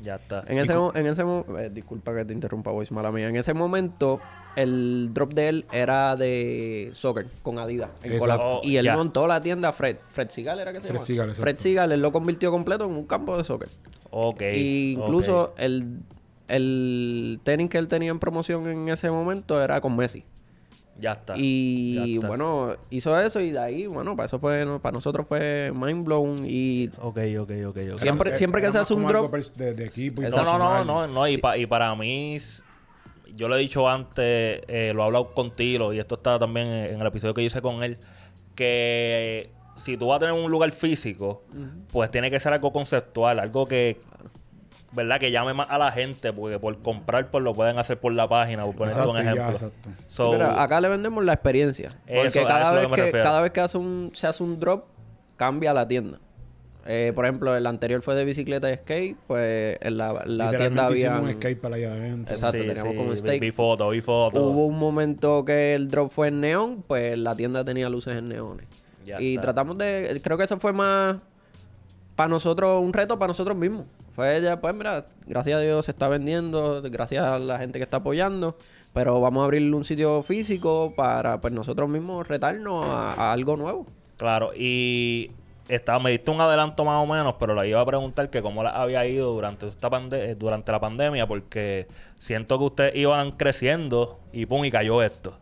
Ya 0.01 0.15
está. 0.15 0.43
En 0.47 0.57
ese, 0.57 0.73
en 0.73 1.07
ese 1.07 1.21
eh, 1.59 1.69
disculpa 1.71 2.13
que 2.15 2.25
te 2.25 2.33
interrumpa, 2.33 2.71
voice 2.71 2.93
mala 2.93 3.11
mía. 3.11 3.29
En 3.29 3.35
ese 3.35 3.53
momento, 3.53 4.19
el 4.55 5.09
drop 5.13 5.33
de 5.33 5.49
él 5.49 5.65
era 5.71 6.15
de 6.15 6.89
soccer 6.93 7.27
con 7.43 7.59
Adidas. 7.59 7.89
en 8.03 8.17
collab. 8.19 8.59
y 8.63 8.77
él 8.77 8.89
montó 8.93 9.27
la 9.27 9.41
tienda 9.41 9.71
Fred. 9.71 9.97
Fred 10.09 10.29
Sigal 10.29 10.59
era 10.59 10.71
que 10.71 10.79
se 10.81 10.87
Fred 10.87 10.93
llama. 10.95 11.05
Sigal. 11.05 11.31
Fred 11.31 11.57
Sigal, 11.57 11.91
él 11.91 12.01
lo 12.01 12.11
convirtió 12.11 12.51
completo 12.51 12.85
en 12.85 12.91
un 12.91 13.05
campo 13.05 13.37
de 13.37 13.43
soccer. 13.43 13.69
Ok. 14.11 14.41
y 14.53 14.93
incluso 14.93 15.53
el, 15.57 15.99
el 16.47 17.39
tenis 17.43 17.69
que 17.69 17.77
él 17.77 17.87
tenía 17.87 18.11
en 18.11 18.19
promoción 18.19 18.67
en 18.67 18.89
ese 18.89 19.09
momento 19.09 19.61
era 19.61 19.81
con 19.81 19.95
Messi. 19.95 20.23
Ya 20.97 21.11
está. 21.11 21.33
Y 21.35 21.95
Ya 21.95 22.05
está. 22.05 22.27
bueno, 22.29 22.73
hizo 22.89 23.19
eso 23.19 23.41
y 23.41 23.51
de 23.51 23.59
ahí, 23.59 23.85
bueno, 23.85 24.15
para 24.15 24.27
eso 24.27 24.39
fue, 24.39 24.65
para 24.79 24.93
nosotros 24.93 25.25
fue 25.27 25.73
mind 25.75 26.05
blown 26.05 26.45
y 26.45 26.89
Ok, 27.01 27.17
ok, 27.41 27.51
ok, 27.67 27.77
ok. 27.95 27.99
Siempre- 27.99 28.29
Era- 28.29 28.37
siempre 28.37 28.61
que 28.61 28.71
se 28.71 28.77
hace 28.77 28.93
un 28.93 29.03
drop- 29.05 29.29
De, 29.55 29.73
de 29.73 29.85
equipo 29.85 30.21
y 30.21 30.29
No, 30.29 30.41
no, 30.41 30.57
no, 30.57 30.85
no, 30.85 31.07
no. 31.07 31.27
Y, 31.27 31.37
pa- 31.37 31.57
y 31.57 31.65
para 31.65 31.93
mí, 31.95 32.37
yo 33.35 33.47
lo 33.47 33.55
he 33.55 33.59
dicho 33.59 33.87
antes, 33.89 34.61
eh, 34.67 34.91
lo 34.95 35.01
he 35.01 35.05
hablado 35.05 35.33
contigo 35.33 35.93
y 35.93 35.99
esto 35.99 36.15
está 36.15 36.39
también 36.39 36.67
en 36.67 37.01
el 37.01 37.07
episodio 37.07 37.33
que 37.33 37.41
yo 37.41 37.47
hice 37.47 37.61
con 37.61 37.83
él, 37.83 37.97
que 38.55 39.51
si 39.75 39.97
tú 39.97 40.07
vas 40.07 40.17
a 40.17 40.19
tener 40.19 40.33
un 40.33 40.49
lugar 40.49 40.71
físico, 40.71 41.43
pues 41.91 42.09
tiene 42.11 42.31
que 42.31 42.39
ser 42.39 42.53
algo 42.53 42.71
conceptual, 42.71 43.39
algo 43.39 43.67
que, 43.67 43.99
¿verdad? 44.93 45.19
Que 45.19 45.31
llame 45.31 45.53
más 45.53 45.67
a 45.69 45.77
la 45.77 45.91
gente, 45.91 46.31
porque 46.31 46.57
por 46.59 46.81
comprar, 46.81 47.29
pues 47.29 47.43
lo 47.43 47.53
pueden 47.53 47.77
hacer 47.77 47.99
por 47.99 48.13
la 48.13 48.27
página, 48.27 48.63
por 48.65 48.75
poner 48.75 48.91
Exacto, 48.91 49.11
un 49.11 49.17
ya, 49.17 49.23
ejemplo. 49.23 49.49
exacto. 49.51 49.89
So, 50.07 50.31
Mira, 50.31 50.63
acá 50.63 50.79
le 50.79 50.87
vendemos 50.87 51.23
la 51.25 51.33
experiencia. 51.33 51.89
Porque 52.07 52.27
Eso, 52.27 52.47
cada, 52.47 52.71
vez 52.71 52.87
que 52.87 53.11
cada 53.11 53.41
vez 53.41 53.51
que 53.51 53.59
hace 53.59 53.77
un, 53.77 54.11
se 54.13 54.27
hace 54.27 54.41
un 54.41 54.59
drop, 54.59 54.85
cambia 55.35 55.73
la 55.73 55.85
tienda. 55.85 56.19
Eh, 56.87 57.11
por 57.15 57.25
ejemplo, 57.25 57.55
el 57.55 57.65
anterior 57.65 58.01
fue 58.03 58.13
de 58.15 58.25
bicicleta 58.25 58.71
y 58.71 58.77
skate, 58.77 59.17
pues 59.25 59.77
en 59.81 59.97
la, 59.97 60.23
tienda 60.55 60.85
había... 60.85 61.19
un 61.19 61.29
escape 61.29 61.55
para 61.55 61.77
allá 61.77 61.93
adentro. 61.93 62.35
Exacto, 62.35 62.59
teníamos 62.59 62.93
como 62.93 63.03
un 63.09 63.13
vi- 63.13 63.17
steak. 63.19 63.41
Vi 63.41 63.51
fotos, 63.51 63.91
vi 63.91 64.01
fotos. 64.01 64.39
Hubo 64.39 64.67
un 64.67 64.77
momento 64.77 65.43
que 65.43 65.73
el 65.73 65.89
drop 65.89 66.11
fue 66.11 66.27
en 66.27 66.41
neón, 66.41 66.83
pues 66.87 67.17
la 67.17 67.35
tienda 67.35 67.65
tenía 67.65 67.89
luces 67.89 68.15
en 68.15 68.29
neones. 68.29 68.67
Ya 69.03 69.19
y 69.19 69.31
está. 69.31 69.41
tratamos 69.43 69.77
de... 69.79 70.21
Creo 70.23 70.37
que 70.37 70.43
eso 70.43 70.59
fue 70.59 70.73
más 70.73 71.17
para 72.15 72.29
nosotros, 72.29 72.81
un 72.83 72.93
reto 72.93 73.17
para 73.17 73.29
nosotros 73.29 73.57
mismos. 73.57 73.85
Fue 74.15 74.39
ya, 74.41 74.61
pues 74.61 74.73
mira, 74.75 75.07
gracias 75.27 75.57
a 75.57 75.61
Dios 75.61 75.85
se 75.85 75.91
está 75.91 76.07
vendiendo, 76.07 76.81
gracias 76.83 77.23
a 77.25 77.37
la 77.39 77.57
gente 77.57 77.79
que 77.79 77.83
está 77.83 77.97
apoyando, 77.97 78.57
pero 78.93 79.19
vamos 79.19 79.41
a 79.41 79.45
abrir 79.45 79.73
un 79.73 79.83
sitio 79.83 80.23
físico 80.23 80.93
para 80.95 81.41
pues 81.41 81.51
nosotros 81.51 81.89
mismos 81.89 82.27
retarnos 82.27 82.85
a, 82.87 83.13
a 83.13 83.33
algo 83.33 83.57
nuevo. 83.57 83.87
Claro, 84.17 84.51
y 84.55 85.31
estaba, 85.67 85.99
me 85.99 86.11
diste 86.11 86.29
un 86.31 86.39
adelanto 86.41 86.85
más 86.85 87.03
o 87.03 87.11
menos, 87.11 87.35
pero 87.39 87.55
le 87.55 87.67
iba 87.69 87.81
a 87.81 87.85
preguntar 87.85 88.29
que 88.29 88.41
cómo 88.41 88.61
la 88.63 88.69
había 88.69 89.05
ido 89.05 89.31
durante 89.33 89.67
esta 89.67 89.89
pande- 89.89 90.31
eh, 90.31 90.35
durante 90.35 90.71
la 90.71 90.79
pandemia, 90.79 91.27
porque 91.27 91.87
siento 92.19 92.57
que 92.59 92.65
ustedes 92.65 92.95
iban 92.95 93.31
creciendo 93.31 94.19
y 94.31 94.45
pum, 94.45 94.63
y 94.65 94.71
cayó 94.71 95.01
esto. 95.01 95.37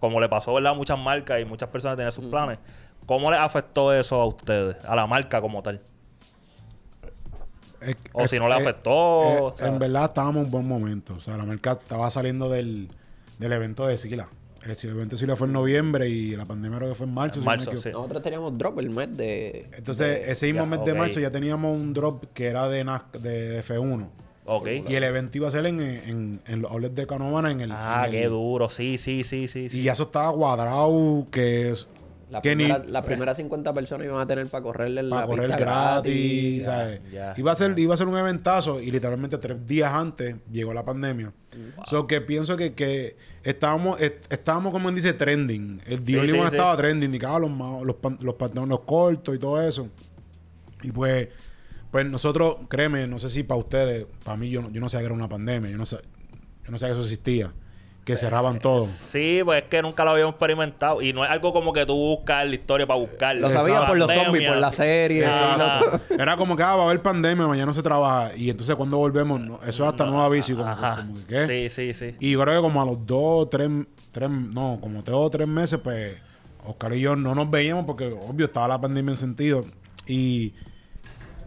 Como 0.00 0.20
le 0.20 0.28
pasó, 0.28 0.52
¿verdad? 0.54 0.72
A 0.72 0.74
muchas 0.74 0.98
marcas 0.98 1.40
y 1.40 1.44
muchas 1.44 1.68
personas 1.68 1.96
tenían 1.96 2.12
sus 2.12 2.26
planes. 2.26 2.58
¿Cómo 3.06 3.30
les 3.30 3.40
afectó 3.40 3.92
eso 3.94 4.20
a 4.20 4.26
ustedes, 4.26 4.76
a 4.84 4.94
la 4.96 5.06
marca 5.06 5.40
como 5.40 5.62
tal? 5.62 5.80
Es- 7.80 7.96
O 8.12 8.22
es- 8.22 8.30
si 8.30 8.38
no 8.38 8.48
le 8.48 8.54
es- 8.56 8.60
afectó, 8.60 9.52
es- 9.52 9.58
sea. 9.58 9.68
en 9.68 9.78
verdad 9.78 10.04
estábamos 10.04 10.36
en 10.40 10.44
un 10.46 10.50
buen 10.50 10.68
momento. 10.68 11.14
O 11.14 11.20
sea, 11.20 11.36
la 11.36 11.44
marca 11.44 11.72
estaba 11.72 12.10
saliendo 12.10 12.48
del, 12.48 12.88
del 13.38 13.52
evento 13.52 13.86
de 13.86 13.96
Sila. 13.98 14.28
El 14.64 14.90
evento 14.90 15.16
Sila 15.16 15.34
fue 15.34 15.48
en 15.48 15.52
noviembre 15.54 16.08
y 16.08 16.36
la 16.36 16.44
pandemia 16.44 16.78
creo 16.78 16.90
que 16.90 16.94
fue 16.94 17.06
en 17.06 17.14
marzo. 17.14 17.40
En 17.40 17.42
si 17.42 17.46
no 17.46 17.50
me 17.50 17.56
marzo, 17.56 17.70
equivoco. 17.70 17.82
sí. 17.88 17.92
Nosotros 17.92 18.22
teníamos 18.22 18.56
drop 18.58 18.78
el 18.78 18.90
mes 18.90 19.16
de... 19.16 19.66
Entonces, 19.76 20.22
ese 20.28 20.46
mismo 20.46 20.60
ya, 20.62 20.66
mes 20.66 20.84
de 20.84 20.94
marzo 20.94 21.20
ya 21.20 21.30
teníamos 21.32 21.76
un 21.76 21.92
drop 21.92 22.24
que 22.32 22.46
era 22.46 22.68
de, 22.68 22.84
NAS 22.84 23.02
de 23.20 23.62
F1. 23.64 24.08
Ok. 24.44 24.68
Y 24.88 24.94
el 24.94 25.04
evento 25.04 25.38
iba 25.38 25.48
a 25.48 25.50
ser 25.50 25.66
en, 25.66 25.80
en, 25.80 26.40
en 26.46 26.62
los 26.62 26.70
outlets 26.70 26.94
de 26.94 27.06
Canovana 27.06 27.50
en 27.50 27.60
el... 27.60 27.72
Ah, 27.72 28.04
en 28.08 28.14
el- 28.14 28.20
qué 28.22 28.26
duro. 28.28 28.70
Sí, 28.70 28.98
sí, 28.98 29.24
sí, 29.24 29.48
sí. 29.48 29.68
sí. 29.68 29.80
Y 29.80 29.82
ya 29.82 29.92
eso 29.92 30.04
estaba 30.04 30.32
cuadrado, 30.32 31.26
que, 31.32 31.70
es- 31.70 31.88
La 32.30 32.40
que 32.40 32.54
ni- 32.54 32.64
primera, 32.64 32.84
las 32.86 33.04
primeras 33.04 33.36
50 33.38 33.72
personas 33.72 34.04
iban 34.06 34.20
a 34.20 34.26
tener 34.26 34.46
para 34.46 34.62
correrle 34.62 35.00
en 35.00 35.10
para 35.10 35.22
la 35.22 35.26
correr 35.26 35.46
pista 35.48 35.56
gratis, 35.64 36.64
gratis. 36.64 36.64
¿sabes? 36.64 37.00
ya, 37.12 37.34
iba, 37.36 37.52
a 37.52 37.54
ser, 37.56 37.78
iba 37.78 37.94
a 37.94 37.96
ser 37.96 38.06
un 38.08 38.16
eventazo 38.16 38.80
y 38.80 38.90
literalmente 38.92 39.38
tres 39.38 39.66
días 39.66 39.92
antes 39.92 40.36
llegó 40.50 40.72
la 40.72 40.84
pandemia. 40.84 41.32
So 41.84 42.06
que 42.06 42.20
pienso 42.20 42.56
que, 42.56 42.74
que 42.74 43.16
estábamos, 43.42 44.00
est- 44.00 44.32
estábamos 44.32 44.72
como 44.72 44.90
dice, 44.90 45.12
trending. 45.12 45.80
El 45.86 46.04
Dior 46.04 46.24
sí, 46.26 46.30
sí. 46.50 46.56
estaba 46.56 46.76
trending, 46.76 47.06
indicaba 47.06 47.38
los, 47.40 47.50
ma- 47.50 47.80
los, 47.82 47.96
pan- 47.96 48.18
los 48.22 48.34
pantalones 48.34 48.78
cortos 48.86 49.34
y 49.34 49.38
todo 49.38 49.60
eso. 49.66 49.88
Y 50.82 50.90
pues, 50.92 51.28
pues 51.90 52.06
nosotros, 52.06 52.56
créeme, 52.68 53.06
no 53.06 53.18
sé 53.18 53.28
si 53.28 53.42
para 53.42 53.58
ustedes, 53.60 54.06
para 54.24 54.36
mí 54.36 54.50
yo, 54.50 54.62
no- 54.62 54.70
yo 54.70 54.80
no 54.80 54.88
sabía 54.88 55.02
que 55.02 55.06
era 55.06 55.14
una 55.14 55.28
pandemia, 55.28 55.70
yo 55.70 55.76
no, 55.78 55.86
sé, 55.86 55.96
yo 56.64 56.70
no 56.70 56.78
sabía 56.78 56.94
que 56.94 57.00
eso 57.00 57.06
existía, 57.08 57.52
que 58.04 58.16
cerraban 58.16 58.58
todo. 58.58 58.84
Sí, 58.84 59.42
pues 59.44 59.62
es 59.62 59.68
que 59.68 59.80
nunca 59.80 60.04
lo 60.04 60.10
habíamos 60.10 60.32
experimentado. 60.34 61.00
Y 61.02 61.12
no 61.12 61.24
es 61.24 61.30
algo 61.30 61.52
como 61.52 61.72
que 61.72 61.86
tú 61.86 61.94
buscas 61.94 62.44
la 62.46 62.54
historia 62.54 62.84
para 62.86 62.98
buscarlo. 62.98 63.48
Lo 63.48 63.54
sabía 63.60 63.86
por 63.86 63.96
los 63.96 64.12
zombies, 64.12 64.48
por 64.48 64.56
la 64.58 64.72
serie. 64.72 65.24
Exacto. 65.24 66.00
Era 66.18 66.36
como 66.36 66.56
que 66.56 66.62
ah, 66.64 66.74
va 66.74 66.82
a 66.82 66.86
haber 66.86 67.00
pandemia, 67.00 67.46
mañana 67.46 67.66
no 67.66 67.74
se 67.74 67.82
trabaja. 67.82 68.34
Y 68.36 68.50
entonces 68.50 68.74
cuando 68.74 68.98
volvemos, 68.98 69.40
no, 69.40 69.60
eso 69.66 69.84
es 69.84 69.90
hasta 69.90 70.04
nuevo 70.04 70.20
aviso. 70.22 70.52
y 70.52 70.56
Como, 70.56 70.66
que- 70.76 70.84
Ajá. 70.84 70.96
como 70.96 71.14
que, 71.14 71.26
¿qué? 71.26 71.68
Sí, 71.70 71.94
sí, 71.94 71.94
sí. 71.94 72.16
Y 72.18 72.32
yo 72.32 72.40
creo 72.42 72.56
que 72.56 72.60
como 72.62 72.82
a 72.82 72.86
los 72.86 73.06
dos, 73.06 73.48
tres, 73.50 73.70
tres, 74.10 74.28
no, 74.30 74.78
como 74.80 75.04
tres 75.04 75.16
o 75.16 75.30
tres 75.30 75.46
meses, 75.46 75.78
pues 75.82 76.16
Oscar 76.66 76.92
y 76.94 77.00
yo 77.00 77.14
no 77.14 77.34
nos 77.36 77.48
veíamos 77.50 77.84
porque 77.86 78.06
obvio 78.06 78.46
estaba 78.46 78.66
la 78.68 78.80
pandemia 78.80 79.12
en 79.12 79.16
sentido. 79.16 79.64
Y, 80.08 80.54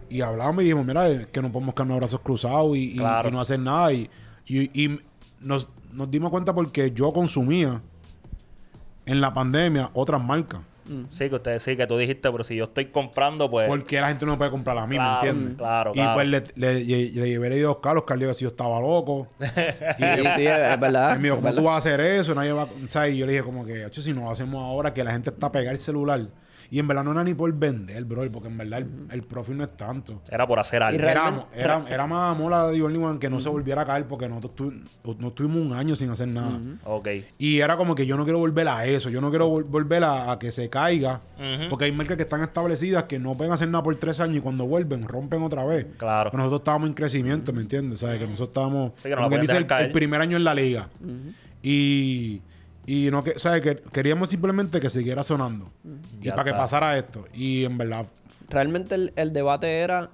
y 0.09 0.21
hablábamos 0.21 0.61
y 0.61 0.67
dijimos, 0.67 0.85
mira, 0.85 1.09
es 1.09 1.27
que 1.27 1.41
no 1.41 1.51
podemos 1.51 1.73
quedarnos 1.75 1.97
brazos 1.97 2.21
cruzados 2.21 2.77
y, 2.77 2.93
y- 2.93 2.97
Claro. 2.97 3.27
y 3.27 3.31
no 3.33 3.41
hacer 3.41 3.59
nada. 3.59 3.91
Y, 3.91 4.09
y, 4.45 4.83
y 4.85 4.99
nos, 5.41 5.67
nos 5.95 6.09
dimos 6.11 6.29
cuenta 6.31 6.53
porque 6.53 6.91
yo 6.91 7.11
consumía 7.13 7.81
en 9.05 9.21
la 9.21 9.33
pandemia 9.33 9.89
otras 9.93 10.23
marcas. 10.23 10.61
Sí, 11.09 11.29
que 11.29 11.35
ustedes 11.35 11.63
sí, 11.63 11.75
que 11.75 11.87
tú 11.87 11.97
dijiste, 11.97 12.31
pero 12.31 12.43
si 12.43 12.55
yo 12.55 12.65
estoy 12.65 12.85
comprando, 12.85 13.49
pues. 13.49 13.67
Porque 13.67 13.99
la 13.99 14.09
gente 14.09 14.23
no 14.23 14.37
puede 14.37 14.51
comprar 14.51 14.77
a 14.77 14.85
mí, 14.85 14.97
Claro, 14.97 15.23
¿me 15.23 15.29
entiendes? 15.29 15.57
claro, 15.57 15.91
Y 15.91 15.93
claro. 15.95 16.13
pues 16.13 16.27
le, 16.27 16.43
le, 16.53 16.73
le- 16.85 17.09
le 17.09 17.27
llevé 17.27 17.49
la 17.49 17.55
idea 17.55 17.67
a 17.67 17.71
Oscar, 17.71 17.97
Oscar 17.97 18.19
dijo 18.19 18.29
que 18.29 18.33
si 18.35 18.43
yo 18.43 18.49
estaba 18.49 18.79
loco. 18.79 19.27
Sí, 19.39 20.03
sí, 20.35 20.45
es 20.45 20.79
verdad. 20.79 21.13
Él 21.13 21.17
me 21.19 21.23
dijo, 21.23 21.37
¿cómo 21.37 21.45
verdad. 21.47 21.57
tú 21.57 21.63
vas 21.65 21.73
a 21.73 21.77
hacer 21.77 21.99
eso? 22.01 22.35
Nadie 22.35 22.51
va... 22.51 22.63
a-". 22.63 22.65
O 22.65 22.87
sea, 22.87 23.09
y 23.09 23.17
yo 23.17 23.25
le 23.25 23.31
dije 23.31 23.43
como 23.43 23.65
que, 23.65 23.83
"Acho, 23.83 23.99
si 23.99 24.13
no 24.13 24.21
lo 24.21 24.29
hacemos 24.29 24.61
ahora, 24.61 24.93
que 24.93 25.03
la 25.03 25.11
gente 25.11 25.31
está 25.31 25.51
pegada 25.51 25.71
al 25.71 25.79
celular. 25.79 26.21
Y 26.71 26.79
en 26.79 26.87
verdad 26.87 27.03
no 27.03 27.11
era 27.11 27.23
ni 27.23 27.33
por 27.33 27.51
vender, 27.53 28.03
bro, 28.05 28.29
porque 28.31 28.47
en 28.49 28.57
verdad 28.57 28.79
el, 28.79 28.87
el 29.11 29.23
profit 29.23 29.55
no 29.55 29.63
es 29.63 29.75
tanto. 29.77 30.21
Era 30.29 30.47
por 30.47 30.59
hacer 30.59 30.81
algo. 30.83 30.99
Era, 30.99 31.47
era, 31.53 31.83
era 31.89 32.07
más 32.07 32.31
amor 32.31 32.53
a 32.53 32.71
The 32.71 32.81
Only 32.81 32.97
One 32.97 33.19
que 33.19 33.29
no 33.29 33.39
se 33.39 33.49
volviera 33.49 33.81
a 33.81 33.85
caer 33.85 34.05
porque 34.07 34.27
nosotros 34.27 34.73
tu- 35.03 35.15
no 35.19 35.27
estuvimos 35.29 35.61
un 35.61 35.73
año 35.73 35.95
sin 35.95 36.09
hacer 36.09 36.27
nada. 36.27 36.59
Ok. 36.83 37.07
Y 37.37 37.59
era 37.59 37.77
como 37.77 37.95
que 37.95 38.05
yo 38.05 38.17
no 38.17 38.23
quiero 38.23 38.39
volver 38.39 38.67
a 38.67 38.85
eso, 38.85 39.09
yo 39.09 39.21
no 39.21 39.29
quiero 39.29 39.49
vol- 39.49 39.65
volver 39.65 40.03
a, 40.03 40.31
a 40.31 40.39
que 40.39 40.51
se 40.51 40.69
caiga, 40.69 41.21
porque 41.69 41.85
hay 41.85 41.91
marcas 41.91 42.17
que 42.17 42.23
están 42.23 42.41
establecidas 42.41 43.03
que 43.03 43.19
no 43.19 43.35
pueden 43.35 43.53
hacer 43.53 43.67
nada 43.69 43.83
por 43.83 43.95
tres 43.97 44.19
años 44.19 44.37
y 44.37 44.41
cuando 44.41 44.65
vuelven 44.65 45.07
rompen 45.07 45.43
otra 45.43 45.63
vez. 45.65 45.85
Claro. 45.97 46.31
Pero 46.31 46.43
nosotros 46.43 46.61
estábamos 46.61 46.89
en 46.89 46.95
crecimiento, 46.95 47.53
¿me 47.53 47.61
entiendes? 47.61 47.99
¿Sabes? 47.99 48.17
Que 48.19 48.25
nosotros 48.25 48.49
estábamos, 48.49 48.91
Sí, 48.97 49.03
que 49.03 49.09
no 49.11 49.15
como 49.17 49.27
pueden 49.29 49.41
dice, 49.41 49.57
el 49.83 49.91
primer 49.91 50.21
año 50.21 50.37
en 50.37 50.43
la 50.43 50.53
liga. 50.53 50.89
Y, 51.61 52.41
y 52.87 53.09
no 53.11 53.23
que, 53.23 53.39
¿sabes? 53.39 53.61
Que 53.61 53.75
queríamos 53.91 54.29
simplemente 54.29 54.79
que 54.79 54.89
siguiera 54.89 55.23
sonando. 55.23 55.71
Y 56.21 56.29
para 56.29 56.43
que 56.43 56.51
pasara 56.51 56.97
esto. 56.97 57.25
Y 57.33 57.63
en 57.65 57.77
verdad, 57.77 58.05
Realmente 58.49 58.93
el, 58.95 59.13
el 59.15 59.33
debate 59.33 59.79
era 59.79 60.09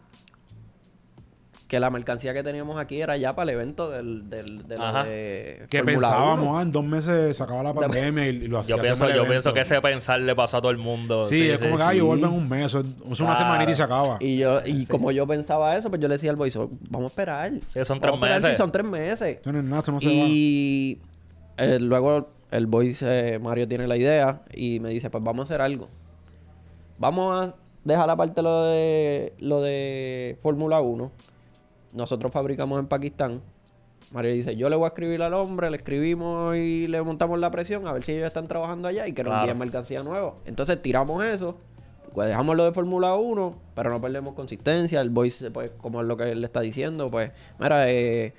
que 1.68 1.80
la 1.80 1.90
mercancía 1.90 2.34
que 2.34 2.44
teníamos 2.44 2.78
aquí 2.78 3.00
era 3.00 3.16
ya 3.16 3.34
para 3.34 3.50
el 3.50 3.58
evento 3.58 3.90
del, 3.90 4.30
del, 4.30 4.62
Ajá. 4.78 5.06
de 5.06 5.66
que 5.70 5.82
pensábamos, 5.86 6.46
1. 6.48 6.58
ah, 6.58 6.62
en 6.64 6.72
dos 6.74 6.84
meses 6.84 7.38
se 7.38 7.44
acaba 7.44 7.64
la 7.64 7.74
pandemia 7.74 8.26
y, 8.28 8.30
y 8.30 8.48
lo 8.48 8.58
Yo 8.58 8.60
hacíamos 8.60 8.82
pienso, 8.86 9.06
yo 9.06 9.12
evento. 9.12 9.30
pienso 9.30 9.54
que 9.54 9.62
ese 9.62 9.80
pensar 9.80 10.20
le 10.20 10.36
pasó 10.36 10.58
a 10.58 10.62
todo 10.62 10.72
el 10.72 10.78
mundo. 10.78 11.24
Sí, 11.24 11.50
es 11.50 11.60
como 11.60 11.78
que, 11.78 11.84
ah, 11.84 11.92
sí. 11.92 12.00
yo 12.00 12.08
vuelvo 12.08 12.26
en 12.28 12.34
un 12.34 12.50
mes, 12.50 12.66
es, 12.74 12.74
una 12.76 13.16
Claro. 13.16 13.36
semanita 13.36 13.72
y 13.72 13.76
se 13.76 13.84
acaba. 13.84 14.18
Y 14.20 14.38
yo, 14.38 14.60
y 14.66 14.86
como 14.86 15.12
yo 15.14 15.26
pensaba 15.26 15.78
eso, 15.78 15.90
pues 15.90 16.02
yo 16.02 16.10
le 16.10 16.16
decía 16.16 16.30
al 16.32 16.36
boy, 16.36 16.52
"So, 16.52 16.70
vamos 16.90 17.10
a 17.10 17.12
esperar. 17.12 17.52
Sí, 17.74 17.86
son 17.86 18.02
tres 18.02 18.20
meses. 18.20 18.52
sí, 18.52 18.58
son 18.58 18.72
tres 18.72 18.86
meses. 18.86 19.38
No 19.46 19.54
no 19.62 19.82
se 19.82 19.92
va. 19.94 20.00
Y 20.04 21.00
eh, 21.56 21.80
luego 21.80 22.34
el 22.52 22.68
boy, 22.68 22.96
eh, 23.02 23.40
Mario 23.42 23.68
tiene 23.68 23.88
la 23.88 23.98
idea 23.98 24.42
y 24.54 24.80
me 24.80 24.90
dice, 24.90 25.10
pues 25.10 25.24
vamos 25.24 25.42
a 25.42 25.54
hacer 25.54 25.62
algo. 25.62 25.88
Vamos 26.98 27.34
a 27.48 27.56
dejar 27.84 28.10
aparte 28.10 28.42
lo 28.42 28.64
de 28.66 29.34
lo 29.40 29.62
de 29.62 30.38
Fórmula 30.44 30.82
1. 30.82 31.12
Nosotros 31.94 32.32
fabricamos 32.32 32.80
en 32.80 32.88
Pakistán. 32.88 33.42
Mario 34.12 34.34
dice, 34.34 34.56
yo 34.58 34.70
le 34.70 34.76
voy 34.76 34.86
a 34.86 34.90
escribir 34.90 35.22
al 35.24 35.34
hombre, 35.34 35.70
le 35.70 35.78
escribimos 35.78 36.56
y 36.58 36.88
le 36.88 37.02
montamos 37.02 37.40
la 37.40 37.50
presión 37.50 37.88
a 37.88 37.94
ver 37.94 38.04
si 38.04 38.12
ellos 38.12 38.28
están 38.28 38.48
trabajando 38.48 38.88
allá 38.90 39.08
y 39.08 39.14
que 39.14 39.24
nos 39.24 39.32
Claro. 39.32 39.44
envíen 39.44 39.58
mercancía 39.58 40.04
nueva. 40.04 40.34
Entonces 40.46 40.82
tiramos 40.82 41.24
eso, 41.24 41.56
pues 42.14 42.28
dejamos 42.28 42.58
lo 42.58 42.66
de 42.66 42.74
Fórmula 42.74 43.16
1, 43.16 43.56
pero 43.74 43.90
no 43.90 44.02
perdemos 44.02 44.34
consistencia. 44.34 45.00
El 45.00 45.10
boy, 45.12 45.34
pues, 45.54 45.72
como 45.72 46.02
es 46.02 46.08
lo 46.08 46.18
que 46.18 46.30
él 46.32 46.42
le 46.42 46.48
está 46.48 46.60
diciendo, 46.60 47.10
pues, 47.10 47.32
mira, 47.58 47.90
eh, 47.90 48.34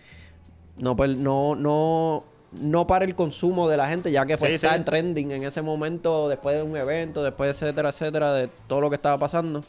no, 0.77 0.95
pues, 0.95 1.17
no, 1.17 1.57
no, 1.57 2.25
no 2.53 2.87
para 2.87 3.05
el 3.05 3.15
consumo 3.15 3.69
de 3.69 3.77
la 3.77 3.89
gente, 3.89 4.11
ya 4.11 4.27
que 4.27 4.37
pues, 4.37 4.51
Sí, 4.51 4.55
está 4.57 4.71
sí. 4.71 4.77
en 4.77 4.85
trending 4.85 5.31
en 5.33 5.45
ese 5.45 5.63
momento, 5.63 6.29
después 6.29 6.57
de 6.57 6.63
un 6.63 6.77
evento, 6.77 7.23
después, 7.23 7.51
etcétera, 7.51 7.89
etcétera, 7.91 8.33
de 8.35 8.49
todo 8.67 8.81
lo 8.81 8.89
que 8.91 8.97
estaba 8.97 9.19
pasando. 9.19 9.65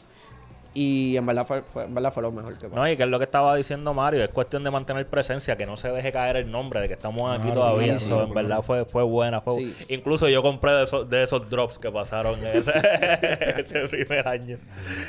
Y 0.76 1.16
en 1.16 1.24
verdad 1.24 1.46
fue, 1.46 1.62
fue- 1.62 1.84
en 1.84 1.94
verdad 1.94 2.12
fue 2.12 2.22
lo 2.24 2.32
mejor 2.32 2.54
que 2.58 2.68
pasó. 2.68 2.74
No, 2.74 2.88
y 2.90 2.96
que 2.96 3.04
es 3.04 3.08
lo 3.08 3.18
que 3.18 3.24
estaba 3.24 3.54
diciendo 3.54 3.94
Mario, 3.94 4.24
es 4.24 4.28
cuestión 4.30 4.64
de 4.64 4.72
mantener 4.72 5.06
presencia, 5.08 5.56
que 5.56 5.66
no 5.66 5.76
se 5.76 5.88
deje 5.92 6.10
caer 6.10 6.34
el 6.36 6.50
nombre 6.50 6.80
de 6.80 6.88
que 6.88 6.94
estamos 6.94 7.38
aquí 7.38 7.48
todavía. 7.52 7.96
sí, 7.96 8.08
So, 8.08 8.16
sí, 8.22 8.28
en 8.28 8.34
verdad 8.34 8.60
fue, 8.62 8.84
fue 8.84 9.04
buena. 9.04 9.40
Fue... 9.40 9.56
Sí. 9.58 9.74
Incluso 9.88 10.28
yo 10.28 10.42
compré 10.42 10.72
de 10.72 10.84
esos, 10.84 11.08
de 11.08 11.22
esos 11.22 11.48
drops 11.48 11.78
que 11.78 11.92
pasaron 11.92 12.34
ese, 12.44 12.72
ese 13.60 13.88
primer 13.88 14.26
año. 14.26 14.58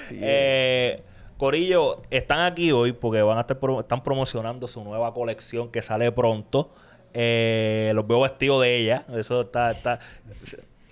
Sí. 0.08 0.20
Eh, 0.22 1.02
Corillo, 1.38 2.02
están 2.12 2.42
aquí 2.42 2.72
hoy 2.72 2.92
porque 2.94 3.22
van 3.24 3.40
a 3.40 3.42
estar 3.42 3.58
pro- 3.60 3.80
están 3.82 4.04
promocionando 4.04 4.68
su 4.68 4.84
nueva 4.84 5.14
colección 5.16 5.70
que 5.70 5.82
sale 5.82 6.12
pronto. 6.12 6.70
Eh, 7.18 7.94
los 7.96 8.06
veo 8.06 8.22
vestidos 8.22 8.62
de 8.62 8.76
ella. 8.76 9.06
Eso 9.14 9.42
está, 9.42 9.72
está. 9.72 10.00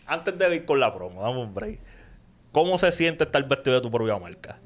Antes 0.08 0.38
de 0.40 0.56
ir 0.56 0.66
con 0.66 0.80
la 0.80 0.94
promo, 0.96 1.22
dame 1.22 1.42
un 1.42 1.54
break. 1.54 1.80
¿Cómo 2.54 2.78
se 2.78 2.92
siente 2.94 3.26
estar 3.26 3.46
vestido 3.48 3.76
de 3.76 3.82
tu 3.82 3.92
propia 3.92 4.18
marca? 4.18 4.58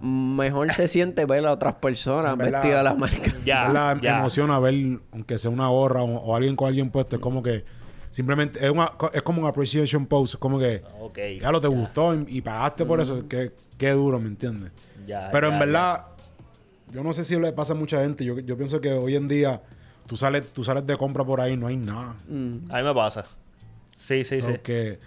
Mejor 0.00 0.72
se 0.72 0.88
siente 0.88 1.26
ver 1.26 1.44
a 1.44 1.52
otras 1.52 1.74
personas 1.74 2.36
vestidas 2.38 2.78
de 2.78 2.82
la 2.84 2.94
marca. 2.94 3.32
Ya. 3.44 3.94
Me 3.94 4.00
ya. 4.00 4.20
emociona 4.20 4.58
ver, 4.58 5.00
aunque 5.12 5.38
sea 5.38 5.50
una 5.50 5.68
gorra 5.68 6.02
o, 6.02 6.16
o 6.16 6.34
alguien 6.36 6.56
con 6.56 6.68
alguien 6.68 6.90
puesto, 6.90 7.16
es 7.16 7.22
como 7.22 7.42
que 7.42 7.64
simplemente 8.10 8.64
es, 8.64 8.70
una, 8.70 8.92
es 9.12 9.22
como 9.22 9.42
un 9.42 9.48
appreciation 9.48 10.06
post, 10.06 10.34
es 10.34 10.40
como 10.40 10.58
que 10.58 10.82
ya 11.40 11.50
lo 11.52 11.60
te 11.60 11.68
gustó 11.68 12.14
y, 12.14 12.24
y 12.28 12.40
pagaste 12.40 12.86
por 12.86 13.00
eso, 13.00 13.28
que 13.28 13.52
qué 13.76 13.90
duro, 13.90 14.18
¿me 14.18 14.28
entiendes? 14.28 14.70
Ya, 15.06 15.28
Pero 15.30 15.48
ya, 15.48 15.54
en 15.54 15.60
ya. 15.60 15.66
verdad, 15.66 16.06
yo 16.90 17.02
no 17.02 17.12
sé 17.12 17.24
si 17.24 17.38
le 17.38 17.52
pasa 17.52 17.72
a 17.74 17.76
mucha 17.76 18.00
gente, 18.00 18.24
yo, 18.24 18.38
yo 18.38 18.56
pienso 18.56 18.80
que 18.80 18.92
hoy 18.92 19.16
en 19.16 19.28
día 19.28 19.60
tú 20.08 20.16
sales, 20.16 20.52
tú 20.52 20.64
sales 20.64 20.84
de 20.84 20.96
compra 20.96 21.24
por 21.24 21.40
ahí, 21.40 21.56
no 21.56 21.68
hay 21.68 21.76
nada. 21.76 22.16
Mm. 22.28 22.70
A 22.72 22.78
mí 22.78 22.82
me 22.82 22.94
pasa. 22.94 23.24
Sí, 23.96 24.24
sí, 24.24 24.38
So 24.40 24.48
sí. 24.52 24.58
que 24.62 24.98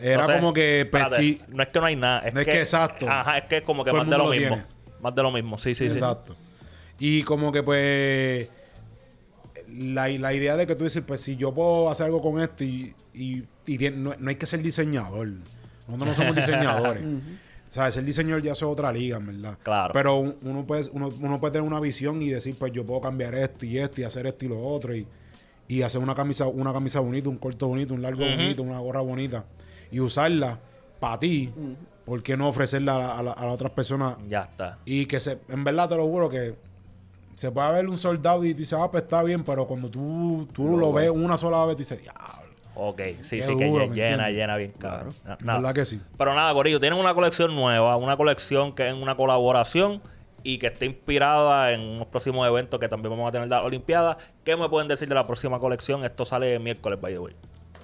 era 0.00 0.22
No 0.22 0.28
sé. 0.28 0.34
como 0.36 0.52
que 0.52 0.80
Espérate, 0.82 1.38
No 1.48 1.62
es 1.62 1.68
que 1.70 1.80
no 1.80 1.86
hay 1.86 1.96
nada. 1.96 2.18
Es, 2.20 2.34
No 2.34 2.40
es 2.40 2.46
que 2.46 2.60
exacto. 2.60 3.06
Ajá, 3.08 3.38
es 3.38 3.44
que 3.44 3.62
como 3.62 3.84
que 3.84 3.92
más 3.92 4.08
de 4.08 4.18
lo 4.18 4.28
mismo. 4.28 4.48
tiene. 4.56 4.62
Más 5.00 5.14
de 5.14 5.22
lo 5.22 5.30
mismo. 5.30 5.56
Sí, 5.58 5.74
sí, 5.74 5.88
sí. 5.88 5.96
Exacto. 5.96 6.36
Y 6.98 7.22
como 7.22 7.50
que 7.52 7.62
pues 7.62 8.48
la, 9.68 10.08
la 10.08 10.32
idea 10.34 10.56
de 10.56 10.66
que 10.66 10.74
tú 10.74 10.84
dices, 10.84 11.02
pues 11.06 11.20
si 11.20 11.36
yo 11.36 11.52
puedo 11.54 11.88
hacer 11.90 12.06
algo 12.06 12.20
con 12.22 12.40
esto 12.40 12.64
y, 12.64 12.94
y, 13.12 13.44
y 13.66 13.78
no, 13.90 14.14
no 14.18 14.28
hay 14.30 14.36
que 14.36 14.46
ser 14.46 14.60
diseñador. 14.62 15.28
Nosotros 15.88 16.08
no 16.08 16.14
somos 16.14 16.36
diseñadores. 16.36 17.02
Sea, 17.74 17.90
ser 17.90 18.04
diseñador 18.04 18.42
ya 18.42 18.52
es 18.52 18.62
otra 18.62 18.92
liga, 18.92 19.16
en 19.18 19.26
verdad. 19.26 19.58
Claro. 19.62 19.92
Pero 19.92 20.16
un- 20.18 20.36
uno 20.42 20.64
puede, 20.66 20.88
uno, 20.92 21.10
uno 21.20 21.40
puede 21.40 21.52
tener 21.54 21.66
una 21.66 21.80
visión 21.80 22.22
y 22.22 22.30
decir, 22.30 22.56
pues 22.58 22.72
yo 22.72 22.84
puedo 22.86 23.00
cambiar 23.00 23.34
esto 23.34 23.66
y 23.66 23.78
esto 23.78 24.00
y 24.00 24.04
hacer 24.04 24.26
esto 24.26 24.44
y 24.44 24.48
lo 24.48 24.62
otro 24.62 24.94
y, 24.94 25.06
y 25.68 25.82
hacer 25.82 26.00
una 26.00 26.14
camisa, 26.14 26.46
una 26.46 26.72
camisa 26.72 27.00
bonita, 27.00 27.28
un 27.28 27.38
corto 27.38 27.66
bonito, 27.68 27.92
un 27.94 28.02
largo 28.02 28.24
bonito, 28.24 28.62
una 28.62 28.78
gorra 28.78 29.00
bonita 29.00 29.44
y 29.90 29.98
usarla 30.00 30.58
para 31.00 31.18
ti. 31.18 31.52
¿Por 32.04 32.22
qué 32.22 32.36
no 32.36 32.48
ofrecerla 32.48 33.16
a, 33.18 33.22
la- 33.22 33.30
a 33.32 33.34
a 33.34 33.44
las 33.46 33.54
otras 33.54 33.70
personas 33.72 34.16
Ya 34.28 34.42
está. 34.42 34.78
y 34.84 35.06
que 35.06 35.18
se, 35.20 35.38
en 35.48 35.64
verdad 35.64 35.88
te 35.88 35.96
lo 35.96 36.06
juro 36.06 36.28
que 36.28 36.54
se 37.34 37.50
puede 37.50 37.72
ver 37.72 37.88
un 37.88 37.96
soldado 37.98 38.44
y 38.44 38.52
tú 38.52 38.58
dices, 38.58 38.78
ah, 38.80 38.90
pues 38.90 39.02
está 39.04 39.22
bien, 39.22 39.42
pero 39.42 39.66
cuando 39.66 39.90
tú, 39.90 40.46
tú 40.52 40.76
lo 40.78 40.92
ves 40.92 41.10
una 41.10 41.36
sola 41.36 41.64
vez, 41.64 41.74
tú 41.76 41.80
dices, 41.80 42.00
diablo. 42.00 42.43
Ok, 42.76 43.00
sí, 43.22 43.38
Qué 43.38 43.42
sí, 43.44 43.56
que 43.56 43.66
duro, 43.68 43.84
lle- 43.84 43.88
¿me 43.90 43.94
llena, 43.94 44.30
llena 44.30 44.56
bien 44.56 44.72
claro. 44.78 45.12
¿Verdad 45.40 45.74
que 45.74 45.84
sí? 45.84 46.00
Pero 46.18 46.34
nada, 46.34 46.52
Corillo, 46.52 46.80
tienen 46.80 46.98
una 46.98 47.14
colección 47.14 47.54
nueva, 47.54 47.96
una 47.96 48.16
colección 48.16 48.74
que 48.74 48.88
es 48.88 48.94
una 48.94 49.16
colaboración 49.16 50.02
y 50.42 50.58
que 50.58 50.66
está 50.66 50.84
inspirada 50.84 51.72
en 51.72 51.80
unos 51.80 52.08
próximos 52.08 52.46
eventos 52.48 52.78
que 52.80 52.88
también 52.88 53.10
vamos 53.10 53.28
a 53.28 53.32
tener 53.32 53.48
de 53.48 53.54
la 53.54 53.62
Olimpiada. 53.62 54.18
¿Qué 54.44 54.56
me 54.56 54.68
pueden 54.68 54.88
decir 54.88 55.08
de 55.08 55.14
la 55.14 55.26
próxima 55.26 55.58
colección? 55.60 56.04
Esto 56.04 56.26
sale 56.26 56.58
miércoles, 56.58 57.00
by 57.00 57.12
the 57.12 57.18
way. 57.18 57.34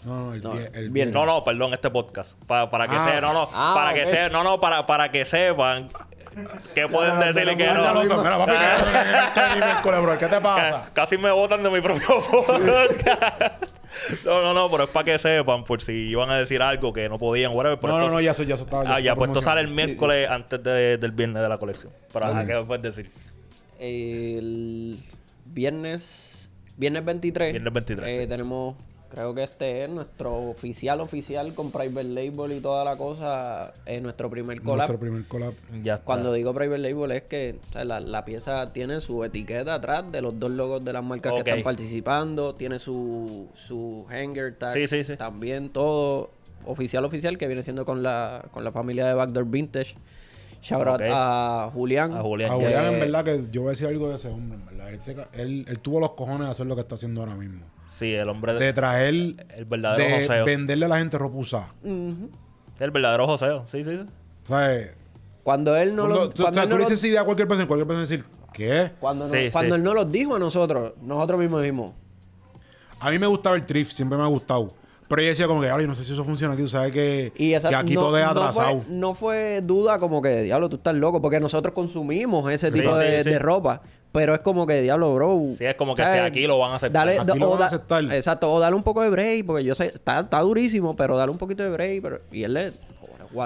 No, 0.05 0.26
no, 0.26 0.35
el, 0.35 0.42
No, 0.42 0.55
vie- 0.55 0.70
el 0.74 0.90
viernes. 0.90 1.14
No, 1.14 1.24
no, 1.26 1.44
perdón, 1.44 1.72
este 1.74 1.88
podcast. 1.90 2.37
Pa- 2.46 2.68
para 2.68 2.88
que 2.88 2.96
Ah. 2.96 3.05
sepan, 3.05 3.20
no, 3.22 3.33
no, 3.33 3.48
Ah, 3.53 3.72
para 3.76 3.94
que 3.94 4.03
ok. 4.05 4.09
sepan, 4.11 4.33
no, 4.33 4.42
no, 4.44 4.61
para, 4.61 4.87
para 4.87 5.11
que 5.12 5.24
sepan 5.24 5.88
qué 6.74 6.88
pueden 6.88 7.14
no, 7.16 7.20
decir 7.24 7.42
y 7.42 7.56
pero 7.56 7.56
qué 7.56 7.66
no, 7.66 8.02
Mira, 8.02 8.38
papi, 8.38 8.52
que 8.52 9.24
este 9.26 9.64
miércoles, 9.64 10.02
bro, 10.02 10.18
¿qué 10.18 10.26
te 10.26 10.40
pasa? 10.40 10.70
Ca- 10.70 10.90
Casi 10.92 11.18
me 11.18 11.30
botan 11.30 11.62
de 11.62 11.70
mi 11.70 11.80
propio 11.80 12.06
podcast. 12.30 13.64
No, 14.24 14.40
no, 14.42 14.54
no, 14.54 14.70
pero 14.70 14.84
es 14.84 14.90
para 14.90 15.04
que 15.04 15.18
sepan, 15.18 15.64
por 15.64 15.82
si 15.82 15.92
iban 15.92 16.30
a 16.30 16.38
decir 16.38 16.62
algo 16.62 16.92
que 16.92 17.08
no 17.08 17.18
podían, 17.18 17.54
whatever. 17.54 17.78
pero 17.80 17.94
No, 17.98 18.06
no, 18.06 18.10
no, 18.14 18.20
ya 18.20 18.30
eso, 18.30 18.44
ya 18.44 18.54
eso 18.54 18.64
estaba. 18.64 18.94
Ah, 18.96 19.00
ya, 19.00 19.14
pues 19.16 19.28
esto 19.30 19.42
sale 19.42 19.60
el 19.60 19.68
miércoles 19.68 20.28
antes 20.30 20.62
de- 20.62 20.96
del 20.98 21.10
viernes 21.12 21.42
de 21.42 21.48
la 21.48 21.58
colección. 21.58 21.92
Pero 22.12 22.24
ajá, 22.26 22.34
Dale. 22.34 22.46
¿qué 22.46 22.54
me 22.54 22.64
puedes 22.64 22.82
decir? 22.82 23.10
El 23.78 24.98
viernes, 25.46 26.50
viernes 26.76 27.04
23. 27.04 27.52
Viernes 27.52 27.72
23, 27.72 28.08
eh, 28.18 28.22
sí. 28.22 28.26
Tenemos, 28.28 28.76
creo 29.11 29.35
que 29.35 29.42
este 29.42 29.85
es 29.85 29.90
nuestro 29.90 30.51
oficial 30.51 31.01
oficial 31.01 31.53
con 31.55 31.70
Private 31.70 32.05
Label 32.05 32.53
y 32.53 32.61
toda 32.61 32.85
la 32.85 32.96
cosa. 32.96 33.73
Es 33.85 34.01
nuestro 34.01 34.31
primer 34.31 34.61
collab. 34.61 34.77
Nuestro 34.88 34.99
primer 34.99 35.25
collab. 35.27 35.53
Ya 35.83 35.94
está. 35.94 36.05
Cuando 36.05 36.33
digo 36.33 36.55
Private 36.55 36.79
Label 36.79 37.11
es 37.12 37.23
que 37.25 37.59
o 37.68 37.73
sea, 37.73 37.85
la, 37.85 38.01
la 38.01 38.25
pieza 38.25 38.73
tiene 38.73 39.01
su 39.01 39.25
etiqueta 39.25 39.75
atrás 39.75 40.11
de 40.11 40.23
los 40.23 40.38
dos 40.38 40.51
logos 40.51 40.85
de 40.85 40.92
las 40.92 41.05
marcas 41.05 41.33
que 41.33 41.40
están 41.40 41.62
participando. 41.62 42.55
Tiene 42.55 42.79
su, 42.79 43.49
su 43.55 44.07
hanger 44.09 44.57
tag. 44.57 44.73
Sí, 44.73 44.87
sí, 44.87 45.05
sí. 45.05 45.16
También 45.16 45.70
todo 45.70 46.31
oficial 46.64 47.05
oficial 47.05 47.38
que 47.38 47.46
viene 47.46 47.62
siendo 47.62 47.85
con 47.85 48.03
la, 48.03 48.44
con 48.53 48.64
la 48.64 48.73
familia 48.73 49.07
de 49.07 49.14
Backdoor 49.14 49.46
Vintage. 49.46 49.94
Shout 50.62 50.87
out 50.87 51.01
a 51.03 51.70
Julián. 51.73 52.12
A 52.12 52.20
Julián, 52.20 52.51
A. 52.51 52.55
Julián, 52.55 52.85
Eh, 52.85 52.94
en 52.94 53.01
verdad, 53.01 53.25
que 53.25 53.46
yo 53.51 53.62
voy 53.62 53.68
a 53.68 53.70
decir 53.70 53.87
algo 53.87 54.11
de 54.11 54.16
ese 54.16 54.29
hombre, 54.29 54.59
en 54.59 54.66
verdad. 54.66 54.90
Él, 54.92 55.01
se 55.01 55.12
él, 55.33 55.64
él 55.66 55.79
tuvo 55.81 56.01
los 56.01 56.11
cojones 56.11 56.48
de 56.48 56.50
hacer 56.50 56.67
lo 56.67 56.75
que 56.75 56.83
está 56.83 56.96
haciendo 56.96 57.23
ahora 57.23 57.35
mismo. 57.35 57.65
Sí, 57.90 58.14
el 58.14 58.28
hombre, 58.28 58.54
De 58.54 58.72
traer, 58.72 59.12
el 59.56 59.64
verdadero 59.66 60.04
de 60.04 60.20
joseo. 60.22 60.44
venderle 60.44 60.84
a 60.84 60.88
la 60.88 60.98
gente 60.98 61.18
ropa 61.18 61.36
usada. 61.36 61.74
El 61.84 62.90
verdadero 62.92 63.26
joseo, 63.26 63.64
sí, 63.66 63.82
sí, 63.84 63.90
sí. 63.96 64.06
O 64.44 64.48
sea, 64.48 64.76
eh, 64.76 64.94
Cuando 65.42 65.76
él 65.76 65.96
no 65.96 66.02
cuando- 66.02 66.20
lo, 66.26 66.30
tú, 66.30 66.42
o 66.42 66.44
cuando 66.44 66.60
sea, 66.60 66.62
tú 66.64 66.70
no 66.70 66.76
le 66.78 66.84
lo- 66.84 66.88
dices 66.90 67.04
idea 67.10 67.22
a 67.22 67.24
cualquier 67.24 67.48
persona, 67.48 67.66
cualquier 67.66 67.86
persona 67.88 68.00
decir, 68.08 68.24
¿qué? 68.52 68.92
cuando, 69.00 69.26
no- 69.26 69.34
Sí, 69.34 69.50
cuando 69.50 69.74
sí. 69.74 69.78
él 69.78 69.84
no 69.84 69.94
los 69.94 70.10
dijo 70.12 70.36
a 70.36 70.38
nosotros, 70.38 70.92
nosotros 71.02 71.40
mismos 71.40 71.62
dijimos, 71.62 71.92
A 73.02 73.10
mí 73.10 73.18
me 73.18 73.26
gustaba 73.26 73.56
el 73.56 73.64
thrift, 73.64 73.92
siempre 73.92 74.18
me 74.18 74.24
ha 74.24 74.28
gustado. 74.28 74.74
Pero 75.08 75.22
yo 75.22 75.28
decía 75.28 75.46
como 75.48 75.60
que, 75.62 75.70
ay, 75.70 75.86
no 75.86 75.94
sé 75.94 76.04
si 76.04 76.12
eso 76.12 76.22
funciona 76.22 76.52
aquí, 76.52 76.62
tú 76.62 76.68
sabes 76.68 76.92
que, 76.92 77.32
Y 77.36 77.54
esa- 77.54 77.70
que 77.70 77.74
aquí 77.74 77.94
no- 77.94 78.02
todo 78.02 78.18
es 78.18 78.24
no 78.24 78.30
atrasado. 78.30 78.82
fue, 78.82 78.94
no 78.94 79.14
fue 79.14 79.60
duda 79.62 79.98
como 79.98 80.20
que, 80.22 80.42
diablo, 80.42 80.68
tú 80.68 80.76
estás 80.76 80.94
loco, 80.94 81.20
porque 81.20 81.40
nosotros 81.40 81.72
consumimos 81.74 82.48
ese 82.52 82.70
tipo 82.70 82.92
sí, 82.94 83.00
de, 83.02 83.24
sí. 83.24 83.30
de 83.30 83.38
ropa. 83.38 83.80
Pero 84.13 84.35
es 84.35 84.40
como 84.40 84.67
que, 84.67 84.83
diablo, 84.83 85.15
bro. 85.15 85.40
Sí, 85.56 85.65
es 85.65 85.75
como 85.77 85.94
que 85.94 86.02
si 86.02 86.08
aquí 86.19 86.46
lo 86.46 86.58
van 86.58 86.73
a 86.73 86.77
aceptar. 86.77 87.06
Dale, 87.06 87.21
Aquí 87.21 87.38
lo 87.38 87.50
van 87.50 87.63
a 87.63 87.67
aceptar. 87.67 88.13
Exacto, 88.13 88.52
o 88.52 88.58
dale 88.58 88.75
un 88.75 88.83
poco 88.83 89.02
de 89.02 89.11
break, 89.11 89.46
porque 89.46 89.63
yo 89.65 89.75
sé, 89.77 89.87
está, 89.87 90.21
está 90.21 90.40
durísimo, 90.40 90.96
pero 90.96 91.17
dale 91.17 91.31
un 91.31 91.38
poquito 91.38 91.63
de 91.63 91.71
break. 91.71 92.02
Pero, 92.02 92.21
y 92.33 92.42
él 92.42 92.54
le. 92.54 92.73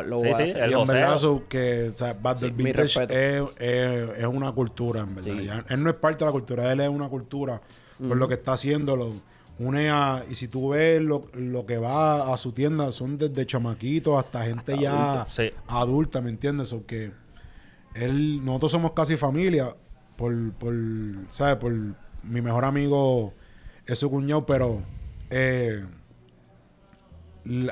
Lo, 0.06 0.20
Sí, 0.22 0.28
a 0.30 0.36
sí, 0.36 0.42
hacer. 0.44 0.56
el 0.62 0.70
y 0.70 0.74
en 0.80 0.86
verdad, 0.86 1.18
so, 1.18 1.42
que, 1.46 1.88
o 1.90 1.92
sea, 1.92 2.14
Battle 2.14 2.48
Sí, 2.48 2.54
Vintage 2.56 3.04
es, 3.04 3.42
es- 3.58 4.18
es 4.18 4.24
una 4.24 4.50
cultura, 4.52 5.00
en 5.00 5.14
verdad. 5.14 5.34
Sí. 5.36 5.44
Ya- 5.44 5.64
él 5.68 5.82
no 5.82 5.90
es 5.90 5.96
parte 5.96 6.20
de 6.20 6.24
la 6.26 6.32
cultura, 6.32 6.72
él 6.72 6.80
es 6.80 6.88
una 6.88 7.08
cultura 7.10 7.60
por 7.98 8.16
lo 8.16 8.26
que 8.26 8.34
está 8.34 8.54
haciendo. 8.54 8.96
Lo, 8.96 9.12
une 9.58 9.90
a, 9.90 10.24
y 10.30 10.34
si 10.36 10.48
tú 10.48 10.70
ves 10.70 11.02
lo, 11.02 11.26
lo 11.34 11.66
que 11.66 11.76
va 11.76 12.32
a 12.32 12.38
su 12.38 12.52
tienda, 12.52 12.90
son 12.92 13.18
desde 13.18 13.44
chamaquitos 13.44 14.18
hasta 14.18 14.44
gente 14.44 14.76
ya 14.78 15.12
adultos, 15.12 15.32
sí. 15.34 15.50
adulta, 15.68 16.20
¿me 16.22 16.30
entiendes? 16.30 16.72
O 16.72 16.86
que 16.86 17.12
él, 17.94 18.42
nosotros 18.44 18.72
somos 18.72 18.92
casi 18.92 19.16
familia 19.18 19.76
por, 20.16 20.52
por, 20.54 20.74
¿sabes? 21.30 21.56
Por 21.56 21.72
mi 22.22 22.40
mejor 22.40 22.64
amigo 22.64 23.32
es 23.86 23.98
su 23.98 24.10
cuñado, 24.10 24.46
pero 24.46 24.82
eh, 25.30 25.84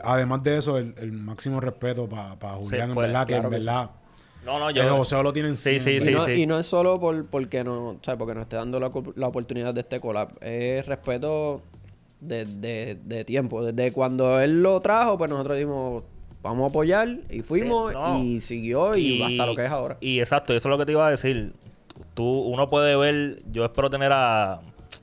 además 0.04 0.42
de 0.42 0.58
eso, 0.58 0.78
el, 0.78 0.94
el 0.98 1.12
máximo 1.12 1.60
respeto 1.60 2.08
para 2.08 2.54
Julián, 2.56 2.90
en 2.90 2.94
pues, 2.94 3.08
verdad, 3.08 3.26
que 3.26 3.34
en 3.36 3.42
que 3.42 3.48
sí. 3.48 3.52
verdad, 3.52 3.90
No, 4.44 4.58
no, 4.58 4.68
el 4.68 4.74
yo. 4.74 4.96
joseo 4.96 5.22
lo 5.22 5.32
tienen 5.32 5.56
Sí, 5.56 5.80
sí, 5.80 5.90
y, 5.90 6.00
sí, 6.02 6.10
no, 6.12 6.20
sí. 6.26 6.32
y 6.32 6.46
no 6.46 6.58
es 6.58 6.66
solo 6.66 7.00
por, 7.00 7.26
porque 7.26 7.64
no, 7.64 7.90
o 7.90 7.98
sea, 8.02 8.16
porque 8.16 8.34
nos 8.34 8.42
esté 8.42 8.56
dando 8.56 8.78
la, 8.80 8.90
la 9.14 9.28
oportunidad 9.28 9.72
de 9.72 9.80
este 9.80 10.00
collab. 10.00 10.30
Es 10.42 10.84
respeto 10.86 11.62
de, 12.20 12.44
de, 12.44 12.98
de 13.04 13.24
tiempo. 13.24 13.64
Desde 13.64 13.92
cuando 13.92 14.40
él 14.40 14.62
lo 14.62 14.80
trajo, 14.80 15.16
pues 15.16 15.30
nosotros 15.30 15.56
dijimos, 15.56 16.04
vamos 16.42 16.64
a 16.64 16.68
apoyar. 16.70 17.08
Y 17.30 17.42
fuimos 17.42 17.94
no. 17.94 18.18
y 18.22 18.40
siguió 18.40 18.96
y, 18.96 19.22
hasta 19.22 19.46
lo 19.46 19.54
que 19.56 19.64
es 19.64 19.70
ahora. 19.70 19.96
Y 20.00 20.20
exacto, 20.20 20.52
eso 20.54 20.68
es 20.68 20.70
lo 20.70 20.78
que 20.78 20.86
te 20.86 20.92
iba 20.92 21.06
a 21.06 21.10
decir. 21.10 21.54
Tú, 22.14 22.24
uno 22.42 22.68
puede 22.68 22.96
ver, 22.96 23.42
yo 23.50 23.64
espero 23.64 23.88
tener 23.90 24.12
a, 24.12 24.60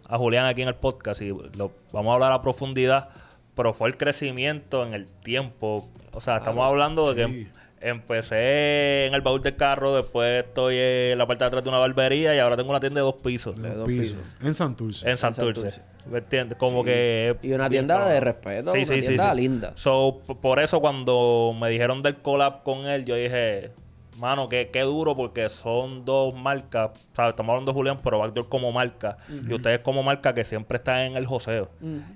a 0.08 0.18
Julián 0.18 0.46
aquí 0.46 0.62
en 0.62 0.68
el 0.68 0.76
podcast 0.76 1.22
y 1.22 1.30
lo, 1.30 1.72
vamos 1.92 2.12
a 2.12 2.14
hablar 2.16 2.32
a 2.32 2.42
profundidad, 2.42 3.10
pero 3.56 3.74
fue 3.74 3.90
el 3.90 3.98
crecimiento 3.98 4.86
en 4.86 4.94
el 4.94 5.08
tiempo. 5.08 5.88
O 6.14 6.22
sea, 6.22 6.38
estamos 6.38 6.64
hablando 6.66 7.12
de 7.14 7.24
Sí. 7.26 7.32
que 7.32 7.40
em- 7.42 7.50
empecé 7.82 9.06
en 9.08 9.14
el 9.14 9.22
baúl 9.22 9.42
del 9.42 9.56
carro, 9.56 9.96
después 9.96 10.44
estoy 10.46 10.76
en 10.78 11.18
la 11.18 11.26
parte 11.26 11.44
de 11.44 11.48
atrás 11.48 11.64
de 11.64 11.70
una 11.70 11.80
barbería 11.80 12.36
y 12.36 12.40
ahora 12.40 12.58
tengo 12.58 12.70
una 12.72 12.80
tienda 12.80 13.00
de 13.00 13.06
dos 13.06 13.16
pisos 13.16 13.62
de 13.62 13.74
dos 13.74 13.88
pisos. 13.88 14.18
En 14.42 14.54
Santurce. 14.54 15.10
en 15.10 15.18
Santurce. 15.18 15.72
Santurce. 15.72 15.82
¿Me 16.10 16.18
entiendes? 16.20 16.58
Como 16.58 16.84
que... 16.84 17.38
Y 17.42 17.52
una 17.54 17.70
bien 17.70 17.88
tienda 17.88 18.08
de 18.10 18.20
respeto, 18.20 18.72
una 18.74 18.84
tienda 18.84 19.34
linda. 19.34 19.72
So, 19.76 20.20
por 20.42 20.60
eso 20.60 20.82
cuando 20.82 21.56
me 21.60 21.70
dijeron 21.70 22.02
del 22.02 22.18
collab 22.18 22.64
con 22.64 22.88
él, 22.88 23.06
yo 23.06 23.16
dije, 23.16 23.72
mano, 24.20 24.50
qué, 24.50 24.70
qué 24.72 24.82
duro 24.82 25.16
porque 25.16 25.50
son 25.50 26.06
dos 26.06 26.34
marcas, 26.36 26.92
¿sabes? 27.14 27.32
Estamos 27.32 27.54
hablando 27.54 27.72
de 27.72 27.76
Julián, 27.78 28.00
pero 28.04 28.20
Backdoor 28.20 28.50
como 28.50 28.72
marca. 28.72 29.18
Y 29.30 29.54
ustedes 29.54 29.80
como 29.80 30.04
marca 30.04 30.34
que 30.34 30.44
siempre 30.46 30.78
están 30.78 31.00
en 31.00 31.18
el 31.18 31.26
joseo. 31.26 31.70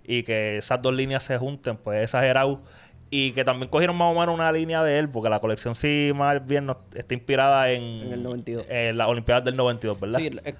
Y 0.03 0.23
que 0.23 0.57
esas 0.57 0.81
dos 0.81 0.93
líneas 0.93 1.23
se 1.23 1.37
junten, 1.37 1.77
pues 1.77 1.97
es 1.99 2.03
exagerado. 2.05 2.61
Y 3.09 3.31
que 3.33 3.45
también 3.45 3.69
cogieron 3.69 3.95
más 3.95 4.15
o 4.15 4.19
menos 4.19 4.33
una 4.33 4.51
línea 4.51 4.83
de 4.83 4.97
él, 4.97 5.07
porque 5.07 5.29
la 5.29 5.39
colección 5.39 5.75
sí 5.75 6.11
más 6.15 6.43
bien 6.45 6.65
no- 6.65 6.79
está 6.95 7.13
inspirada 7.13 7.69
en... 7.71 7.83
En 7.83 8.13
el 8.13 8.23
92. 8.23 8.65
En 8.67 8.97
las 8.97 9.07
Olimpiadas 9.07 9.43
del 9.45 9.55
92, 9.55 9.99
¿verdad? 9.99 10.19
Sí, 10.19 10.31
es 10.43 10.55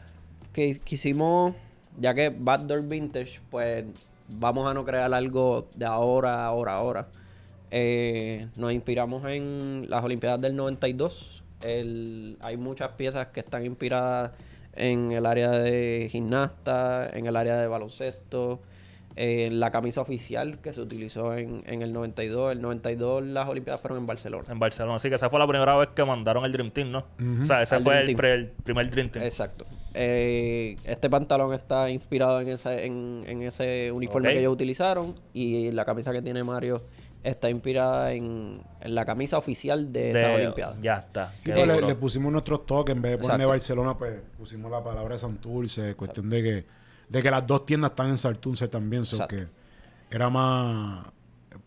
que 0.54 0.80
quisimos, 0.80 1.56
ya 2.00 2.14
que 2.14 2.30
Backdoor 2.30 2.84
Vintage, 2.84 3.40
pues 3.50 3.86
vamos 4.28 4.70
a 4.70 4.74
no 4.76 4.86
crear 4.86 5.12
algo 5.14 5.68
de 5.76 5.86
ahora, 5.86 6.46
ahora, 6.46 6.74
ahora. 6.76 7.08
Eh, 7.76 8.48
nos 8.56 8.72
inspiramos 8.72 9.26
en 9.26 9.88
las 9.90 10.04
Olimpiadas 10.04 10.40
del 10.42 10.56
92. 10.56 11.44
El, 11.62 12.38
hay 12.42 12.56
muchas 12.56 12.90
piezas 12.92 13.28
que 13.28 13.40
están 13.40 13.66
inspiradas 13.66 14.32
en 14.76 15.12
el 15.12 15.26
área 15.26 15.50
de 15.52 16.08
gimnasta, 16.12 17.10
en 17.12 17.26
el 17.26 17.36
área 17.36 17.58
de 17.58 17.68
baloncesto, 17.68 18.60
en 19.16 19.60
la 19.60 19.72
camisa 19.72 20.02
oficial 20.02 20.60
que 20.60 20.72
se 20.74 20.82
utilizó 20.82 21.36
en, 21.36 21.64
en 21.66 21.82
el 21.82 21.94
92. 21.94 22.52
El 22.52 22.62
92 22.62 23.24
las 23.26 23.48
Olimpiadas 23.50 23.82
fueron 23.82 23.98
en 24.00 24.06
Barcelona. 24.06 24.44
En 24.52 24.60
Barcelona. 24.60 24.96
Así 24.98 25.10
que 25.10 25.16
esa 25.16 25.30
fue 25.32 25.40
la 25.40 25.48
primera 25.48 25.76
vez 25.76 25.90
que 25.96 26.04
mandaron 26.06 26.46
el 26.46 26.52
Dream 26.52 26.70
Team, 26.70 26.92
¿no? 26.92 27.06
O 27.42 27.46
sea, 27.48 27.64
ese 27.64 27.78
El 27.78 27.84
fue 27.84 28.00
el, 28.02 28.06
Team. 28.08 28.18
pre- 28.18 28.34
el 28.34 28.48
primer 28.50 28.90
Dream 28.92 29.10
Team. 29.10 29.26
Exacto. 29.26 29.66
Eh, 29.96 30.76
este 30.86 31.10
pantalón 31.10 31.54
está 31.54 31.90
inspirado 31.90 32.40
en 32.42 32.50
ese, 32.50 32.86
en, 32.86 33.24
en 33.28 33.42
ese 33.44 33.92
uniforme 33.92 34.30
que 34.34 34.40
ellos 34.40 34.54
utilizaron 34.54 35.16
y 35.34 35.72
la 35.72 35.86
camisa 35.86 36.12
que 36.12 36.22
tiene 36.24 36.44
Mario 36.44 36.82
está 37.24 37.50
inspirada 37.50 38.12
en, 38.12 38.62
en 38.82 38.96
la 38.96 39.06
camisa 39.06 39.38
oficial 39.38 39.92
de, 39.92 40.10
esa 40.12 40.20
De- 40.20 40.36
Olimpiada. 40.36 40.76
Ya 40.82 40.98
está. 40.98 41.34
Sí, 41.40 41.52
pues 41.52 41.82
le, 41.82 41.96
pusimos 41.96 42.32
nuestros 42.32 42.66
toques. 42.66 42.96
En 42.96 43.02
vez 43.02 43.14
de 43.14 43.18
ponerle 43.18 43.44
Exacto. 43.46 43.50
Barcelona, 43.50 43.98
pues 43.98 44.22
pusimos 44.38 44.72
la 44.72 44.84
palabra 44.84 45.18
Santurce. 45.18 45.96
Cuestión 45.96 46.30
de 46.30 46.44
que, 46.44 46.66
de 47.10 47.24
que 47.24 47.32
las 47.32 47.48
dos 47.48 47.66
tiendas 47.66 47.92
están 47.92 48.10
en 48.10 48.18
Santurce 48.18 48.68
también. 48.68 49.06
So 49.06 49.26
que 49.28 49.48
era 50.12 50.30
más. 50.30 51.06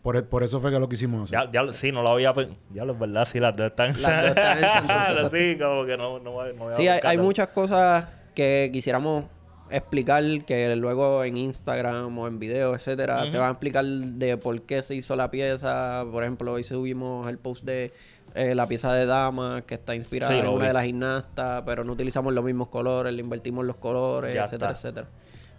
Por, 0.01 0.23
por 0.25 0.43
eso 0.43 0.61
fue 0.61 0.71
que 0.71 0.79
lo 0.79 0.87
quisimos 0.87 1.23
hacer. 1.23 1.49
Ya, 1.51 1.65
ya, 1.65 1.73
sí, 1.73 1.91
no 1.91 2.01
lo 2.01 2.09
había 2.09 2.33
Ya, 2.73 2.85
lo 2.85 2.93
es 2.93 2.99
verdad, 2.99 3.25
sí, 3.25 3.39
las 3.39 3.55
dos 3.55 3.67
están 3.67 3.93
Las 4.01 4.21
dos 4.21 4.29
están 4.29 4.57
en 4.57 4.63
Santurce, 4.85 5.53
sí, 5.53 5.59
como 5.59 5.85
que 5.85 5.97
no, 5.97 6.19
no, 6.19 6.53
no 6.53 6.73
Sí, 6.73 6.87
hay, 6.87 7.17
muchas 7.17 7.47
cosas 7.49 8.05
que 8.35 8.69
quisiéramos 8.71 9.25
explicar 9.71 10.23
que 10.45 10.75
luego 10.75 11.23
en 11.23 11.37
Instagram 11.37 12.17
o 12.17 12.27
en 12.27 12.39
videos, 12.39 12.75
etcétera, 12.77 13.29
se 13.29 13.37
van 13.37 13.49
a 13.49 13.51
explicar 13.51 13.85
de 13.85 14.37
por 14.37 14.61
qué 14.61 14.81
se 14.83 14.95
hizo 14.95 15.15
la 15.15 15.29
pieza. 15.31 16.03
Por 16.11 16.23
ejemplo, 16.23 16.53
hoy 16.53 16.63
subimos 16.63 17.27
el 17.29 17.37
post 17.37 17.63
de 17.63 17.91
eh, 18.35 18.53
la 18.55 18.67
pieza 18.67 18.93
de 18.93 19.05
dama 19.05 19.63
que 19.65 19.75
está 19.75 19.95
inspirada 19.95 20.31
Sí, 20.33 20.39
en 20.39 20.47
una 20.47 20.61
vi. 20.61 20.67
de 20.67 20.73
las 20.73 20.85
gimnastas, 20.85 21.63
pero 21.65 21.83
no 21.83 21.93
utilizamos 21.93 22.33
los 22.33 22.43
mismos 22.45 22.67
colores, 22.69 23.13
le 23.13 23.21
invertimos 23.21 23.65
los 23.65 23.77
colores, 23.77 24.33
Ya 24.33 24.45
etcétera, 24.45 24.71
está. 24.71 24.87
etcétera. 24.89 25.07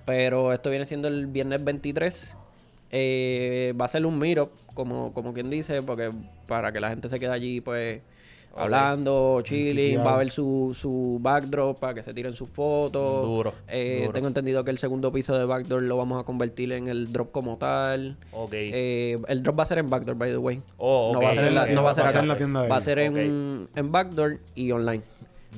Pero 0.06 0.52
esto 0.52 0.70
viene 0.70 0.84
siendo 0.86 1.08
el 1.08 1.26
viernes 1.26 1.62
23. 1.64 2.36
Eh, 2.90 3.74
va 3.78 3.84
a 3.84 3.88
ser 3.88 4.06
un 4.06 4.18
meetup, 4.18 4.50
como, 4.74 5.12
como 5.12 5.34
quien 5.34 5.50
dice, 5.50 5.82
porque 5.82 6.10
para 6.46 6.72
que 6.72 6.80
la 6.80 6.88
gente 6.88 7.08
se 7.08 7.18
quede 7.20 7.32
allí, 7.32 7.60
pues, 7.60 8.00
hablando, 8.62 9.40
chilling, 9.42 9.98
va 10.00 10.10
a 10.10 10.14
haber 10.14 10.30
su, 10.30 10.76
su 10.78 11.18
backdrop 11.20 11.78
para 11.78 11.94
que 11.94 12.02
se 12.02 12.12
tiren 12.14 12.34
sus 12.34 12.48
fotos. 12.48 13.26
Duro, 13.26 13.54
Eh, 13.68 14.00
duro. 14.02 14.12
Tengo 14.12 14.28
entendido 14.28 14.64
que 14.64 14.70
el 14.70 14.78
segundo 14.78 15.12
piso 15.12 15.36
de 15.38 15.44
backdoor 15.44 15.82
lo 15.82 15.96
vamos 15.96 16.20
a 16.20 16.24
convertir 16.24 16.72
en 16.72 16.88
el 16.88 17.12
drop 17.12 17.30
como 17.32 17.56
tal. 17.56 18.16
Ok. 18.32 18.50
Eh, 18.52 19.18
el 19.28 19.42
drop 19.42 19.58
va 19.58 19.62
a 19.62 19.66
ser 19.66 19.78
en 19.78 19.90
backdoor, 19.90 20.16
by 20.16 20.30
the 20.30 20.38
way. 20.38 20.62
Oh, 20.76 21.10
No 21.12 21.18
ok. 21.18 21.24
va 21.24 21.30
a 21.30 21.34
ser, 21.36 21.52
la- 21.52 21.66
no 21.66 21.82
va 21.82 21.90
a 21.90 21.92
en 21.92 21.96
ser 21.96 22.04
la- 22.04 22.10
acá. 22.10 22.18
en 22.20 22.28
la 22.28 22.36
tienda 22.36 22.62
de 22.62 22.68
Va 22.68 22.76
a 22.76 22.80
ser 22.80 22.98
en, 22.98 23.68
en 23.74 23.92
backdoor 23.92 24.38
y 24.54 24.72
online. 24.72 25.02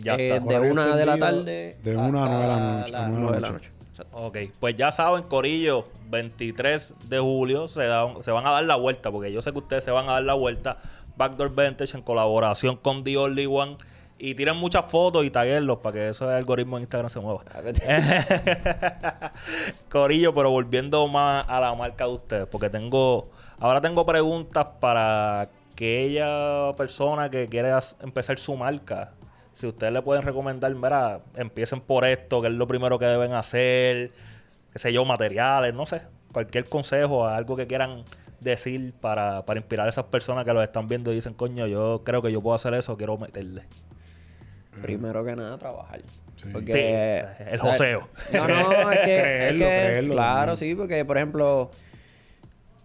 Ya 0.03 0.15
Eh, 0.15 0.37
está. 0.37 0.61
De 0.61 0.71
una 0.71 0.97
de 0.97 1.07
la 1.07 1.19
tarde. 1.19 1.77
de 1.83 1.97
una 1.97 2.25
a 2.25 2.29
nueve 2.29 2.43
de 2.43 2.49
la 2.49 2.61
noche, 2.61 2.95
a 2.97 3.01
las 3.01 3.09
nueve 3.11 3.11
de 3.11 3.11
la 3.11 3.19
nueve 3.21 3.35
de 3.37 3.41
la 3.41 3.51
noche. 3.51 3.71
Ok, 4.13 4.39
pues 4.59 4.77
ya 4.77 4.91
saben, 4.93 5.25
Corillo, 5.25 5.85
23 6.11 6.95
de 7.09 7.19
julio 7.19 7.69
se, 7.69 7.85
dan- 7.85 8.23
se 8.23 8.31
van 8.31 8.47
a 8.47 8.51
dar 8.51 8.65
la 8.65 8.77
vuelta, 8.77 9.11
porque 9.11 9.31
yo 9.31 9.43
sé 9.43 9.53
que 9.53 9.59
ustedes 9.59 9.85
se 9.85 9.91
van 9.91 10.09
a 10.09 10.13
dar 10.13 10.23
la 10.23 10.33
vuelta. 10.35 10.79
Backdoor 11.21 11.51
Vintage 11.51 11.95
en 11.95 12.03
colaboración 12.03 12.77
con 12.77 13.05
The 13.05 13.19
Only 13.19 13.45
One. 13.45 13.77
Y 14.19 14.35
tiren 14.35 14.57
muchas 14.57 14.87
fotos 14.91 15.25
y 15.25 15.31
taguenlos 15.31 15.79
para 15.79 15.95
que 15.95 16.09
ese 16.11 16.25
algoritmo 16.25 16.77
en 16.77 16.83
Instagram 16.83 17.11
se 17.11 17.21
mueva. 17.21 17.43
A 17.55 17.61
ver. 17.61 17.75
Corillo, 19.91 20.35
pero 20.35 20.51
volviendo 20.51 21.07
más 21.09 21.45
a 21.49 21.61
la 21.61 21.75
marca 21.75 22.05
de 22.07 22.13
ustedes, 22.13 22.47
porque 22.47 22.69
tengo, 22.69 23.31
ahora 23.59 23.81
tengo 23.81 24.05
preguntas 24.05 24.67
para 24.79 25.43
aquella 25.43 26.75
persona 26.77 27.31
que 27.31 27.49
quiere 27.49 27.71
empezar 28.01 28.39
su 28.39 28.57
marca. 28.57 29.13
Si 29.55 29.67
ustedes 29.67 29.93
le 29.93 30.03
pueden 30.03 30.23
recomendar, 30.23 30.75
mira, 30.75 31.21
empiecen 31.35 31.81
por 31.81 32.05
esto, 32.05 32.43
que 32.43 32.49
es 32.49 32.55
lo 32.55 32.67
primero 32.67 32.99
que 32.99 33.07
deben 33.07 33.33
hacer, 33.33 34.13
qué 34.73 34.79
sé 34.79 34.93
yo, 34.93 35.05
materiales, 35.07 35.73
no 35.73 35.87
sé, 35.87 36.03
cualquier 36.33 36.67
consejo, 36.67 37.27
algo 37.27 37.57
que 37.57 37.67
quieran 37.67 38.05
decir 38.41 38.93
para, 39.01 39.45
para 39.47 39.61
inspirar 39.61 39.87
a 39.87 39.91
esas 39.91 40.05
personas 40.07 40.45
que 40.45 40.53
los 40.53 40.63
están 40.63 40.89
viendo 40.89 41.13
y 41.13 41.17
dicen, 41.17 41.35
coño, 41.35 41.67
yo 41.67 42.03
creo 42.05 42.23
que 42.23 42.33
yo 42.33 42.41
puedo 42.41 42.57
hacer 42.57 42.75
eso, 42.75 42.97
quiero 42.97 43.17
meterle. 43.19 43.63
Primero 44.83 45.25
que 45.25 45.37
nada, 45.37 45.59
trabajar. 45.59 46.01
Porque, 46.53 46.73
Sí, 46.73 47.45
el 47.51 47.61
o 47.61 47.63
sea, 47.65 47.71
joseo. 47.73 48.09
No, 48.33 48.49
no, 48.49 48.91
es 48.93 48.99
que, 49.01 49.17
es 49.19 49.23
Creerlo, 49.25 49.59
que- 49.67 49.71
creerlo 49.71 50.15
claro, 50.15 50.53
también. 50.53 50.71
sí, 50.71 50.75
porque 50.75 51.05
por 51.05 51.17
ejemplo, 51.19 51.71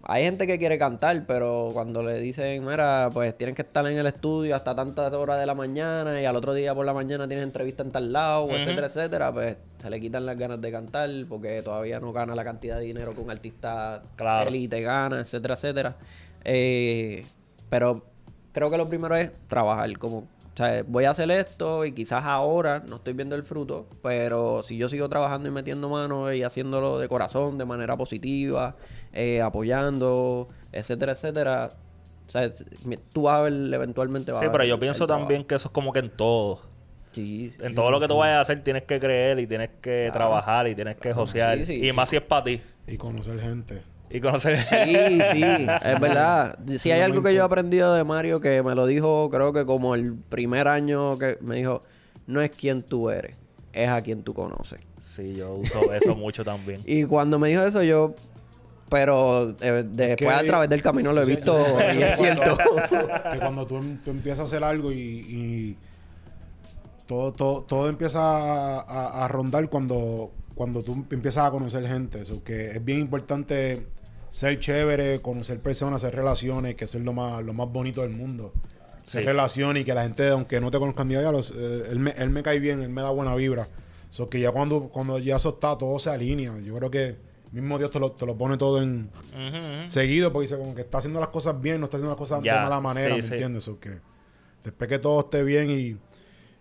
hay 0.07 0.23
gente 0.23 0.45
que 0.45 0.59
quiere 0.59 0.77
cantar, 0.77 1.25
pero 1.25 1.71
cuando 1.73 2.03
le 2.03 2.19
dicen, 2.19 2.63
mira, 2.63 3.09
pues 3.11 3.35
tienes 3.35 3.55
que 3.55 3.63
estar 3.63 3.85
en 3.87 3.97
el 3.97 4.05
estudio 4.05 4.55
hasta 4.55 4.75
tantas 4.75 5.11
horas 5.13 5.39
de 5.39 5.47
la 5.47 5.55
mañana 5.55 6.21
y 6.21 6.25
al 6.25 6.35
otro 6.35 6.53
día 6.53 6.75
por 6.75 6.85
la 6.85 6.93
mañana 6.93 7.27
tienes 7.27 7.43
entrevista 7.43 7.81
en 7.81 7.91
tal 7.91 8.13
lado, 8.13 8.47
etcétera, 8.55 8.85
etcétera, 8.85 9.33
pues 9.33 9.57
se 9.79 9.89
le 9.89 9.99
quitan 9.99 10.27
las 10.27 10.37
ganas 10.37 10.61
de 10.61 10.71
cantar 10.71 11.09
porque 11.27 11.63
todavía 11.63 11.99
no 11.99 12.13
gana 12.13 12.35
la 12.35 12.43
cantidad 12.43 12.77
de 12.77 12.83
dinero 12.85 13.15
que 13.15 13.21
un 13.21 13.31
artista 13.31 14.03
Claro. 14.15 14.51
gana, 14.51 15.21
etcétera, 15.21 15.55
etcétera. 15.55 15.95
Eh, 16.43 17.25
pero 17.69 18.05
creo 18.51 18.69
que 18.69 18.77
lo 18.77 18.87
primero 18.87 19.15
es 19.15 19.31
trabajar, 19.47 19.97
como, 19.97 20.27
o 20.55 20.57
sea, 20.57 20.83
voy 20.87 21.03
a 21.03 21.11
hacer 21.11 21.29
esto 21.31 21.83
y 21.85 21.91
quizás 21.91 22.23
ahora 22.23 22.81
no 22.87 22.95
estoy 22.95 23.13
viendo 23.13 23.35
el 23.35 23.43
fruto, 23.43 23.87
pero 24.01 24.63
si 24.63 24.77
yo 24.77 24.87
sigo 24.89 25.09
trabajando 25.09 25.49
y 25.49 25.51
metiendo 25.51 25.89
mano 25.89 26.31
y 26.33 26.43
haciéndolo 26.43 26.97
de 26.97 27.09
corazón, 27.09 27.57
de 27.57 27.65
manera 27.65 27.97
positiva, 27.97 28.75
eh, 29.13 29.41
apoyando, 29.41 30.47
etcétera, 30.71 31.11
etcétera, 31.11 31.71
o 32.27 32.29
sea, 32.31 32.49
tú 33.13 33.23
vas 33.23 33.35
a 33.37 33.41
ver 33.41 33.53
eventualmente 33.73 34.31
vas 34.31 34.39
Sí, 34.39 34.45
a 34.47 34.51
pero 34.51 34.61
ver 34.63 34.69
yo 34.69 34.73
el- 34.75 34.79
pienso 34.79 35.03
el 35.03 35.07
trabajo. 35.07 35.27
también 35.27 35.43
que 35.45 35.55
eso 35.55 35.67
es 35.67 35.71
como 35.73 35.91
que 35.93 35.99
en 35.99 36.09
todo. 36.09 36.61
Sí, 37.11 37.53
En 37.61 37.75
todo 37.75 37.91
lo 37.91 37.99
que 37.99 38.07
tú 38.09 38.17
vayas 38.17 38.37
a 38.37 38.41
hacer 38.41 38.61
tienes 38.63 38.83
que 38.83 38.99
creer 38.99 39.39
y 39.39 39.47
tienes 39.47 39.69
que 39.81 40.09
Claro. 40.11 40.13
trabajar 40.13 40.67
y 40.67 40.75
tienes 40.75 40.97
que 40.97 41.13
josear. 41.13 41.57
Sí, 41.59 41.65
sí, 41.65 41.73
y 41.81 41.85
sí. 41.85 41.93
más 41.93 42.09
si 42.09 42.15
es 42.17 42.21
para 42.21 42.43
ti. 42.43 42.61
Y 42.87 42.97
conocer 42.97 43.39
gente. 43.39 43.83
Y 44.09 44.19
conocer... 44.21 44.57
Sí, 44.57 45.19
sí, 45.31 45.43
es 45.85 45.99
verdad. 45.99 46.57
Si 46.77 46.91
hay 46.91 47.01
algo 47.01 47.21
que 47.23 47.33
yo 47.33 47.41
he 47.41 47.45
aprendido 47.45 47.93
de 47.93 48.03
Mario 48.03 48.39
que 48.39 48.61
me 48.63 48.75
lo 48.75 48.85
dijo, 48.85 49.29
creo 49.31 49.51
que 49.51 49.65
como 49.65 49.95
el 49.95 50.13
primer 50.15 50.67
año 50.67 51.17
que 51.17 51.37
me 51.41 51.55
dijo, 51.57 51.83
no 52.27 52.41
es 52.41 52.51
quien 52.51 52.83
tú 52.83 53.09
eres, 53.09 53.35
es 53.73 53.89
a 53.89 54.01
quien 54.01 54.23
tú 54.23 54.33
conoces. 54.33 54.79
sí, 55.01 55.35
yo 55.35 55.53
uso 55.55 55.93
eso 55.93 56.15
mucho 56.17 56.43
también. 56.45 56.81
Y 56.85 57.03
cuando 57.05 57.39
me 57.39 57.49
dijo 57.49 57.63
eso, 57.63 57.81
yo, 57.83 58.13
pero 58.89 59.55
eh, 59.59 59.83
después 59.85 60.29
a 60.35 60.43
través 60.43 60.69
del 60.69 60.81
camino 60.83 61.11
lo 61.11 61.23
he 61.23 61.25
visto 61.25 61.57
y 61.97 62.01
es 62.03 62.17
cierto. 62.17 62.57
que 63.31 63.39
cuando 63.39 63.65
tú, 63.65 63.81
tú 64.05 64.11
empiezas 64.11 64.39
a 64.41 64.43
hacer 64.43 64.63
algo 64.63 64.91
y, 64.91 64.97
y 64.99 65.77
todo, 67.07 67.33
todo, 67.33 67.61
todo 67.63 67.89
empieza 67.89 68.19
a, 68.21 68.79
a- 68.81 69.25
a 69.25 69.27
rondar 69.27 69.67
cuando, 69.69 70.31
cuando 70.53 70.83
tú 70.83 71.05
empiezas 71.11 71.45
a 71.47 71.51
conocer 71.51 71.85
gente. 71.87 72.21
Eso 72.21 72.43
que 72.43 72.67
es 72.71 72.85
bien 72.85 72.99
importante 72.99 73.87
ser 74.35 74.59
chévere, 74.59 75.21
conocer 75.21 75.59
personas, 75.61 76.03
hacer 76.03 76.13
relaciones, 76.13 76.75
que 76.75 76.83
eso 76.83 76.97
es 76.97 77.05
lo 77.05 77.13
más, 77.13 77.41
lo 77.41 77.53
más 77.53 77.71
bonito 77.71 78.01
del 78.01 78.11
mundo. 78.11 78.51
Hacer 79.01 79.21
Sí. 79.21 79.25
relaciones 79.25 79.83
y 79.83 79.85
que 79.85 79.93
la 79.93 80.03
gente, 80.03 80.27
aunque 80.27 80.59
no 80.59 80.71
te 80.71 80.77
conozcan 80.77 81.07
ni 81.07 81.15
a 81.15 81.31
los, 81.31 81.51
eh, 81.55 81.83
él, 81.89 81.99
me, 81.99 82.11
él 82.11 82.29
me 82.31 82.43
cae 82.43 82.59
bien, 82.59 82.81
él 82.81 82.89
me 82.89 83.01
da 83.01 83.11
buena 83.11 83.33
vibra. 83.33 83.69
So 84.09 84.27
que 84.29 84.41
ya 84.41 84.51
cuando, 84.51 84.89
cuando 84.89 85.19
ya 85.19 85.37
eso 85.37 85.49
está, 85.49 85.77
todo 85.77 85.97
se 85.99 86.09
alinea. 86.09 86.59
Yo 86.59 86.75
creo 86.75 86.91
que 86.91 87.15
mismo 87.53 87.77
Dios 87.77 87.91
te 87.91 87.99
lo, 87.99 88.11
te 88.11 88.25
lo 88.25 88.35
pone 88.35 88.57
todo 88.57 88.81
en, 88.81 89.09
ujú. 89.33 89.89
seguido 89.89 90.33
porque 90.33 90.47
dice 90.47 90.57
como 90.57 90.75
que 90.75 90.81
está 90.81 90.97
haciendo 90.97 91.21
las 91.21 91.29
cosas 91.29 91.61
bien, 91.61 91.79
no 91.79 91.85
está 91.85 91.95
haciendo 91.95 92.11
las 92.11 92.17
cosas 92.17 92.43
Ya, 92.43 92.55
de 92.57 92.61
mala 92.63 92.81
manera, 92.81 93.11
sí, 93.15 93.21
¿me 93.21 93.27
sí. 93.27 93.33
entiendes? 93.35 93.67
O 93.69 93.79
que 93.79 93.99
después 94.65 94.89
que 94.89 94.99
todo 94.99 95.21
esté 95.21 95.43
bien 95.43 95.69
y, 95.71 95.97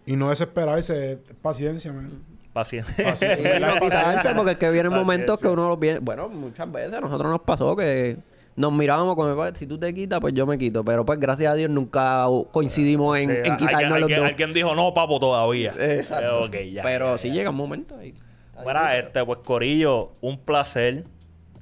y 0.07 0.15
no 0.15 0.29
desesperarse, 0.31 1.13
es 1.15 1.19
paciencia, 1.43 1.93
man. 1.93 2.23
Paciencia. 2.55 3.05
Paciencia. 3.05 3.39
Y 3.39 3.43
¿verdad? 3.43 3.75
no 3.75 3.81
quitarse, 3.81 4.35
porque 4.35 4.53
es 4.53 4.57
que 4.57 4.71
vienen 4.71 4.91
Paciencia. 4.93 5.01
momentos 5.05 5.39
que 5.41 5.49
uno 5.49 5.69
los 5.69 5.79
viene. 5.79 5.99
Bueno, 5.99 6.29
muchas 6.31 6.71
veces 6.73 6.95
a 6.95 7.01
nosotros 7.03 7.31
nos 7.31 7.41
pasó 7.43 7.77
que 7.77 8.17
nos 8.57 8.73
mirábamos 8.73 9.17
como 9.17 9.35
"Pues, 9.35 9.59
si 9.59 9.67
tú 9.67 9.77
te 9.79 9.93
quitas, 9.93 10.21
pues 10.21 10.33
yo 10.33 10.47
me 10.47 10.57
quito. 10.57 10.83
Pero 10.85 11.05
pues 11.05 11.19
gracias 11.21 11.53
a 11.53 11.55
Dios 11.57 11.69
nunca 11.69 12.25
coincidimos 12.53 13.19
en, 13.19 13.29
Sí, 13.29 13.33
en 13.33 13.39
alguien- 13.39 13.57
quitarnos 13.57 13.91
los 13.91 14.03
alguien, 14.03 14.21
dos. 14.21 14.29
alguien 14.29 14.55
dijo, 14.55 14.75
no, 14.75 14.95
papo, 14.95 15.19
todavía. 15.21 15.75
Exacto. 15.79 16.45
Ok, 16.45 16.55
ya. 16.73 16.83
Pero 16.83 17.13
ya, 17.13 17.19
sí 17.19 17.29
ya. 17.29 17.35
llega 17.35 17.51
un 17.51 17.57
momento 17.57 17.97
ahí. 17.99 18.15
Bueno, 18.63 18.89
este, 18.91 19.25
pues 19.25 19.41
Corillo, 19.45 20.13
un 20.21 20.39
placer 20.39 21.05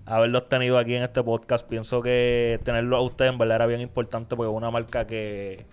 haberlos 0.04 0.48
tenido 0.50 0.76
aquí 0.78 0.94
en 0.94 1.02
este 1.02 1.22
podcast. 1.22 1.66
Pienso 1.66 2.02
que 2.02 2.60
tenerlo 2.64 2.96
a 2.96 3.00
ustedes 3.00 3.32
en 3.32 3.38
verdad 3.38 3.56
era 3.56 3.66
bien 3.66 3.80
importante 3.80 4.36
porque 4.36 4.50
es 4.50 4.56
una 4.56 4.70
marca 4.70 5.06
que 5.06 5.64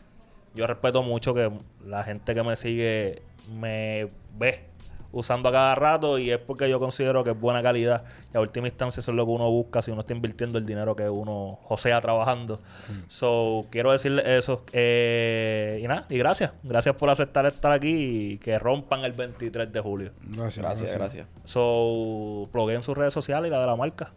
yo 0.55 0.65
respeto 0.65 1.03
mucho, 1.03 1.33
que 1.33 1.51
la 1.85 2.03
gente 2.03 2.33
que 2.33 2.43
me 2.43 2.55
sigue 2.55 3.21
me 3.53 4.07
ve 4.37 4.63
usando 5.11 5.49
a 5.49 5.51
cada 5.51 5.73
rato 5.75 6.19
y 6.19 6.29
es 6.29 6.37
porque 6.37 6.69
yo 6.69 6.79
considero 6.79 7.23
que 7.23 7.31
es 7.31 7.39
buena 7.39 7.63
calidad. 7.63 8.03
Y 8.33 8.37
a 8.37 8.41
última 8.41 8.67
instancia 8.67 9.01
eso 9.01 9.09
es 9.11 9.17
lo 9.17 9.25
que 9.25 9.31
uno 9.31 9.49
busca 9.49 9.81
si 9.81 9.89
uno 9.91 10.01
está 10.01 10.13
invirtiendo 10.13 10.57
el 10.59 10.65
dinero 10.65 10.95
que 10.95 11.09
uno 11.09 11.57
josea 11.63 11.99
trabajando. 11.99 12.59
So, 13.07 13.65
quiero 13.71 13.91
decirle 13.91 14.21
eso. 14.37 14.63
eh, 14.71 15.79
y 15.83 15.87
nada, 15.87 16.05
y 16.09 16.17
gracias. 16.19 16.51
Gracias 16.63 16.95
por 16.95 17.09
aceptar 17.09 17.45
estar 17.47 17.71
aquí 17.71 18.33
y 18.33 18.37
que 18.37 18.59
rompan 18.59 19.03
el 19.03 19.13
23 19.13 19.71
de 19.73 19.79
julio. 19.79 20.11
Gracias, 20.21 20.63
Gracias, 20.63 20.93
gracias. 20.95 21.27
So, 21.45 22.47
en 22.71 22.83
sus 22.83 22.95
redes 22.97 23.13
sociales 23.13 23.47
y 23.49 23.51
la 23.51 23.59
de 23.61 23.65
la 23.67 23.75
marca. 23.75 24.11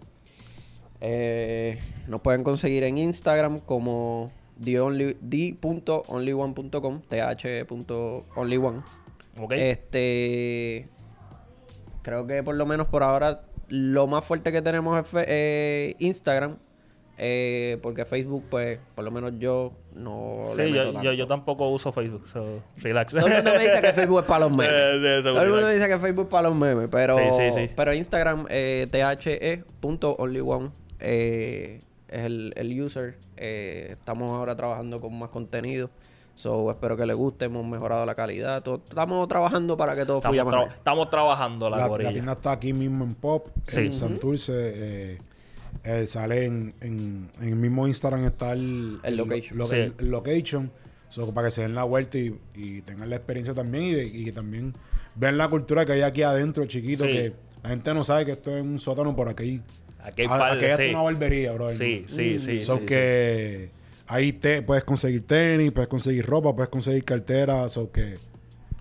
Eh, 1.00 1.80
nos 2.06 2.20
pueden 2.20 2.44
conseguir 2.44 2.84
en 2.84 2.98
Instagram 2.98 3.58
como 3.60 4.30
the.only- 4.62 5.16
the.onlyone.com, 5.28 7.00
th.onlyone. 7.08 8.82
Este. 9.50 10.88
Creo 12.02 12.26
que 12.26 12.42
por 12.42 12.54
lo 12.56 12.66
menos 12.66 12.88
por 12.88 13.02
ahora 13.02 13.42
lo 13.68 14.06
más 14.06 14.24
fuerte 14.24 14.52
que 14.52 14.60
tenemos 14.62 14.98
es 15.06 15.24
eh, 15.28 15.94
Instagram. 15.98 16.56
eh, 17.18 17.78
porque 17.82 18.04
Facebook, 18.04 18.44
pues, 18.50 18.80
por 18.96 19.04
lo 19.04 19.10
menos 19.12 19.34
yo 19.38 19.72
no. 19.94 20.42
le 20.56 20.64
sí, 20.66 20.72
meto 20.72 20.84
yo, 20.84 20.92
tanto. 20.92 21.02
yo, 21.02 21.12
yo 21.12 21.26
tampoco 21.28 21.68
uso 21.68 21.92
Facebook. 21.92 22.26
So, 22.28 22.62
relax. 22.78 23.12
Todo 23.14 23.26
el 23.26 23.34
mundo 23.34 23.52
me 23.52 23.58
dice 23.60 23.80
que 23.80 23.92
Facebook 23.92 24.20
es 24.20 24.26
para 24.26 24.40
los 24.40 24.50
memes. 24.56 24.68
Eh, 24.72 25.20
Todo 25.22 25.40
el 25.42 25.48
mundo 25.48 25.56
relax. 25.66 25.74
dice 25.74 25.88
que 25.88 25.98
Facebook 25.98 26.24
es 26.24 26.30
para 26.30 26.48
los 26.48 26.56
memes, 26.56 26.88
pero, 26.90 27.16
Sí, 27.16 27.22
sí, 27.36 27.52
sí. 27.66 27.70
pero 27.76 27.92
Instagram, 27.94 28.46
eh, 28.50 28.88
the.onlyone 28.90 30.70
eh, 31.00 31.80
es 32.08 32.20
el, 32.24 32.52
el 32.56 32.80
user. 32.82 33.16
Estamos 33.36 34.30
ahora 34.30 34.56
trabajando 34.56 35.00
con 35.00 35.16
más 35.18 35.28
contenido. 35.30 35.90
So, 36.34 36.70
espero 36.70 36.96
que 36.96 37.06
les 37.06 37.14
guste. 37.16 37.44
Hemos 37.44 37.64
mejorado 37.66 38.04
la 38.06 38.14
calidad. 38.14 38.62
todo- 38.62 38.82
estamos 38.88 39.28
trabajando 39.28 39.76
para 39.76 39.94
que 39.94 40.04
todo 40.06 40.18
Estamos, 40.18 40.36
fluya 40.36 40.50
tra- 40.50 40.60
mejor. 40.60 40.72
estamos 40.76 41.10
trabajando 41.10 41.70
la, 41.70 41.76
La, 41.76 41.88
la 41.88 42.10
tienda 42.10 42.32
está 42.32 42.52
aquí 42.52 42.72
mismo 42.72 43.04
en 43.04 43.14
Pop, 43.14 43.48
Sí. 43.66 43.80
en 43.80 43.92
Santurce. 43.92 44.52
eh, 44.54 45.18
eh, 45.84 46.06
sale 46.06 46.44
en, 46.46 46.74
en, 46.80 47.30
en 47.40 47.48
el 47.48 47.56
mismo 47.56 47.86
Instagram 47.86 48.24
está 48.24 48.52
el, 48.52 48.98
El 49.02 49.16
location. 49.16 49.58
lo- 49.58 49.66
Sí. 49.66 49.76
el- 49.76 49.94
el 49.98 50.10
location. 50.10 50.70
So, 51.08 51.32
para 51.34 51.48
que 51.48 51.50
se 51.50 51.62
den 51.62 51.74
la 51.74 51.84
vuelta 51.84 52.18
y, 52.18 52.38
y 52.54 52.80
tengan 52.82 53.10
la 53.10 53.16
experiencia 53.16 53.52
también 53.54 53.84
y, 53.84 53.92
de- 53.92 54.06
y 54.06 54.24
que 54.24 54.32
también 54.32 54.74
vean 55.14 55.36
la 55.38 55.48
cultura 55.48 55.84
que 55.84 55.92
hay 55.92 56.00
aquí 56.02 56.22
adentro, 56.22 56.64
chiquito, 56.66 57.04
Sí. 57.04 57.10
que 57.12 57.32
la 57.62 57.68
gente 57.70 57.92
no 57.94 58.02
sabe 58.04 58.24
que 58.26 58.32
esto 58.32 58.56
es 58.56 58.64
un 58.64 58.78
sótano 58.78 59.14
por 59.14 59.28
aquí. 59.28 59.60
Aquí 60.02 60.22
hay 60.22 60.26
A- 60.28 60.30
par 60.30 60.52
aquí 60.58 60.66
sí. 60.82 60.90
una 60.90 61.02
barbería, 61.02 61.52
bro. 61.52 61.70
Sí, 61.70 62.06
sí, 62.08 62.38
sí. 62.40 62.62
So 62.62 62.78
sí, 62.78 62.86
que 62.86 63.70
ahí 64.06 64.32
te 64.32 64.62
puedes 64.62 64.84
conseguir 64.84 65.26
tenis, 65.26 65.72
puedes 65.72 65.88
conseguir 65.88 66.26
ropa, 66.26 66.54
puedes 66.54 66.70
conseguir 66.70 67.04
carteras, 67.04 67.76
o 67.76 67.90
que 67.90 68.18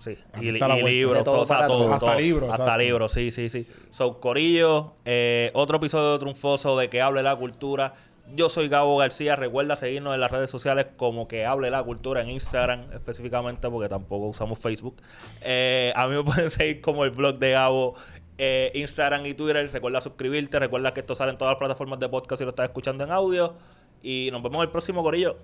Sí, 0.02 0.18
y, 0.40 0.50
libros, 0.50 1.22
todo 1.22 1.32
todo, 1.32 1.40
o 1.42 1.46
sea, 1.46 1.56
para 1.58 1.68
todo, 1.68 1.84
todo. 1.84 1.94
Hasta 1.94 2.16
libros, 2.16 2.50
Hasta 2.52 2.76
libros, 2.76 3.12
sí, 3.12 3.30
sí, 3.30 3.48
sí. 3.48 3.68
So, 3.92 4.18
Corillo, 4.18 4.94
eh, 5.04 5.52
otro 5.54 5.76
episodio 5.76 6.14
de 6.14 6.18
Triunfoso 6.18 6.76
de 6.76 6.90
Que 6.90 7.00
Hable 7.00 7.22
la 7.22 7.36
Cultura. 7.36 7.94
Yo 8.34 8.48
soy 8.48 8.66
Gabo 8.68 8.96
García. 8.96 9.36
Recuerda 9.36 9.76
seguirnos 9.76 10.12
en 10.14 10.20
las 10.20 10.32
redes 10.32 10.50
sociales 10.50 10.86
como 10.96 11.28
Que 11.28 11.46
Hable 11.46 11.70
la 11.70 11.84
Cultura 11.84 12.20
en 12.20 12.30
Instagram 12.30 12.92
específicamente 12.92 13.70
porque 13.70 13.88
tampoco 13.88 14.26
usamos 14.26 14.58
Facebook. 14.58 14.96
Eh, 15.42 15.92
a 15.94 16.08
mí 16.08 16.16
me 16.16 16.24
pueden 16.24 16.50
seguir 16.50 16.80
como 16.80 17.04
el 17.04 17.10
blog 17.10 17.38
de 17.38 17.52
Gabo. 17.52 17.94
eh, 18.38 18.72
Instagram 18.74 19.24
y 19.26 19.34
Twitter. 19.34 19.70
Recuerda 19.72 20.00
suscribirte. 20.00 20.58
Recuerda 20.58 20.92
que 20.92 20.98
esto 21.00 21.14
sale 21.14 21.30
en 21.30 21.38
todas 21.38 21.52
las 21.52 21.58
plataformas 21.60 22.00
de 22.00 22.08
podcast 22.08 22.40
si 22.40 22.44
lo 22.44 22.50
estás 22.50 22.64
escuchando 22.64 23.04
en 23.04 23.12
audio. 23.12 23.54
Y 24.02 24.28
nos 24.32 24.42
vemos 24.42 24.62
el 24.64 24.70
próximo, 24.70 25.02
Corillo. 25.02 25.36